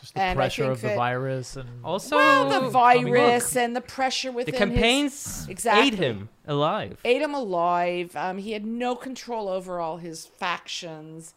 Just 0.00 0.14
the 0.14 0.20
And 0.22 0.36
pressure 0.36 0.70
of 0.70 0.80
the 0.80 0.88
that- 0.88 0.96
virus 0.96 1.56
and 1.56 1.68
Also, 1.84 2.16
well, 2.16 2.46
the 2.48 2.54
coming 2.54 2.70
virus 3.12 3.54
and 3.56 3.76
the 3.76 3.80
pressure 3.82 4.30
the 4.30 4.36
within 4.36 4.54
his- 4.54 4.60
campaigns 4.60 5.46
Exactly. 5.48 5.86
ate 5.88 5.94
him 5.94 6.28
alive. 6.46 6.98
ate 7.04 7.20
him 7.20 7.34
alive. 7.34 8.16
Um, 8.16 8.38
he 8.38 8.52
had 8.52 8.64
no 8.64 8.94
control 8.96 9.48
over 9.48 9.78
all 9.78 9.98
his 9.98 10.24
factions. 10.24 11.34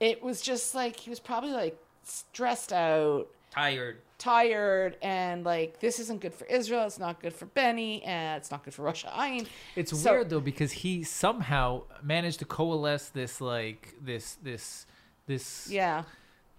It 0.00 0.22
was 0.22 0.40
just 0.42 0.74
like 0.74 0.96
he 1.00 1.10
was 1.10 1.20
probably 1.20 1.52
like 1.52 1.78
stressed 2.02 2.72
out, 2.72 3.26
Tired. 3.50 3.98
tired, 4.18 4.96
and 5.02 5.44
like 5.44 5.80
this 5.80 5.98
isn't 5.98 6.20
good 6.20 6.34
for 6.34 6.44
Israel. 6.46 6.84
It's 6.86 6.98
not 6.98 7.20
good 7.20 7.32
for 7.34 7.46
Benny, 7.46 8.02
and 8.04 8.36
it's 8.38 8.50
not 8.50 8.64
good 8.64 8.74
for 8.74 8.82
Russia. 8.82 9.10
I 9.14 9.30
mean, 9.30 9.46
It's 9.76 9.98
So- 9.98 10.12
weird 10.12 10.30
though 10.30 10.40
because 10.40 10.72
he 10.72 11.02
somehow 11.04 11.82
managed 12.02 12.38
to 12.40 12.44
coalesce 12.44 13.08
this 13.08 13.40
like 13.40 13.94
this 14.00 14.36
this 14.42 14.86
this 15.26 15.68
yeah, 15.70 16.04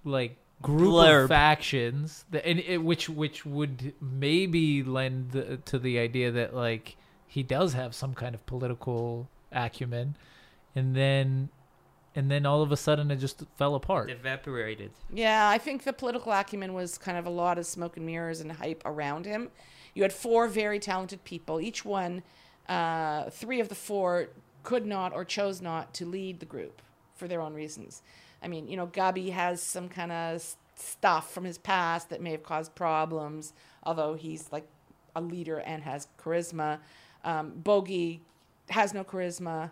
like 0.04 0.38
group 0.62 0.92
Blurb. 0.92 1.24
of 1.24 1.30
factions 1.30 2.24
that 2.32 2.46
and 2.46 2.60
it, 2.60 2.78
which 2.80 3.10
which 3.10 3.46
would 3.46 3.94
maybe 4.00 4.84
lend 4.84 5.32
the, 5.32 5.58
to 5.58 5.80
the 5.80 5.98
idea 6.00 6.32
that 6.32 6.54
like 6.56 6.98
he 7.28 7.42
does 7.44 7.74
have 7.74 7.96
some 7.96 8.14
kind 8.14 8.36
of 8.36 8.46
political 8.46 9.28
acumen 9.52 10.16
and 10.76 10.96
then 10.96 11.50
and 12.16 12.30
then 12.30 12.46
all 12.46 12.62
of 12.62 12.72
a 12.72 12.78
sudden 12.78 13.10
it 13.12 13.18
just 13.18 13.44
fell 13.58 13.76
apart. 13.76 14.10
Evaporated. 14.10 14.92
yeah. 15.14 15.50
I 15.50 15.58
think 15.58 15.84
the 15.84 15.94
political 15.94 16.32
acumen 16.32 16.74
was 16.74 16.98
kind 16.98 17.18
of 17.18 17.26
a 17.26 17.30
lot 17.30 17.58
of 17.58 17.66
smoke 17.66 17.98
and 17.98 18.06
mirrors 18.06 18.42
and 18.42 18.52
hype 18.52 18.82
around 18.86 19.26
him. 19.26 19.50
You 19.94 20.04
had 20.04 20.14
four 20.14 20.48
very 20.48 20.80
talented 20.80 21.24
people. 21.24 21.60
Each 21.60 21.84
one, 21.86 22.24
uh, 22.68 23.30
three 23.30 23.60
of 23.60 23.70
the 23.70 23.76
four, 23.76 24.30
could 24.64 24.86
not 24.86 25.14
or 25.14 25.26
chose 25.26 25.62
not 25.62 25.94
to 25.96 26.06
lead 26.06 26.40
the 26.40 26.46
group 26.46 26.82
for 27.16 27.28
their 27.28 27.42
own 27.42 27.54
reasons. 27.54 28.02
I 28.44 28.48
mean, 28.48 28.68
you 28.68 28.78
know, 28.78 28.88
Gabi 28.88 29.32
has 29.32 29.62
some 29.62 29.90
kind 29.90 30.12
of 30.12 30.56
stuff 30.76 31.32
from 31.34 31.44
his 31.44 31.58
past 31.58 32.10
that 32.10 32.22
may 32.22 32.32
have 32.32 32.44
caused 32.44 32.74
problems, 32.76 33.54
although 33.84 34.16
he's 34.16 34.52
like 34.52 34.68
a 35.16 35.22
leader 35.22 35.60
and 35.60 35.84
has 35.84 36.08
charisma. 36.20 36.80
Um, 37.24 37.52
Bogey 37.56 38.22
has 38.70 38.94
no 38.94 39.04
charisma. 39.04 39.72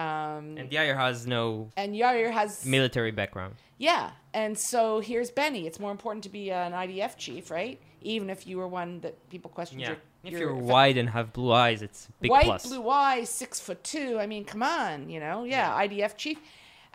Um, 0.00 0.56
And 0.58 0.70
Yair 0.70 0.96
has 0.96 1.26
no 1.26 1.68
and 1.76 1.94
Yair 1.94 2.30
has 2.32 2.64
military 2.64 3.10
background. 3.20 3.54
yeah, 3.78 4.10
and 4.32 4.52
so 4.58 5.00
here's 5.00 5.30
Benny. 5.30 5.66
It's 5.68 5.80
more 5.84 5.90
important 5.90 6.22
to 6.24 6.30
be 6.30 6.50
an 6.50 6.72
IDF 6.72 7.16
chief, 7.24 7.50
right? 7.50 7.78
Even 8.02 8.30
if 8.30 8.46
you 8.46 8.56
were 8.60 8.68
one 8.68 9.00
that 9.04 9.14
people 9.30 9.50
questioned. 9.50 9.80
Yeah. 9.82 9.88
Your, 9.90 9.98
If 10.24 10.30
your 10.32 10.40
you're 10.40 10.52
effect- 10.52 10.66
white 10.72 10.96
and 11.00 11.08
have 11.10 11.26
blue 11.32 11.52
eyes, 11.52 11.82
it's 11.82 12.08
big 12.20 12.30
white, 12.30 12.44
plus. 12.44 12.66
blue 12.66 12.88
eyes, 12.88 13.28
six 13.42 13.60
foot 13.60 13.82
two. 13.84 14.18
I 14.18 14.26
mean, 14.26 14.44
come 14.44 14.62
on, 14.62 15.08
you 15.10 15.20
know, 15.20 15.44
yeah, 15.44 15.70
IDF 15.84 16.16
chief. 16.16 16.38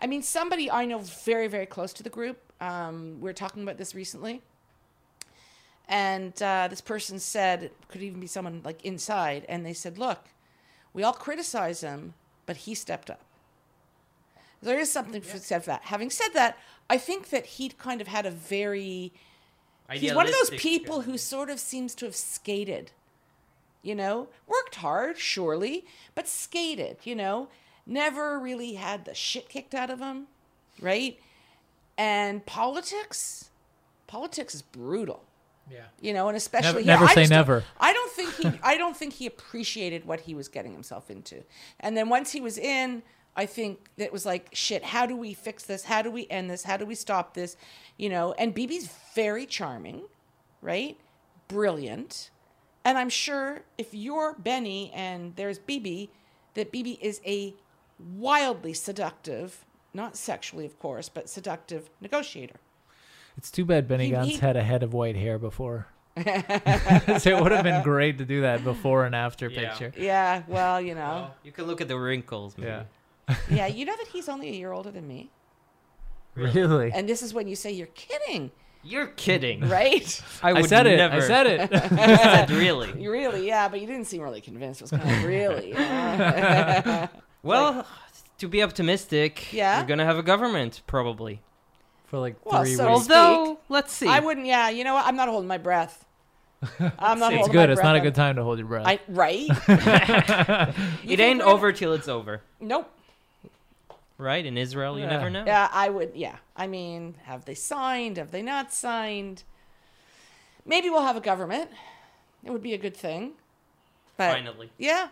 I 0.00 0.06
mean, 0.06 0.22
somebody 0.22 0.64
I 0.70 0.84
know 0.90 0.98
very, 1.24 1.48
very 1.48 1.66
close 1.66 1.92
to 1.98 2.02
the 2.02 2.10
group. 2.18 2.38
Um, 2.60 2.96
we 3.20 3.24
were 3.28 3.32
talking 3.44 3.62
about 3.62 3.78
this 3.78 3.94
recently, 3.94 4.42
and 5.88 6.32
uh, 6.42 6.66
this 6.68 6.80
person 6.80 7.18
said, 7.18 7.70
could 7.88 8.02
even 8.02 8.20
be 8.20 8.26
someone 8.26 8.60
like 8.64 8.84
inside, 8.84 9.44
and 9.48 9.64
they 9.64 9.72
said, 9.74 9.98
look, 9.98 10.20
we 10.92 11.02
all 11.02 11.12
criticize 11.12 11.80
him, 11.82 12.14
but 12.46 12.58
he 12.58 12.74
stepped 12.74 13.10
up. 13.10 13.20
There 14.62 14.78
is 14.78 14.90
something 14.90 15.20
for 15.20 15.38
said 15.38 15.62
for 15.64 15.70
that. 15.70 15.82
Having 15.84 16.10
said 16.10 16.28
that, 16.34 16.56
I 16.88 16.98
think 16.98 17.30
that 17.30 17.46
he 17.46 17.68
kind 17.68 18.00
of 18.00 18.08
had 18.08 18.26
a 18.26 18.30
very 18.30 19.12
He's 19.92 20.14
one 20.14 20.26
of 20.26 20.32
those 20.32 20.50
people 20.58 21.02
who 21.02 21.16
sort 21.18 21.50
of 21.50 21.60
seems 21.60 21.94
to 21.96 22.06
have 22.06 22.16
skated. 22.16 22.92
You 23.82 23.94
know, 23.94 24.28
worked 24.48 24.76
hard, 24.76 25.16
surely, 25.16 25.84
but 26.16 26.26
skated, 26.26 26.96
you 27.04 27.14
know, 27.14 27.48
never 27.86 28.36
really 28.36 28.74
had 28.74 29.04
the 29.04 29.14
shit 29.14 29.48
kicked 29.48 29.76
out 29.76 29.90
of 29.90 30.00
him, 30.00 30.26
right? 30.80 31.20
And 31.96 32.44
politics, 32.44 33.50
politics 34.08 34.56
is 34.56 34.62
brutal, 34.62 35.22
Yeah. 35.70 35.80
you 36.00 36.12
know, 36.12 36.28
and 36.28 36.36
especially 36.36 36.84
Never- 36.84 37.00
here, 37.00 37.06
never 37.06 37.08
say 37.08 37.22
just 37.22 37.30
don't- 37.30 37.38
never. 37.38 37.64
I 37.80 37.92
don't 37.92 38.12
think 38.12 38.34
he 38.34 38.60
I 38.62 38.76
don't 38.76 38.96
think 38.96 39.14
he 39.14 39.26
appreciated 39.26 40.04
what 40.04 40.20
he 40.20 40.34
was 40.34 40.48
getting 40.48 40.72
himself 40.72 41.10
into. 41.10 41.42
And 41.80 41.96
then 41.96 42.08
once 42.08 42.32
he 42.32 42.40
was 42.40 42.56
in, 42.58 43.02
I 43.34 43.46
think 43.46 43.90
it 43.96 44.12
was 44.12 44.24
like, 44.24 44.48
shit, 44.52 44.82
how 44.84 45.04
do 45.06 45.16
we 45.16 45.34
fix 45.34 45.64
this? 45.64 45.84
How 45.84 46.02
do 46.02 46.10
we 46.10 46.26
end 46.28 46.48
this? 46.48 46.62
How 46.64 46.76
do 46.76 46.86
we 46.86 46.94
stop 46.94 47.34
this? 47.34 47.56
You 47.96 48.08
know, 48.08 48.32
and 48.38 48.54
Bibi's 48.54 48.88
very 49.14 49.44
charming, 49.44 50.02
right? 50.62 50.96
Brilliant. 51.48 52.30
And 52.84 52.96
I'm 52.96 53.08
sure 53.10 53.62
if 53.76 53.92
you're 53.92 54.34
Benny 54.38 54.90
and 54.94 55.34
there's 55.36 55.58
Bibi, 55.58 56.10
that 56.54 56.70
Bibi 56.72 56.98
is 57.02 57.20
a 57.26 57.54
wildly 57.98 58.72
seductive, 58.72 59.64
not 59.92 60.16
sexually, 60.16 60.64
of 60.64 60.78
course, 60.78 61.08
but 61.08 61.28
seductive 61.28 61.90
negotiator. 62.00 62.56
It's 63.36 63.50
too 63.50 63.64
bad 63.64 63.86
Benny 63.88 64.06
He- 64.06 64.12
Gantz 64.12 64.24
he- 64.26 64.36
had 64.38 64.56
a 64.56 64.62
head 64.62 64.82
of 64.82 64.92
white 64.94 65.16
hair 65.16 65.38
before. 65.38 65.86
so 66.16 66.22
it 66.24 67.42
would 67.42 67.52
have 67.52 67.64
been 67.64 67.82
great 67.82 68.18
to 68.18 68.24
do 68.24 68.40
that 68.42 68.64
before 68.64 69.04
and 69.04 69.14
after 69.14 69.48
Yeah. 69.48 69.68
picture. 69.70 69.92
Yeah, 70.00 70.42
well, 70.48 70.80
you 70.80 70.94
know. 70.94 71.00
Well, 71.00 71.34
you 71.44 71.52
can 71.52 71.64
look 71.66 71.80
at 71.80 71.88
the 71.88 71.98
wrinkles. 71.98 72.56
Maybe. 72.56 72.68
Yeah. 72.70 72.84
Yeah, 73.50 73.66
you 73.66 73.84
know 73.84 73.94
that 73.96 74.06
he's 74.12 74.28
only 74.28 74.48
a 74.48 74.52
year 74.52 74.72
older 74.72 74.90
than 74.90 75.06
me. 75.06 75.30
Really? 76.34 76.92
And 76.92 77.08
this 77.08 77.22
is 77.22 77.32
when 77.34 77.48
you 77.48 77.56
say 77.56 77.72
you're 77.72 77.88
kidding, 77.88 78.50
You're 78.84 79.08
kidding. 79.08 79.68
right? 79.68 80.22
I, 80.42 80.50
I 80.50 80.52
would 80.52 80.66
said 80.68 80.86
it. 80.86 80.96
never. 80.96 81.16
I 81.16 81.20
said 81.20 81.46
it. 81.46 81.70
You 81.72 81.78
said 82.16 82.50
really. 82.50 83.02
You 83.02 83.10
really, 83.10 83.46
yeah, 83.46 83.68
but 83.68 83.80
you 83.80 83.86
didn't 83.86 84.04
seem 84.06 84.20
really 84.22 84.40
convinced. 84.40 84.80
It 84.82 84.90
was 84.92 85.00
kind 85.00 85.10
of 85.18 85.24
really. 85.24 85.70
yeah. 85.72 87.08
Well, 87.42 87.86
to 88.38 88.48
be 88.48 88.62
optimistic, 88.62 89.52
Yeah? 89.52 89.80
we're 89.80 89.86
gonna 89.86 90.04
have 90.04 90.18
a 90.18 90.22
government 90.22 90.82
probably. 90.86 91.40
For 92.16 92.20
like 92.20 92.36
Well, 92.46 92.62
three 92.64 92.74
so- 92.74 92.86
weeks. 92.94 93.10
Although, 93.10 93.58
let's 93.68 93.92
see. 93.92 94.08
I 94.08 94.20
wouldn't, 94.20 94.46
yeah, 94.46 94.70
you 94.70 94.84
know 94.84 94.94
what? 94.94 95.04
I'm 95.04 95.16
not 95.16 95.28
holding 95.28 95.46
my 95.46 95.58
breath. 95.58 96.06
I'm 96.98 97.18
not 97.18 97.32
It's 97.34 97.40
It's 97.46 97.48
good. 97.52 97.68
my 97.68 97.72
It's 97.74 97.82
not 97.82 97.94
a 97.94 98.00
good 98.00 98.14
time 98.14 98.36
to 98.36 98.42
hold 98.42 98.58
your 98.58 98.66
breath. 98.66 98.86
I, 98.86 99.00
right? 99.06 99.40
You 99.46 99.54
it 101.12 101.20
ain't 101.20 101.40
we're 101.40 101.44
over 101.52 101.72
till 101.72 101.92
it's 101.92 102.08
over, 102.08 102.40
Nope. 102.58 102.90
right? 104.16 104.46
In 104.46 104.56
Israel, 104.56 104.96
you 104.98 105.04
Yeah. 105.04 105.10
never 105.10 105.28
know. 105.28 105.44
Yeah, 105.46 105.68
I 105.70 105.90
would. 105.90 106.12
Yeah, 106.14 106.36
I 106.56 106.66
mean, 106.66 107.16
have 107.24 107.44
they 107.44 107.54
signed? 107.54 108.16
Have 108.16 108.30
they 108.30 108.40
not 108.40 108.72
signed? 108.72 109.42
Maybe 110.64 110.88
we'll 110.88 111.02
have 111.02 111.16
a 111.16 111.20
government. 111.20 111.68
It 112.42 112.50
would 112.50 112.62
be 112.62 112.72
a 112.72 112.78
good 112.78 112.96
thing. 112.96 113.32
But 114.16 114.32
Finally. 114.32 114.70
yeah, 114.78 115.08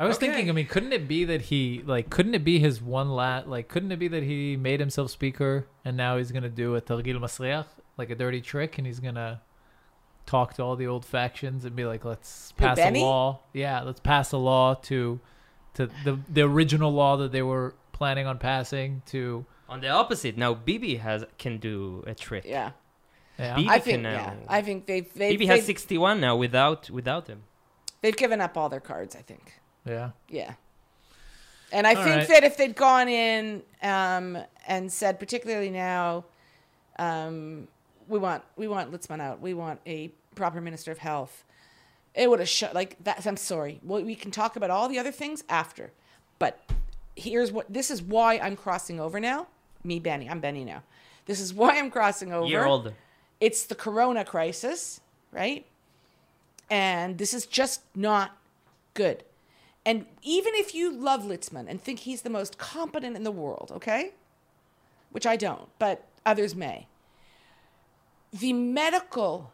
I 0.00 0.06
was 0.06 0.16
Okay. 0.16 0.26
thinking. 0.28 0.48
I 0.48 0.52
mean, 0.52 0.66
couldn't 0.66 0.92
it 0.92 1.06
be 1.06 1.24
that 1.26 1.42
he 1.42 1.82
like? 1.86 2.08
Couldn't 2.10 2.34
it 2.34 2.42
be 2.44 2.58
his 2.58 2.80
one 2.80 3.10
lat? 3.10 3.48
Like, 3.48 3.68
couldn't 3.68 3.92
it 3.92 3.98
be 3.98 4.08
that 4.08 4.22
he 4.22 4.56
made 4.56 4.80
himself 4.80 5.10
speaker 5.10 5.66
and 5.84 5.96
now 5.96 6.16
he's 6.16 6.32
gonna 6.32 6.48
do 6.48 6.74
a 6.74 6.80
targil 6.80 7.18
masriach, 7.20 7.66
like 7.98 8.08
a 8.10 8.14
dirty 8.14 8.40
trick, 8.40 8.78
and 8.78 8.86
he's 8.86 8.98
gonna 9.00 9.42
talk 10.26 10.54
to 10.54 10.62
all 10.62 10.74
the 10.76 10.86
old 10.86 11.04
factions 11.04 11.64
and 11.64 11.76
be 11.76 11.84
like, 11.84 12.04
"Let's 12.04 12.52
pass 12.52 12.76
Benny? 12.76 13.00
a 13.02 13.04
law. 13.04 13.40
Yeah, 13.52 13.82
let's 13.82 14.00
pass 14.00 14.32
a 14.32 14.38
law 14.38 14.74
to, 14.74 15.20
to 15.74 15.86
the 16.04 16.18
the 16.28 16.42
original 16.42 16.92
law 16.92 17.16
that 17.18 17.30
they 17.32 17.42
were 17.42 17.74
planning 17.92 18.26
on 18.26 18.38
passing 18.38 19.02
to." 19.06 19.44
On 19.68 19.80
the 19.80 19.88
opposite, 19.88 20.36
now 20.36 20.54
Bibi 20.54 20.96
has 20.96 21.24
can 21.38 21.58
do 21.58 22.02
a 22.06 22.14
trick. 22.14 22.44
yeah. 22.46 22.70
Yeah. 23.38 23.54
Bibi 23.56 23.68
I 23.70 23.78
think 23.78 24.02
now. 24.02 24.12
yeah. 24.12 24.30
Um, 24.30 24.38
I 24.48 24.62
think 24.62 24.86
they've 24.86 25.12
they've 25.14 25.32
Bibi 25.38 25.46
has 25.46 25.60
they've, 25.60 25.66
61 25.66 26.20
now 26.20 26.36
without 26.36 26.88
without 26.90 27.26
him. 27.28 27.42
they've 28.00 28.16
given 28.16 28.40
up 28.40 28.56
all 28.56 28.68
their 28.70 28.80
cards. 28.80 29.14
I 29.14 29.20
think. 29.22 29.59
Yeah. 29.84 30.10
Yeah. 30.28 30.54
And 31.72 31.86
I 31.86 31.94
All 31.94 32.02
think 32.02 32.16
right. 32.16 32.28
that 32.28 32.44
if 32.44 32.56
they'd 32.56 32.74
gone 32.74 33.08
in 33.08 33.62
um, 33.82 34.38
and 34.66 34.92
said, 34.92 35.20
particularly 35.20 35.70
now, 35.70 36.24
um, 36.98 37.68
we 38.08 38.18
want 38.18 38.42
we 38.56 38.66
want 38.66 38.92
Litzman 38.92 39.20
out. 39.20 39.40
We 39.40 39.54
want 39.54 39.80
a 39.86 40.08
proper 40.34 40.60
minister 40.60 40.90
of 40.90 40.98
health. 40.98 41.44
It 42.14 42.28
would 42.28 42.40
have 42.40 42.48
shut 42.48 42.74
like 42.74 42.96
that. 43.04 43.24
I'm 43.24 43.36
sorry. 43.36 43.80
Well, 43.84 44.02
we 44.02 44.16
can 44.16 44.32
talk 44.32 44.56
about 44.56 44.70
all 44.70 44.88
the 44.88 44.98
other 44.98 45.12
things 45.12 45.44
after, 45.48 45.92
but 46.40 46.60
here's 47.14 47.52
what. 47.52 47.72
This 47.72 47.88
is 47.90 48.02
why 48.02 48.38
I'm 48.38 48.56
crossing 48.56 48.98
over 48.98 49.20
now. 49.20 49.46
Me, 49.84 50.00
Benny. 50.00 50.28
I'm 50.28 50.40
Benny 50.40 50.64
now. 50.64 50.82
This 51.26 51.38
is 51.38 51.54
why 51.54 51.78
I'm 51.78 51.90
crossing 51.90 52.32
over 52.32 52.48
Year 52.48 52.64
older. 52.64 52.94
it's 53.40 53.62
the 53.64 53.76
corona 53.76 54.24
crisis, 54.24 55.00
right? 55.30 55.64
And 56.68 57.16
this 57.16 57.32
is 57.32 57.46
just 57.46 57.82
not 57.94 58.36
good. 58.94 59.22
And 59.84 60.06
even 60.22 60.54
if 60.54 60.74
you 60.74 60.92
love 60.92 61.22
Litzman 61.22 61.66
and 61.68 61.80
think 61.82 62.00
he's 62.00 62.22
the 62.22 62.30
most 62.30 62.58
competent 62.58 63.16
in 63.16 63.24
the 63.24 63.30
world, 63.30 63.70
okay? 63.74 64.12
Which 65.10 65.26
I 65.26 65.36
don't, 65.36 65.68
but 65.78 66.06
others 66.26 66.54
may. 66.54 66.86
The 68.32 68.52
medical 68.52 69.52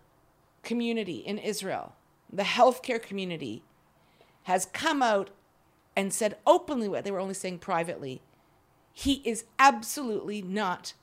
community 0.62 1.18
in 1.18 1.38
Israel, 1.38 1.94
the 2.32 2.42
healthcare 2.42 3.00
community, 3.00 3.62
has 4.44 4.66
come 4.66 5.02
out 5.02 5.30
and 5.94 6.12
said 6.12 6.36
openly 6.46 6.88
what 6.88 7.04
they 7.04 7.10
were 7.10 7.20
only 7.20 7.34
saying 7.34 7.58
privately. 7.58 8.20
He 8.92 9.22
is 9.24 9.44
absolutely 9.58 10.42
not 10.42 10.94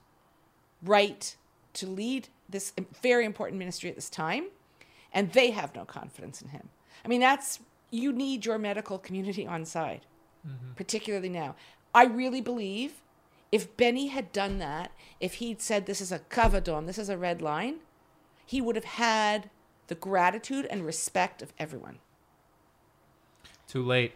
right 0.83 1.35
to 1.73 1.87
lead 1.87 2.27
this 2.47 2.73
very 3.01 3.25
important 3.25 3.57
ministry 3.57 3.89
at 3.89 3.95
this 3.95 4.09
time, 4.09 4.45
and 5.11 5.31
they 5.31 5.51
have 5.51 5.73
no 5.73 5.85
confidence 5.85 6.41
in 6.41 6.49
him. 6.49 6.69
I 7.03 7.07
mean, 7.07 7.21
that's 7.21 7.59
you 7.93 8.11
need 8.11 8.45
your 8.45 8.57
medical 8.57 8.97
community 8.97 9.45
on 9.45 9.65
side, 9.65 10.05
mm-hmm. 10.47 10.73
particularly 10.75 11.29
now. 11.29 11.55
I 11.93 12.05
really 12.05 12.41
believe 12.41 13.01
if 13.51 13.77
Benny 13.77 14.07
had 14.07 14.31
done 14.31 14.57
that, 14.59 14.91
if 15.19 15.35
he'd 15.35 15.61
said 15.61 15.85
this 15.85 16.01
is 16.01 16.11
a 16.11 16.19
kav 16.19 16.59
adom, 16.59 16.87
this 16.87 16.97
is 16.97 17.09
a 17.09 17.17
red 17.17 17.41
line, 17.41 17.75
he 18.45 18.59
would 18.61 18.75
have 18.75 18.85
had 18.85 19.49
the 19.87 19.95
gratitude 19.95 20.65
and 20.65 20.85
respect 20.85 21.41
of 21.41 21.53
everyone. 21.59 21.99
Too 23.67 23.83
late. 23.83 24.13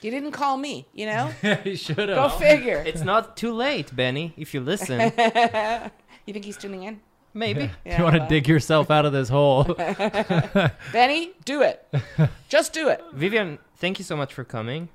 He 0.00 0.10
didn't 0.10 0.32
call 0.32 0.58
me, 0.58 0.86
you 0.92 1.06
know? 1.06 1.28
he 1.64 1.76
should 1.76 1.96
have. 1.96 2.08
Go 2.08 2.28
figure. 2.28 2.82
It's 2.86 3.02
not 3.02 3.36
too 3.36 3.52
late, 3.52 3.96
Benny, 3.96 4.34
if 4.36 4.52
you 4.52 4.60
listen. 4.60 5.12
You 6.26 6.32
think 6.32 6.44
he's 6.44 6.56
tuning 6.56 6.82
in? 6.82 7.00
Maybe. 7.36 7.70
Yeah, 7.84 7.98
you 7.98 8.04
want 8.04 8.14
to 8.14 8.20
well. 8.20 8.28
dig 8.28 8.48
yourself 8.48 8.90
out 8.90 9.04
of 9.04 9.12
this 9.12 9.28
hole? 9.28 9.64
Benny, 10.92 11.32
do 11.44 11.62
it. 11.62 11.86
Just 12.48 12.72
do 12.72 12.88
it. 12.88 13.02
Vivian, 13.12 13.58
thank 13.76 13.98
you 13.98 14.04
so 14.04 14.16
much 14.16 14.32
for 14.32 14.42
coming. 14.42 14.88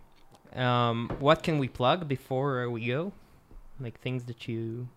Um, 0.55 1.11
what 1.19 1.43
can 1.43 1.59
we 1.59 1.67
plug 1.67 2.07
before 2.07 2.69
we 2.69 2.87
go? 2.87 3.13
Like 3.79 3.99
things 4.01 4.25
that 4.25 4.47
you. 4.47 4.89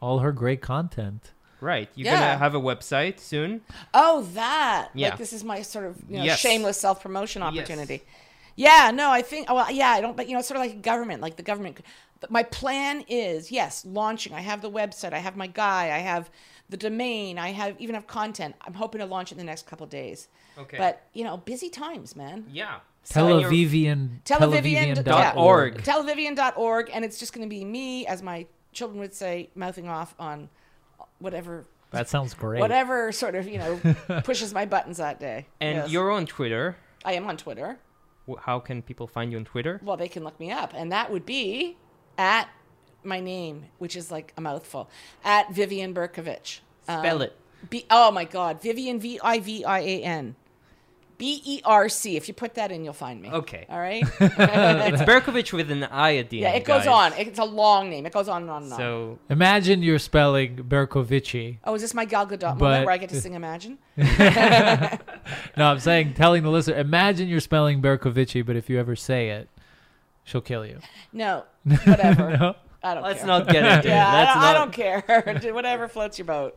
All 0.00 0.20
her 0.20 0.32
great 0.32 0.60
content. 0.62 1.32
Right. 1.60 1.88
You're 1.94 2.06
Yeah. 2.06 2.20
gonna 2.20 2.38
have 2.38 2.54
a 2.54 2.60
website 2.60 3.20
soon. 3.20 3.60
Oh, 3.92 4.22
that. 4.34 4.88
Yeah. 4.94 5.10
Like 5.10 5.18
this 5.18 5.32
is 5.32 5.44
my 5.44 5.62
sort 5.62 5.84
of 5.86 5.96
you 6.08 6.18
know, 6.18 6.24
Yes. 6.24 6.38
shameless 6.38 6.80
self 6.80 7.02
promotion 7.02 7.42
opportunity. 7.42 7.66
Yes. 7.68 8.00
opportunity. 8.00 8.02
Yeah, 8.56 8.90
no, 8.92 9.10
I 9.10 9.22
think, 9.22 9.48
well, 9.52 9.70
yeah, 9.70 9.90
I 9.90 10.00
don't, 10.00 10.16
but 10.16 10.26
you 10.26 10.32
know, 10.32 10.40
it's 10.40 10.48
sort 10.48 10.58
of 10.58 10.66
like 10.66 10.82
government, 10.82 11.20
like 11.22 11.36
the 11.36 11.44
government. 11.44 11.80
My 12.28 12.42
plan 12.42 13.04
is, 13.08 13.52
yes, 13.52 13.84
launching. 13.84 14.32
I 14.34 14.40
have 14.40 14.62
the 14.62 14.70
website, 14.70 15.12
I 15.12 15.18
have 15.18 15.36
my 15.36 15.46
guy, 15.46 15.84
I 15.94 15.98
have 15.98 16.28
the 16.68 16.76
domain, 16.76 17.38
I 17.38 17.48
have 17.52 17.80
even 17.80 17.94
have 17.94 18.06
content. 18.06 18.54
I'm 18.62 18.74
hoping 18.74 19.00
to 19.00 19.06
launch 19.06 19.30
it 19.30 19.34
in 19.34 19.38
the 19.38 19.44
next 19.44 19.66
couple 19.66 19.84
of 19.84 19.90
days. 19.90 20.28
Okay. 20.58 20.76
But, 20.76 21.02
you 21.14 21.24
know, 21.24 21.36
busy 21.36 21.70
times, 21.70 22.14
man. 22.16 22.46
yeah. 22.52 22.80
So- 23.04 23.22
Televivian. 23.26 24.22
Televivian 24.24 24.94
Televivian 24.96 25.04
dot 25.04 25.36
org. 25.36 25.82
Televivian.org, 25.82 26.90
and 26.92 27.04
it's 27.04 27.18
just 27.18 27.32
going 27.32 27.48
to 27.48 27.48
be 27.48 27.64
me, 27.64 28.06
as 28.06 28.22
my 28.22 28.46
children 28.72 29.00
would 29.00 29.14
say, 29.14 29.48
mouthing 29.54 29.88
off 29.88 30.14
on 30.18 30.48
whatever, 31.18 31.64
That 31.90 32.08
sounds 32.08 32.34
great. 32.34 32.60
whatever 32.60 33.12
sort 33.12 33.34
of, 33.34 33.48
you 33.48 33.58
know, 33.58 34.20
pushes 34.24 34.52
my 34.52 34.66
buttons 34.66 34.98
that 34.98 35.18
day. 35.20 35.46
And 35.60 35.76
Yes. 35.78 35.90
you're 35.90 36.10
on 36.10 36.26
Twitter. 36.26 36.76
I 37.04 37.12
am 37.14 37.26
on 37.28 37.36
Twitter. 37.36 37.78
How 38.40 38.58
can 38.60 38.82
people 38.82 39.06
find 39.06 39.32
you 39.32 39.38
on 39.38 39.44
Twitter? 39.46 39.80
Well, 39.82 39.96
they 39.96 40.08
can 40.08 40.22
look 40.22 40.38
me 40.38 40.50
up, 40.50 40.72
and 40.74 40.92
that 40.92 41.10
would 41.10 41.24
be 41.24 41.78
at 42.18 42.48
my 43.08 43.20
name, 43.20 43.64
which 43.78 43.96
is 43.96 44.10
like 44.10 44.32
a 44.36 44.40
mouthful, 44.40 44.88
at 45.24 45.52
Vivian 45.52 45.94
Bercovici. 45.94 46.60
Um, 46.86 47.00
Spell 47.00 47.22
it. 47.22 47.36
B- 47.70 47.86
oh 47.90 48.10
my 48.10 48.24
God, 48.24 48.62
Vivian 48.62 49.00
V 49.00 49.18
I 49.22 49.40
V 49.40 49.64
I 49.64 49.80
A 49.80 50.02
N. 50.02 50.36
B 51.16 51.42
E 51.44 51.60
R 51.64 51.88
C. 51.88 52.16
If 52.16 52.28
you 52.28 52.34
put 52.34 52.54
that 52.54 52.70
in, 52.70 52.84
you'll 52.84 52.92
find 52.92 53.20
me. 53.20 53.28
Okay. 53.28 53.66
All 53.68 53.80
right. 53.80 54.04
it's 54.20 55.02
Berkovich 55.02 55.52
with 55.52 55.68
an 55.72 55.82
I 55.82 56.18
at 56.18 56.30
the 56.30 56.44
end. 56.44 56.52
yeah, 56.52 56.56
it 56.56 56.64
goes 56.64 56.84
guys. 56.84 57.12
on. 57.12 57.18
It's 57.18 57.40
a 57.40 57.44
long 57.44 57.90
name. 57.90 58.06
It 58.06 58.12
goes 58.12 58.28
on 58.28 58.42
and 58.42 58.50
on 58.52 58.62
and 58.62 58.72
on. 58.72 58.78
So 58.78 59.18
Imagine 59.28 59.82
you're 59.82 59.98
spelling 59.98 60.58
Bercovici. 60.58 61.58
oh, 61.64 61.74
is 61.74 61.82
this 61.82 61.92
my 61.92 62.04
Gal 62.04 62.24
Gadot 62.24 62.56
moment 62.56 62.86
where 62.86 62.90
I 62.94 62.98
get 62.98 63.08
to 63.08 63.20
sing 63.20 63.34
Imagine? 63.34 63.78
No, 65.56 65.66
I'm 65.72 65.80
saying, 65.80 66.14
telling 66.14 66.44
the 66.44 66.50
listener, 66.50 66.76
imagine 66.78 67.26
you're 67.28 67.40
spelling 67.40 67.82
Bercovici, 67.82 68.46
but 68.46 68.54
if 68.54 68.70
you 68.70 68.78
ever 68.78 68.94
say 68.94 69.30
it, 69.30 69.48
she'll 70.24 70.40
kill 70.40 70.64
you. 70.64 70.78
No, 71.12 71.44
whatever. 71.64 72.30
No? 72.38 72.54
I 72.82 72.94
don't 72.94 73.02
let's 73.02 73.18
care. 73.20 73.26
not 73.26 73.48
get 73.48 73.64
into 73.64 73.88
Yeah, 73.88 74.04
it. 74.04 74.08
I 74.08 74.18
Let's 74.20 74.32
don't, 74.34 74.42
not. 74.42 74.50
I 74.50 74.58
don't 74.58 74.72
care. 74.72 75.52
Whatever 75.54 75.88
floats 75.88 76.18
your 76.18 76.26
boat. 76.26 76.56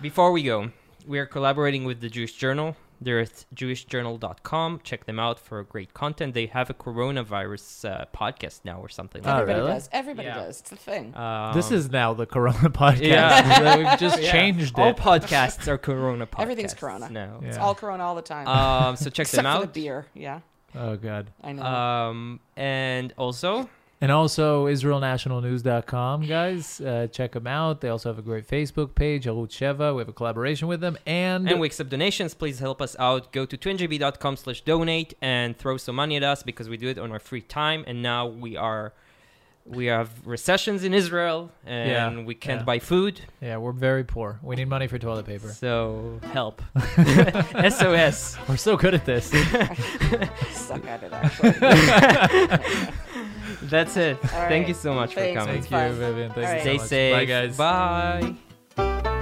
Before 0.00 0.30
we 0.32 0.42
go, 0.42 0.70
we 1.06 1.18
are 1.18 1.26
collaborating 1.26 1.84
with 1.84 2.00
the 2.00 2.08
Jewish 2.08 2.34
Journal. 2.34 2.76
They're 3.00 3.20
at 3.20 3.44
jewishjournal.com. 3.54 4.80
Check 4.82 5.04
them 5.06 5.18
out 5.18 5.38
for 5.38 5.62
great 5.64 5.92
content. 5.94 6.34
They 6.34 6.46
have 6.46 6.70
a 6.70 6.74
coronavirus 6.74 7.90
uh, 7.90 8.04
podcast 8.16 8.60
now 8.64 8.80
or 8.80 8.88
something 8.88 9.22
Oh, 9.24 9.28
like 9.28 9.40
Everybody 9.42 9.58
really? 9.60 9.72
does. 9.72 9.88
Everybody 9.92 10.28
Yeah. 10.28 10.34
does. 10.36 10.60
It's 10.60 10.72
a 10.72 10.76
thing. 10.76 11.12
that. 11.12 11.20
Um, 11.20 11.54
this 11.54 11.70
is 11.70 11.90
now 11.90 12.14
the 12.14 12.26
Corona 12.26 12.58
podcast. 12.70 13.02
Yeah. 13.02 13.76
We've 13.90 13.98
just 13.98 14.22
yeah. 14.22 14.32
changed 14.32 14.78
All 14.78 14.90
it. 14.90 14.96
podcasts 14.96 15.68
are 15.68 15.78
Corona 15.78 16.26
podcasts. 16.26 16.42
Everything's 16.42 16.74
Corona. 16.74 17.08
now. 17.10 17.40
Yeah. 17.42 17.48
It's 17.48 17.58
all 17.58 17.74
Corona 17.74 18.02
all 18.04 18.14
the 18.14 18.22
time. 18.22 18.46
Um, 18.48 18.96
so 18.96 19.10
check 19.10 19.24
Except 19.26 19.42
them 19.42 19.52
for 19.56 19.60
the 19.62 19.68
out. 19.68 19.74
beer. 19.74 20.06
Yeah, 20.14 20.40
Oh, 20.74 20.96
God. 20.96 21.30
I 21.42 21.52
know. 21.52 21.62
Um, 21.64 22.40
and 22.56 23.12
also, 23.18 23.68
And 23.98 24.12
also, 24.12 24.66
IsraelNationalNews.com, 24.66 26.26
guys. 26.26 26.80
Uh, 26.82 27.06
check 27.10 27.32
them 27.32 27.46
out. 27.46 27.80
They 27.80 27.88
also 27.88 28.10
have 28.10 28.18
a 28.18 28.22
great 28.22 28.46
Facebook 28.46 28.94
page, 28.94 29.24
Arutz 29.24 29.52
Sheva. 29.52 29.94
We 29.94 30.00
have 30.02 30.08
a 30.08 30.12
collaboration 30.12 30.68
with 30.68 30.80
them. 30.82 30.98
And, 31.06 31.48
and 31.48 31.58
we 31.58 31.66
accept 31.66 31.88
donations. 31.88 32.34
Please 32.34 32.58
help 32.58 32.82
us 32.82 32.94
out. 32.98 33.32
Go 33.32 33.46
to 33.46 33.56
twinjb.com 33.56 34.36
slash 34.36 34.60
donate 34.60 35.14
and 35.22 35.56
throw 35.56 35.78
some 35.78 35.96
money 35.96 36.16
at 36.16 36.22
us 36.22 36.42
because 36.42 36.68
we 36.68 36.76
do 36.76 36.88
it 36.88 36.98
on 36.98 37.10
our 37.10 37.18
free 37.18 37.40
time. 37.40 37.84
And 37.86 38.02
now 38.02 38.26
we 38.26 38.54
are 38.56 38.92
we 39.68 39.86
have 39.86 40.10
recessions 40.24 40.84
in 40.84 40.94
Israel, 40.94 41.50
and 41.66 41.90
Yeah, 42.18 42.24
we 42.24 42.36
can't 42.36 42.60
yeah. 42.60 42.64
buy 42.64 42.78
food. 42.78 43.20
Yeah, 43.40 43.56
we're 43.56 43.72
very 43.72 44.04
poor. 44.04 44.38
We 44.42 44.54
need 44.54 44.68
money 44.68 44.86
for 44.86 44.96
toilet 44.98 45.26
paper. 45.26 45.48
So 45.48 46.20
help, 46.32 46.62
SOS. 47.68 48.36
We're 48.48 48.56
so 48.58 48.76
good 48.76 48.94
at 48.94 49.04
this. 49.04 49.26
Suck 50.52 50.86
at 50.86 51.02
it, 51.02 51.12
actually. 51.12 52.92
That's 53.62 53.96
it. 53.96 54.18
All 54.22 54.28
Thank 54.28 54.50
right. 54.50 54.68
you 54.68 54.74
so 54.74 54.94
much 54.94 55.14
Thanks. 55.14 55.40
for 55.40 55.46
coming. 55.46 55.62
Thank 55.62 55.92
you, 55.92 55.98
Vivian. 55.98 56.32
Thank 56.32 56.36
All 56.36 56.42
you 56.42 56.48
right. 56.48 56.58
so 56.58 56.62
Stay 56.62 56.76
much. 56.76 56.86
safe. 56.86 57.14
Bye, 57.14 57.24
guys. 57.24 57.56
Bye. 58.76 59.12